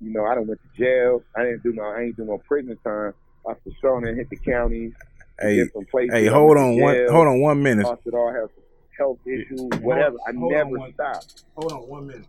you 0.00 0.12
know, 0.12 0.26
I 0.26 0.34
don't 0.34 0.48
went 0.48 0.60
to 0.60 0.82
jail. 0.82 1.22
I 1.36 1.44
didn't 1.44 1.62
do 1.62 1.72
no, 1.72 1.84
I 1.84 2.02
ain't 2.02 2.16
do 2.16 2.24
no 2.24 2.38
prison 2.38 2.76
time. 2.84 3.14
I 3.48 3.54
for 3.54 3.70
sure 3.80 4.00
done 4.00 4.16
hit 4.16 4.28
the 4.30 4.36
counties, 4.36 4.92
Hey, 5.40 5.64
hey, 6.10 6.26
hold 6.26 6.56
on 6.56 6.80
one, 6.80 6.96
hold 7.10 7.26
on 7.26 7.40
one 7.40 7.62
minute. 7.62 7.84
Lost 7.84 8.02
it 8.06 8.14
all, 8.14 8.32
have 8.32 8.50
health 9.02 9.18
issues, 9.26 9.68
whatever. 9.80 10.16
I 10.26 10.32
hold 10.32 10.52
on 10.52 10.58
never 10.58 10.78
one- 10.78 10.94
stopped. 10.94 11.44
Hold 11.56 11.72
on 11.72 11.88
one 11.88 12.06
minute. 12.06 12.26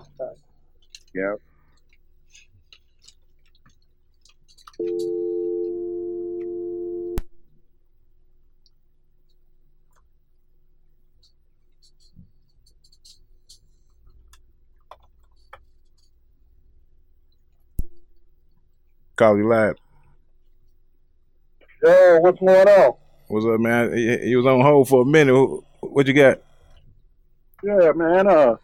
Yeah. 1.14 1.36
Call 19.16 19.38
you 19.38 19.48
live. 19.48 19.76
Yo, 21.84 22.20
what's 22.22 22.40
going 22.40 22.68
on? 22.68 22.94
What's 23.28 23.46
up, 23.46 23.60
man? 23.60 23.96
He, 23.96 24.18
he 24.30 24.36
was 24.36 24.46
on 24.46 24.62
hold 24.62 24.88
for 24.90 25.04
a 25.04 25.06
minute. 25.06 25.36
What 25.82 26.08
you 26.08 26.14
got? 26.14 26.42
Yeah, 27.64 27.92
man. 27.96 28.28
Uh, 28.28 28.58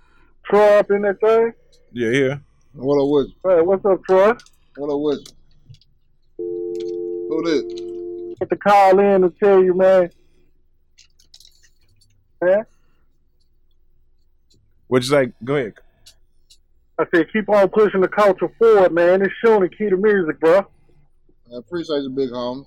Troy 0.45 0.79
up 0.79 0.91
in 0.91 1.03
that 1.03 1.19
thing. 1.21 1.53
Yeah, 1.93 2.09
yeah. 2.09 2.35
What 2.73 3.01
up 3.01 3.09
with 3.09 3.27
you? 3.27 3.49
Hey, 3.49 3.61
what's 3.61 3.85
up, 3.85 4.03
Troy? 4.03 4.33
What 4.75 4.93
up 4.93 4.99
with 4.99 5.19
you? 5.19 5.35
Who 7.29 7.43
this? 7.43 7.63
Get 8.39 8.49
to 8.49 8.57
call 8.57 8.99
in 8.99 9.23
and 9.23 9.33
tell 9.41 9.63
you, 9.63 9.73
man. 9.73 10.09
Man, 12.41 12.65
What 14.87 15.03
you 15.03 15.09
say? 15.09 15.31
Go 15.43 15.55
ahead. 15.55 15.73
I 16.97 17.05
said 17.13 17.27
keep 17.31 17.47
on 17.49 17.69
pushing 17.69 18.01
the 18.01 18.07
culture 18.07 18.49
forward, 18.57 18.93
man. 18.93 19.21
It's 19.21 19.33
showing 19.43 19.61
the 19.61 19.69
key 19.69 19.89
to 19.89 19.97
music, 19.97 20.39
bro. 20.39 20.59
I 20.59 21.57
appreciate 21.57 22.01
you, 22.01 22.09
big 22.09 22.31
homie. 22.31 22.65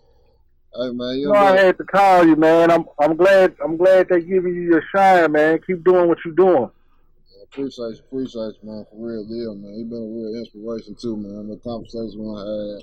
Hey 0.75 0.91
man, 0.91 1.17
you 1.17 1.21
You 1.21 1.33
know 1.33 1.35
I 1.35 1.57
had 1.57 1.77
to 1.79 1.85
call 1.85 2.27
you, 2.27 2.35
man. 2.35 2.71
I'm 2.71 2.87
I'm 2.99 3.15
glad 3.15 3.55
I'm 3.63 3.77
glad 3.77 4.09
they 4.09 4.23
giving 4.23 4.55
you 4.55 4.63
your 4.63 4.83
shine, 4.95 5.33
man. 5.33 5.61
Keep 5.67 5.85
doing 5.85 6.09
what 6.09 6.19
you're 6.25 6.35
doing. 6.35 6.71
I 6.71 7.43
appreciate 7.45 7.97
you, 7.97 8.01
appreciate 8.09 8.55
you, 8.63 8.71
man, 8.71 8.87
for 8.91 8.97
real 8.97 9.27
deal, 9.27 9.55
man. 9.55 9.75
You've 9.77 9.91
been 9.91 9.99
a 9.99 10.09
real 10.09 10.41
inspiration 10.41 10.97
too, 10.99 11.17
man. 11.17 11.49
The 11.49 11.59
conversation 11.59 12.21
we 12.21 12.39
had, 12.39 12.81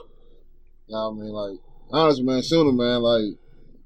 you 0.86 0.94
know 0.94 1.10
what 1.10 1.18
I 1.18 1.24
mean? 1.24 1.34
Like, 1.34 1.60
honestly, 1.90 2.24
man, 2.24 2.44
Sooner, 2.44 2.72
man, 2.72 3.02
like, 3.02 3.38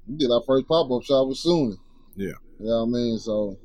we 0.06 0.16
did 0.18 0.30
our 0.30 0.42
first 0.46 0.68
pop 0.68 0.90
up 0.90 1.02
shop 1.02 1.28
with 1.28 1.38
Sooner. 1.38 1.76
Yeah. 2.14 2.36
You 2.60 2.66
know 2.66 2.84
what 2.84 2.88
I 2.88 3.00
mean? 3.00 3.18
So, 3.18 3.56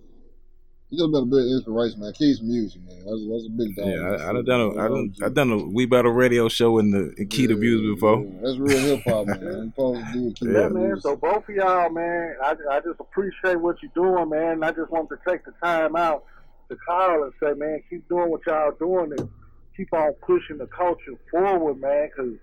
you 0.90 0.98
just 0.98 1.12
been 1.12 1.24
a 1.24 1.26
big 1.26 1.52
inspiration, 1.52 2.00
man. 2.00 2.14
Keep 2.14 2.38
some 2.38 2.48
music, 2.48 2.82
man. 2.84 2.98
That's, 3.06 3.22
that's 3.30 3.46
a 3.46 3.50
big 3.50 3.76
dog. 3.76 3.88
Yeah, 3.88 4.26
I, 4.26 4.30
I 4.30 4.34
done 4.34 4.46
done 4.46 4.62
a, 4.62 4.70
I 4.72 4.88
done, 4.88 5.14
I 5.24 5.30
done 5.30 5.52
a 5.52 5.58
We 5.66 5.86
Battle 5.86 6.12
radio 6.12 6.50
show 6.50 6.80
in 6.80 6.90
the 6.90 7.14
in 7.18 7.28
Key 7.28 7.46
to 7.48 7.56
Views 7.56 7.96
before. 7.96 8.26
That's 8.42 8.58
real 8.58 8.80
hip 8.80 9.04
hop, 9.06 9.28
man. 9.28 9.40
You 9.42 9.72
supposed 9.76 10.06
to 10.06 10.14
do 10.14 10.28
it. 10.30 10.36
Keep 10.40 10.48
Yeah, 10.48 10.70
man. 10.70 10.88
music. 10.88 11.04
So 11.04 11.16
both 11.16 11.48
of 11.48 11.56
y'all, 11.56 11.90
man, 11.92 12.36
I, 12.44 12.56
I 12.72 12.80
just 12.80 13.00
appreciate 13.00 13.60
what 13.60 13.78
you're 13.84 13.92
doing, 13.94 14.30
man. 14.30 14.64
I 14.64 14.72
just 14.72 14.90
want 14.90 15.10
to 15.10 15.18
take 15.28 15.46
the 15.46 15.54
time 15.64 15.96
out 15.96 16.24
to 16.70 16.76
call 16.76 17.24
and 17.24 17.34
say, 17.42 17.54
man, 17.54 17.84
keep 17.90 18.08
doing 18.10 18.32
what 18.32 18.42
y'all 18.48 18.72
doing 18.80 19.12
and 19.18 19.30
keep 19.78 19.94
on 19.94 20.14
pushing 20.26 20.58
the 20.58 20.68
culture 20.68 21.14
forward, 21.30 21.80
man. 21.80 22.10
Because 22.10 22.34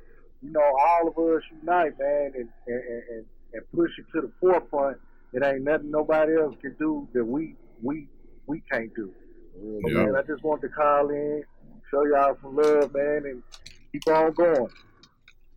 you 0.42 0.52
know, 0.52 0.60
all 0.62 1.08
of 1.08 1.18
us 1.18 1.42
unite, 1.60 1.98
man, 1.98 2.32
and 2.36 2.48
and, 2.68 2.82
and 3.10 3.24
and 3.54 3.62
push 3.74 3.90
it 3.98 4.06
to 4.14 4.20
the 4.20 4.30
forefront. 4.40 4.98
It 5.32 5.42
ain't 5.42 5.62
nothing 5.62 5.90
nobody 5.90 6.36
else 6.36 6.54
can 6.62 6.76
do 6.78 7.08
that 7.12 7.24
we 7.24 7.56
we 7.82 8.06
we 8.46 8.62
can't 8.70 8.94
do. 8.94 9.12
Yeah. 9.60 10.04
man, 10.04 10.16
I 10.16 10.22
just 10.22 10.42
want 10.42 10.60
to 10.62 10.68
call 10.68 11.08
in, 11.10 11.42
show 11.90 12.04
y'all 12.04 12.36
some 12.42 12.56
love, 12.56 12.92
man, 12.94 13.22
and 13.24 13.42
keep 13.92 14.06
on 14.08 14.32
going. 14.32 14.68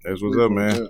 That's 0.04 0.22
what's 0.22 0.38
up, 0.38 0.52
man. 0.52 0.74
All 0.74 0.88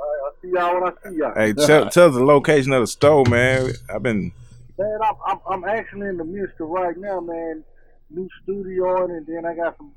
right, 0.00 0.20
I'll 0.24 0.34
see 0.42 0.50
y'all 0.52 0.80
when 0.80 0.92
I 0.92 1.10
see 1.10 1.16
y'all. 1.16 1.34
Hey, 1.34 1.52
tell, 1.52 1.88
tell 1.90 2.10
the 2.10 2.24
location 2.24 2.72
of 2.72 2.82
the 2.82 2.86
store, 2.86 3.24
man. 3.26 3.70
I've 3.88 4.02
been 4.02 4.32
Man, 4.78 4.98
I'm, 5.02 5.14
I'm 5.26 5.40
I'm 5.50 5.64
actually 5.64 6.06
in 6.06 6.18
the 6.18 6.24
midst 6.24 6.60
of 6.60 6.68
right 6.68 6.96
now, 6.96 7.20
man. 7.20 7.64
New 8.10 8.28
studio, 8.42 9.04
and 9.06 9.26
then 9.26 9.44
I 9.44 9.54
got 9.54 9.76
some, 9.76 9.92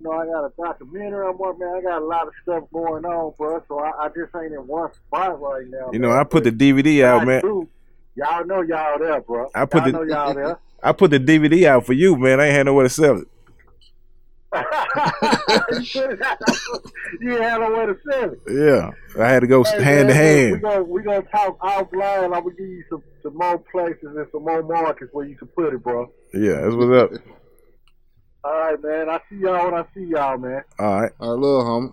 you 0.00 0.04
know, 0.04 0.12
I 0.12 0.26
got 0.26 0.44
a 0.44 0.52
documentary 0.60 1.26
I'm 1.28 1.38
working. 1.38 1.60
Man, 1.60 1.76
I 1.76 1.80
got 1.80 2.02
a 2.02 2.04
lot 2.04 2.26
of 2.26 2.32
stuff 2.42 2.64
going 2.72 3.04
on, 3.04 3.34
bro. 3.38 3.62
So 3.68 3.78
I, 3.78 4.06
I 4.06 4.08
just 4.08 4.34
ain't 4.34 4.52
in 4.52 4.66
one 4.66 4.92
spot 4.92 5.40
right 5.40 5.64
now. 5.68 5.90
You 5.92 6.00
know. 6.00 6.10
I 6.10 6.24
put 6.24 6.42
the 6.42 6.50
DVD 6.50 7.04
I 7.04 7.08
out, 7.08 7.26
man. 7.26 7.40
do. 7.40 7.68
Y'all 8.16 8.44
know 8.46 8.62
y'all 8.62 8.98
there, 8.98 9.20
bro. 9.20 9.48
I 9.54 9.64
put 9.66 9.82
y'all 9.84 9.92
the- 9.92 9.92
know 9.92 10.02
y'all 10.02 10.34
there. 10.34 10.58
I 10.82 10.92
put 10.92 11.10
the 11.10 11.18
DVD 11.18 11.66
out 11.66 11.84
for 11.86 11.92
you, 11.94 12.16
man. 12.16 12.40
I 12.40 12.46
ain't 12.46 12.54
had 12.54 12.66
nowhere 12.66 12.84
to 12.84 12.90
sell 12.90 13.18
it. 13.18 13.28
you 17.20 17.32
ain't 17.32 17.42
had 17.42 17.58
no 17.60 17.70
way 17.76 17.86
to 17.86 17.96
sell 18.10 18.30
it. 18.32 18.40
Yeah, 18.48 18.90
I 19.22 19.28
had 19.28 19.40
to 19.40 19.46
go 19.46 19.64
Hey, 19.64 19.82
hand 19.82 20.08
to 20.08 20.14
man, 20.14 20.16
We 20.16 20.50
hand. 20.52 20.62
gonna 20.62 20.82
we 20.84 21.02
gonna 21.02 21.22
talk 21.22 21.58
offline. 21.60 22.24
I'm 22.24 22.30
gonna 22.30 22.50
give 22.50 22.66
you 22.66 22.84
some, 22.88 23.02
some 23.22 23.36
more 23.36 23.58
places 23.58 23.98
and 24.16 24.26
some 24.32 24.44
more 24.44 24.62
markets 24.62 25.10
where 25.12 25.26
you 25.26 25.36
can 25.36 25.48
put 25.48 25.74
it, 25.74 25.82
bro. 25.82 26.10
Yeah, 26.32 26.60
that's 26.62 26.74
what's 26.74 27.02
up. 27.14 27.22
All 28.44 28.52
right, 28.52 28.82
man. 28.82 29.08
I 29.10 29.18
see 29.28 29.36
y'all 29.40 29.64
when 29.70 29.74
I 29.74 29.84
see 29.94 30.04
y'all, 30.04 30.38
man. 30.38 30.62
All 30.78 31.00
right. 31.02 31.12
I 31.20 31.26
love 31.26 31.64
homie. 31.66 31.92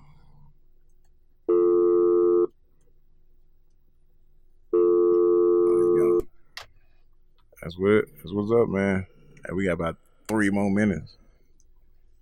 That's 7.63 7.77
what 7.77 8.05
that's 8.17 8.31
what's 8.33 8.51
up, 8.51 8.67
man. 8.67 9.05
And 9.45 9.55
we 9.57 9.65
got 9.65 9.73
about 9.73 9.95
three 10.27 10.49
more 10.49 10.69
minutes. 10.69 11.15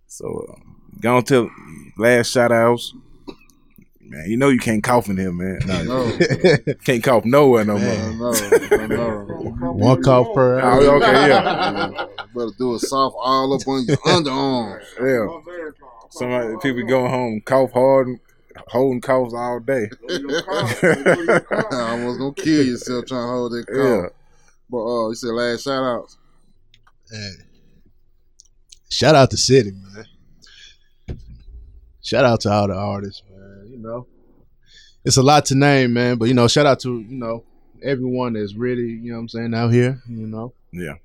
So 0.08 0.46
uh, 0.50 0.60
go 1.00 1.18
on 1.18 1.24
to 1.26 1.50
last 1.98 2.32
shout 2.32 2.52
outs. 2.52 2.94
Man, 4.00 4.30
you 4.30 4.38
know 4.38 4.50
you 4.50 4.60
can't 4.60 4.84
cough 4.84 5.10
in 5.10 5.18
here, 5.18 5.32
man. 5.32 5.60
No. 5.66 6.18
can't 6.84 7.02
cough 7.04 7.24
nowhere 7.26 7.64
no 7.64 7.78
I 7.78 8.10
more. 8.10 8.14
know, 8.14 8.34
I 8.72 8.88
know. 8.88 9.18
One 9.72 10.04
cough 10.04 10.28
per 10.36 10.60
hour. 10.60 10.82
Oh, 10.82 10.96
okay, 10.98 11.30
yeah. 11.30 12.06
Better 12.36 12.52
do 12.58 12.76
a 12.76 12.80
soft 12.80 13.16
all 13.18 13.54
up 13.54 13.68
on 13.68 13.86
your 13.86 13.98
underarms. 13.98 14.84
Yeah. 15.02 15.28
Somebody 16.10 16.56
people 16.62 16.84
going 16.84 17.10
home 17.10 17.42
cough 17.46 17.72
hard 17.72 18.08
and 18.08 18.20
holding 18.68 19.00
coughs 19.00 19.34
all 19.34 19.62
day. 19.62 19.90
I 20.10 21.92
almost 21.92 22.20
gonna 22.20 22.34
kill 22.34 22.66
yourself 22.66 23.06
trying 23.06 23.26
to 23.26 23.32
hold 23.32 23.52
that 23.54 23.66
cough. 23.68 23.78
Yeah. 23.78 24.21
But 24.72 24.78
uh, 24.86 25.10
you 25.10 25.16
said 25.16 25.32
last 25.32 25.64
shout 25.64 25.84
outs. 25.84 26.18
Hey. 27.12 27.32
Shout 28.90 29.16
out 29.16 29.30
to 29.32 29.38
City, 29.38 29.72
man. 29.72 30.06
Shout 32.02 32.26
out 32.26 32.42
to 32.42 32.52
all 32.52 32.68
the 32.68 32.74
artists, 32.74 33.22
man. 33.30 33.68
You 33.70 33.78
know, 33.78 34.08
it's 35.06 35.18
a 35.18 35.24
lot 35.24 35.46
to 35.48 35.56
name, 35.56 35.94
man. 35.94 36.18
But 36.18 36.26
you 36.30 36.34
know, 36.34 36.48
shout 36.48 36.66
out 36.66 36.80
to 36.82 37.00
you 37.00 37.18
know 37.18 37.44
everyone 37.84 38.34
that's 38.34 38.56
really 38.56 38.84
you 38.84 39.12
know 39.12 39.16
what 39.18 39.22
I'm 39.22 39.30
saying 39.30 39.54
out 39.54 39.70
here. 39.72 40.02
You 40.08 40.28
know, 40.28 40.54
Yeah. 40.72 40.96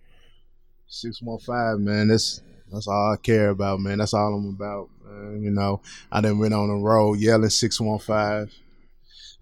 six 0.89 1.21
one 1.23 1.39
five, 1.39 1.79
man. 1.79 2.09
That's 2.09 2.41
that's 2.73 2.89
all 2.89 3.13
I 3.13 3.17
care 3.17 3.51
about, 3.51 3.81
man. 3.81 3.99
That's 3.99 4.15
all 4.15 4.35
I'm 4.35 4.49
about, 4.49 4.89
man. 5.05 5.43
You 5.43 5.51
know, 5.51 5.81
I 6.11 6.21
done 6.21 6.39
went 6.39 6.55
on 6.55 6.69
the 6.69 6.75
road 6.75 7.19
yelling 7.21 7.51
six 7.51 7.81
one 7.81 7.99
five. 7.99 8.53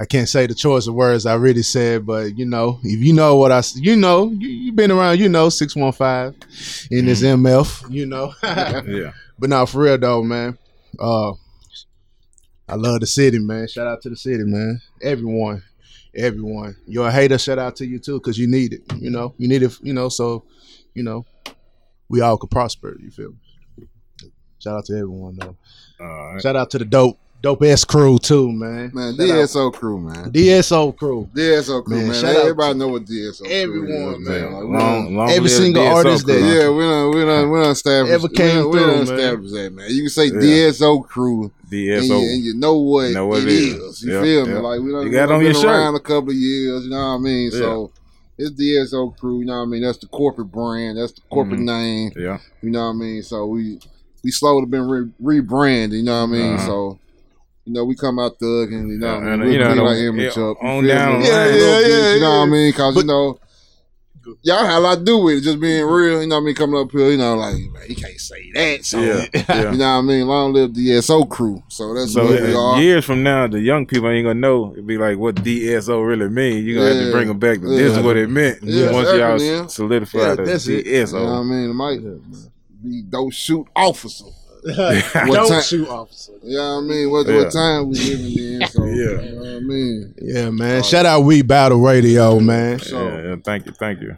I 0.00 0.04
can't 0.06 0.28
say 0.28 0.46
the 0.46 0.54
choice 0.54 0.86
of 0.88 0.94
words 0.94 1.24
I 1.24 1.34
really 1.34 1.62
said, 1.62 2.04
but 2.04 2.36
you 2.36 2.44
know, 2.44 2.80
if 2.82 3.00
you 3.00 3.12
know 3.12 3.36
what 3.36 3.52
I, 3.52 3.62
you 3.76 3.94
know, 3.94 4.28
you, 4.30 4.48
you 4.48 4.72
been 4.72 4.90
around, 4.90 5.20
you 5.20 5.28
know, 5.28 5.48
six 5.48 5.76
one 5.76 5.92
five 5.92 6.34
in 6.90 7.06
this 7.06 7.22
MF, 7.22 7.90
you 7.90 8.06
know. 8.06 8.32
Yeah. 8.42 9.12
But 9.38 9.50
now 9.50 9.66
for 9.66 9.82
real 9.82 9.98
though, 9.98 10.22
man. 10.22 10.58
Uh 10.98 11.32
I 12.68 12.76
love 12.76 13.00
the 13.00 13.06
city, 13.06 13.38
man. 13.38 13.68
Shout 13.68 13.86
out 13.86 14.00
to 14.02 14.10
the 14.10 14.16
city, 14.16 14.42
man. 14.44 14.80
Everyone. 15.02 15.62
Everyone. 16.16 16.74
You're 16.86 17.08
a 17.08 17.12
hater, 17.12 17.38
shout 17.38 17.58
out 17.58 17.76
to 17.76 17.86
you 17.86 17.98
too, 17.98 18.18
because 18.18 18.38
you 18.38 18.46
need 18.48 18.72
it. 18.72 18.82
You 18.98 19.10
know, 19.10 19.34
you 19.38 19.48
need 19.48 19.62
it, 19.62 19.76
you 19.82 19.92
know, 19.92 20.08
so 20.08 20.44
you 20.94 21.02
know, 21.02 21.24
we 22.08 22.20
all 22.20 22.36
could 22.36 22.50
prosper, 22.50 22.96
you 23.00 23.10
feel 23.10 23.30
me? 23.78 23.86
Shout 24.58 24.76
out 24.76 24.84
to 24.86 24.94
everyone 24.94 25.36
though. 25.36 25.56
All 26.00 26.32
right. 26.32 26.42
Shout 26.42 26.56
out 26.56 26.70
to 26.70 26.78
the 26.78 26.84
dope, 26.84 27.18
dope 27.44 27.62
S 27.62 27.84
crew 27.84 28.18
too, 28.18 28.50
man. 28.50 28.90
Man, 28.94 29.14
Shout 29.16 29.28
out- 29.30 29.36
DSO 29.48 29.72
crew, 29.72 29.98
man. 30.00 30.30
DSO 30.32 30.96
crew. 30.96 31.28
DSO 31.34 31.84
crew, 31.84 31.96
Man, 31.98 32.06
man. 32.08 32.14
shout 32.20 32.36
out 32.36 32.42
Everybody 32.42 32.78
know 32.78 32.88
what 32.88 33.04
DSO 33.04 33.38
crew 33.44 33.50
everyone, 33.52 34.14
is, 34.22 34.28
man. 34.28 34.52
Like, 34.52 34.62
we 34.64 34.68
Long, 34.70 35.04
done- 35.04 35.14
long 35.16 35.30
Every 35.30 35.48
single 35.50 35.82
DSO 35.84 35.94
artist 35.94 36.24
crew. 36.24 36.34
that- 36.34 36.40
yeah, 36.40 36.68
we 36.70 36.82
don't, 36.82 37.14
we 37.14 37.20
don't, 37.24 37.50
we 37.50 37.60
don't 37.60 37.70
establish. 37.70 38.12
Ever 38.14 38.28
came 38.28 38.46
we 38.46 38.52
don't, 38.54 38.72
through, 38.72 38.80
we 38.80 38.86
don't 38.86 39.08
man. 39.16 39.52
that, 39.52 39.72
man. 39.74 39.86
You 39.90 40.02
can 40.02 40.10
say 40.10 40.26
Yeah. 40.26 40.32
DSO 40.70 40.98
crew, 41.06 41.42
and 41.70 41.72
you, 41.72 41.92
DSO. 41.92 42.16
and 42.18 42.44
you 42.44 42.54
know 42.54 42.78
what, 42.78 43.10
Know 43.12 43.26
what 43.26 43.42
it 43.42 43.48
it 43.48 43.52
is. 43.52 43.74
is. 43.74 44.02
You 44.02 44.12
Yep, 44.14 44.22
feel 44.22 44.46
me? 44.46 44.52
Like 44.54 44.80
we 44.80 44.92
done, 44.92 45.06
You 45.06 45.12
got 45.12 45.24
it 45.24 45.26
done 45.26 45.32
on 45.36 45.42
your 45.42 45.52
been 45.52 45.62
shirt. 45.62 45.70
around 45.70 45.94
a 45.96 46.00
couple 46.00 46.30
of 46.30 46.36
years. 46.36 46.84
You 46.84 46.90
know 46.90 46.96
what 46.96 47.02
I 47.02 47.18
mean? 47.18 47.50
Yeah. 47.52 47.58
So 47.58 47.90
it's 48.38 48.50
DSO 48.52 49.10
crew. 49.18 49.40
You 49.40 49.44
know 49.46 49.56
what 49.58 49.62
I 49.62 49.66
mean? 49.66 49.82
That's 49.82 49.98
the 49.98 50.06
corporate 50.06 50.50
brand. 50.50 50.98
That's 50.98 51.12
the 51.12 51.20
corporate 51.30 51.60
Mhm. 51.60 51.64
name. 51.64 52.12
Yeah. 52.16 52.38
You 52.62 52.70
know 52.70 52.84
what 52.86 52.90
I 52.90 52.92
mean? 52.94 53.22
So 53.22 53.46
we 53.46 53.78
we 54.24 54.30
slowly 54.30 54.64
been 54.66 54.88
re- 54.88 55.10
rebranded. 55.20 55.98
You 55.98 56.04
know 56.04 56.20
what 56.22 56.30
I 56.30 56.32
mean? 56.32 56.54
Uh-huh. 56.54 56.66
So. 56.66 56.98
You 57.66 57.72
know, 57.72 57.84
we 57.84 57.94
come 57.96 58.18
out 58.18 58.38
thug 58.38 58.72
and 58.72 58.90
you 58.90 58.98
know, 58.98 59.06
Yeah, 59.06 59.14
what 59.20 59.26
I 59.28 59.32
and, 59.32 59.40
mean, 59.42 59.52
you 59.52 59.58
we 59.58 59.64
know, 59.64 59.64
clean 59.66 59.78
and 59.78 59.80
our 59.80 59.94
on- 59.94 59.96
image 59.96 60.36
yeah, 60.36 60.42
up. 60.44 60.56
You 60.62 60.68
on 60.68 60.84
down 60.86 61.20
me? 61.20 61.26
the 61.26 61.32
line. 61.32 61.48
A 61.48 61.52
little 61.52 61.66
Yeah, 61.66 61.80
bit, 61.80 61.90
yeah, 61.90 62.14
You 62.14 62.20
know 62.20 62.30
what 62.30 62.36
I 62.36 62.46
mean? 62.50 62.72
Cause 62.74 62.96
you 62.96 63.04
know, 63.04 63.38
y'all 64.42 64.64
had 64.66 64.78
a 64.78 64.80
lot 64.80 64.98
to 64.98 65.04
do 65.04 65.18
with 65.18 65.38
it, 65.38 65.40
just 65.42 65.60
being 65.60 65.84
real. 65.86 66.20
You 66.20 66.26
know 66.28 66.36
what 66.36 66.42
I 66.42 66.44
mean? 66.44 66.54
Coming 66.54 66.80
up 66.80 66.90
here, 66.92 67.10
you 67.10 67.16
know, 67.16 67.36
like 67.36 67.54
man, 67.54 67.82
you 67.88 67.96
can't 67.96 68.20
say 68.20 68.52
that. 68.52 68.84
So 68.84 69.00
Yeah. 69.00 69.26
yeah. 69.48 69.72
you 69.72 69.78
know 69.78 69.84
what 69.96 69.98
I 69.98 70.00
mean? 70.02 70.26
Long 70.26 70.52
live 70.52 70.70
DSO 70.72 71.28
crew. 71.30 71.62
So 71.68 71.94
that's 71.94 72.12
So 72.12 72.24
what 72.26 72.42
we 72.42 72.54
uh, 72.54 72.58
are. 72.58 72.80
years 72.82 73.04
from 73.06 73.22
now, 73.22 73.46
the 73.46 73.60
young 73.60 73.86
people 73.86 74.10
ain't 74.10 74.26
gonna 74.26 74.40
know. 74.40 74.72
It'd 74.72 74.86
be 74.86 74.98
like 74.98 75.16
what 75.16 75.36
DSO 75.36 76.06
really 76.06 76.28
mean. 76.28 76.64
You 76.64 76.76
are 76.82 76.88
gonna 76.88 76.94
have 76.96 77.04
to 77.06 77.12
bring 77.12 77.28
them 77.28 77.38
back 77.38 77.60
to 77.60 77.66
this 77.68 77.96
is 77.96 78.02
what 78.02 78.18
it 78.18 78.28
meant. 78.28 78.58
Yeah, 78.62 78.92
Once 78.92 79.08
it's 79.08 79.18
y'all 79.18 79.38
acronym. 79.38 79.70
solidify 79.70 80.18
Yeah, 80.18 80.34
the 80.34 80.42
that's 80.44 80.68
it. 80.68 80.84
You 80.86 81.06
know 81.06 81.24
what 81.24 81.30
I 81.32 81.42
mean? 81.44 81.70
It 81.70 81.74
might 81.74 82.00
be 82.82 83.02
don't 83.08 83.32
shoot 83.32 83.66
officer. 83.74 84.26
what 85.26 85.26
Don't 85.36 85.48
time? 85.48 85.62
shoot, 85.62 85.88
officer. 85.88 86.32
Yeah, 86.42 86.78
I 86.78 86.80
mean, 86.80 87.10
what, 87.10 87.26
Yeah. 87.26 87.36
what 87.36 87.52
time 87.52 87.88
we 87.90 87.96
living 87.98 88.38
in? 88.62 88.66
So, 88.68 88.84
Yeah. 88.84 88.92
you 88.94 89.32
know 89.32 89.36
what 89.40 89.48
I 89.48 89.60
mean, 89.60 90.14
Yeah, 90.22 90.50
man. 90.50 90.78
Uh, 90.80 90.82
Shout 90.82 91.04
out 91.06 91.20
We 91.20 91.42
Battle 91.42 91.80
Radio, 91.80 92.40
man. 92.40 92.80
Yeah, 92.90 93.22
yeah, 93.28 93.36
thank 93.44 93.66
you, 93.66 93.72
thank 93.72 94.00
you. 94.00 94.16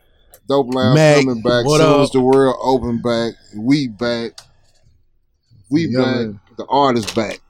Dope 0.49 0.73
Lounge 0.73 0.95
Mac, 0.95 1.17
coming 1.25 1.43
back 1.43 1.65
what 1.67 1.81
soon 1.81 1.91
up? 1.95 2.01
as 2.03 2.11
the 2.13 2.21
world 2.21 2.57
open 2.63 2.99
back. 3.03 3.35
We 3.57 3.89
back. 3.89 4.39
We 5.69 5.87
Yeah, 5.89 5.99
back. 5.99 6.07
man. 6.17 6.41
The 6.57 6.67
artist 6.67 7.15
back. 7.17 7.41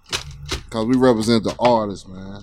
Cause 0.71 0.87
we 0.87 0.97
represent 0.97 1.45
the 1.45 1.55
artist, 1.59 2.09
man. 2.09 2.43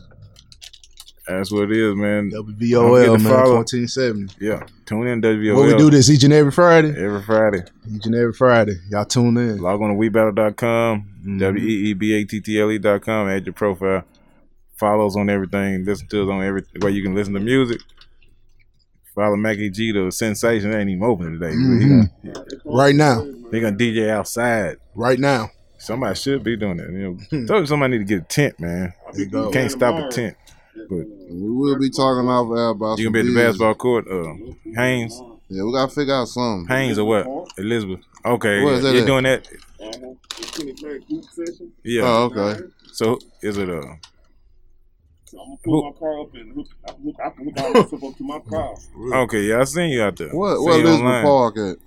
That's 1.28 1.52
what 1.52 1.72
it 1.72 1.78
is, 1.78 1.96
man. 1.96 2.30
Don't 2.30 2.46
forget 2.46 2.60
WVOL, 2.70 3.06
to 3.18 3.24
man. 3.24 3.32
follow. 3.32 3.56
1470. 3.56 4.46
Yeah, 4.46 4.66
tune 4.86 5.08
in 5.08 5.22
WVOL. 5.22 5.56
What 5.56 5.68
we 5.68 5.78
do 5.78 5.90
this 5.90 6.10
each 6.10 6.24
and 6.26 6.34
every 6.34 6.52
Friday? 6.52 6.90
every 6.90 7.22
Friday. 7.24 7.64
Each 7.90 8.06
and 8.06 8.14
every 8.16 8.34
Friday. 8.34 8.74
Y'all 8.90 9.06
tune 9.06 9.38
in. 9.38 9.60
Log 9.60 9.82
on 9.82 9.90
to 9.92 9.96
webattle.com, 9.96 11.06
Mhm. 11.26 11.40
W 11.40 11.66
E 11.66 11.90
E 11.90 11.94
B 11.94 12.14
A 12.14 12.26
T 12.26 12.42
T 12.42 12.60
L 12.60 12.70
E.com, 12.72 13.30
add 13.30 13.46
your 13.46 13.54
profile. 13.54 14.04
Follows 14.76 15.16
on 15.16 15.30
everything. 15.30 15.86
Listen 15.86 16.08
to 16.08 16.24
us 16.24 16.30
on 16.30 16.44
every 16.44 16.64
where 16.82 16.92
you 16.92 17.02
can 17.02 17.16
listen 17.16 17.34
to 17.36 17.40
music. 17.40 17.80
Follow 19.16 19.36
Mackie 19.38 19.70
G, 19.70 19.92
the 19.92 20.12
sensation. 20.12 20.74
Ain't 20.74 20.90
even 20.90 21.04
open 21.04 21.40
today. 21.40 21.54
Mhm. 21.56 22.10
gonna, 22.26 22.46
Right 22.66 22.96
now. 22.96 23.24
he 23.52 23.60
gonna 23.62 23.78
DJ 23.78 24.10
outside. 24.10 24.78
Right 24.96 25.20
now. 25.20 25.52
Somebody 25.78 26.16
should 26.16 26.44
be 26.44 26.56
doing 26.58 26.78
that. 26.78 26.90
You 26.92 27.18
know, 27.46 27.66
somebody 27.66 27.98
need 27.98 28.08
to 28.08 28.14
get 28.16 28.24
a 28.24 28.26
tent, 28.26 28.60
man. 28.60 28.94
You 29.16 29.50
can't 29.54 29.70
stop 29.72 29.96
a 30.04 30.10
tent. 30.10 30.36
But 30.76 30.90
We 30.90 31.50
will 31.52 31.78
be 31.80 31.90
talking 31.90 32.28
off 32.30 32.50
air 32.58 32.70
about 32.70 32.98
you 33.00 33.06
some 33.06 33.14
gonna 33.14 33.24
be 33.24 33.30
at 33.30 33.34
the 33.34 33.52
business. 33.52 33.58
basketball 33.60 33.76
court, 33.76 34.08
uh, 34.08 34.34
Haynes, 34.82 35.22
Yeah, 35.50 35.64
we 35.64 35.72
gotta 35.74 35.94
figure 35.94 36.14
out 36.16 36.28
something. 36.28 36.68
Haynes 36.68 36.98
or 36.98 37.06
what? 37.06 37.28
Elizabeth. 37.58 38.00
Okay, 38.26 38.64
Where 38.64 38.74
is 38.76 38.84
that 38.84 38.94
you're 38.94 39.02
at? 39.04 39.08
doing 39.08 39.24
that. 39.24 39.48
Uh-huh. 39.80 40.14
The 40.40 40.48
Kenny 40.58 40.74
Clay 40.74 41.00
group 41.00 41.24
session. 41.26 41.72
Yeah. 41.84 42.02
Oh, 42.06 42.24
okay. 42.34 42.62
So 42.94 43.20
is 43.42 43.58
it 43.58 43.70
uh? 43.70 43.82
So 45.26 45.40
I'm 45.40 45.46
gonna 45.48 45.58
pull 45.64 45.92
my 45.92 46.00
car 46.00 46.22
up 46.22 46.34
and 46.36 46.54
hook. 46.56 46.68
I 46.88 46.92
can 46.92 47.04
hook, 47.04 47.16
I 47.24 47.30
can 47.30 47.46
hook 47.46 47.60
all 47.60 47.74
myself 47.74 48.04
up 48.04 48.18
to 48.18 48.24
my 48.24 48.40
car. 48.50 48.76
Okay, 49.24 49.42
yeah, 49.44 49.60
I 49.62 49.64
seen 49.66 49.90
you 49.92 50.02
out 50.02 50.16
there. 50.16 50.30
What 50.30 50.56
Seen 50.58 50.64
what 50.66 50.76
you 50.78 50.82
Elizabeth 50.82 51.00
online. 51.02 51.24
Park 51.24 51.58
at? 51.58 51.78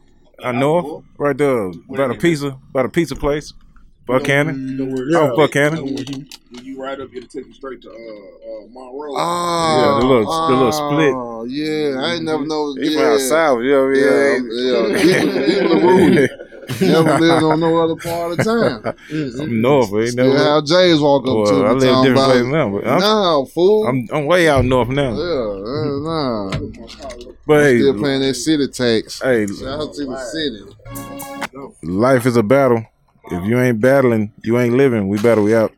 I 0.44 0.52
know, 0.52 1.02
right 1.16 1.36
there, 1.36 1.68
about 1.88 2.10
a 2.10 2.14
pizza, 2.14 2.58
about 2.70 2.84
a 2.86 2.88
pizza 2.90 3.16
place, 3.16 3.54
Buchanan. 4.06 4.68
You 4.68 4.74
know 4.86 4.94
where 4.94 5.04
Oh, 5.22 5.30
you 5.30 5.36
Buchanan. 5.36 5.74
know 5.74 5.84
when 5.84 5.96
you 6.06 6.26
when 6.52 6.64
you 6.64 6.80
ride 6.82 7.00
up, 7.00 7.08
it'll 7.14 7.28
take 7.28 7.46
you 7.46 7.52
straight 7.54 7.82
to 7.82 7.90
uh, 7.90 7.92
uh 7.92 8.66
Monroe. 8.72 9.14
Oh, 9.16 9.78
Yeah, 9.78 10.00
the 10.00 10.06
little- 10.06 10.46
the 10.48 10.54
little 10.54 10.72
split. 10.72 11.12
Oh, 11.14 11.44
yeah, 11.44 12.00
I 12.00 12.14
ain't 12.14 12.24
never 12.24 12.46
know. 12.46 12.74
He 12.80 12.94
yeah. 12.94 13.00
from 13.00 13.12
out 13.14 13.20
south, 13.20 13.62
you 13.62 13.70
know 13.72 13.86
what 13.86 13.96
I 13.96 14.00
Yeah, 14.00 14.38
mean? 14.38 14.50
yeah. 14.52 15.02
People, 15.02 15.46
people 15.46 15.72
are 15.72 15.96
rude. 15.96 16.30
Never 16.80 17.18
lived 17.18 17.44
on 17.44 17.60
no 17.60 17.78
other 17.78 17.94
part 17.96 18.32
of 18.38 18.44
town. 18.44 18.82
I'm 19.40 19.60
north, 19.60 19.92
ain't 19.94 20.10
Still 20.10 20.32
never. 20.32 20.38
how 20.44 20.60
Jays 20.62 21.00
walk 21.00 21.22
up 21.28 21.34
Well, 21.36 21.46
to 21.46 21.52
me 21.54 21.64
I 21.64 21.70
live 21.72 21.82
talking 21.82 22.02
different 22.02 22.16
about, 22.18 22.30
place 22.32 22.44
now, 22.52 22.68
but 22.70 22.86
I'm, 22.88 23.00
no, 23.00 23.44
fool. 23.46 23.86
I'm 23.86 24.08
I'm 24.12 24.26
way 24.26 24.48
out 24.48 24.64
north 24.64 24.88
now. 24.88 25.12
yeah, 25.14 25.48
uh, 25.62 25.98
nah. 26.00 26.50
But 27.46 27.62
hey, 27.62 27.78
Still 27.78 28.02
paying 28.02 28.20
that 28.22 28.34
city 28.34 28.66
tax. 28.68 29.20
hey, 29.22 29.46
Shout 29.46 29.80
out 29.80 29.94
to 29.94 30.04
the 30.06 30.18
city. 30.18 30.64
life 31.84 32.26
is 32.26 32.36
a 32.36 32.42
battle. 32.42 32.84
If 33.30 33.44
you 33.44 33.58
ain't 33.58 33.80
battling, 33.80 34.32
you 34.42 34.58
ain't 34.58 34.74
living. 34.76 35.08
We 35.08 35.18
battle. 35.18 35.44
We 35.44 35.54
out. 35.54 35.72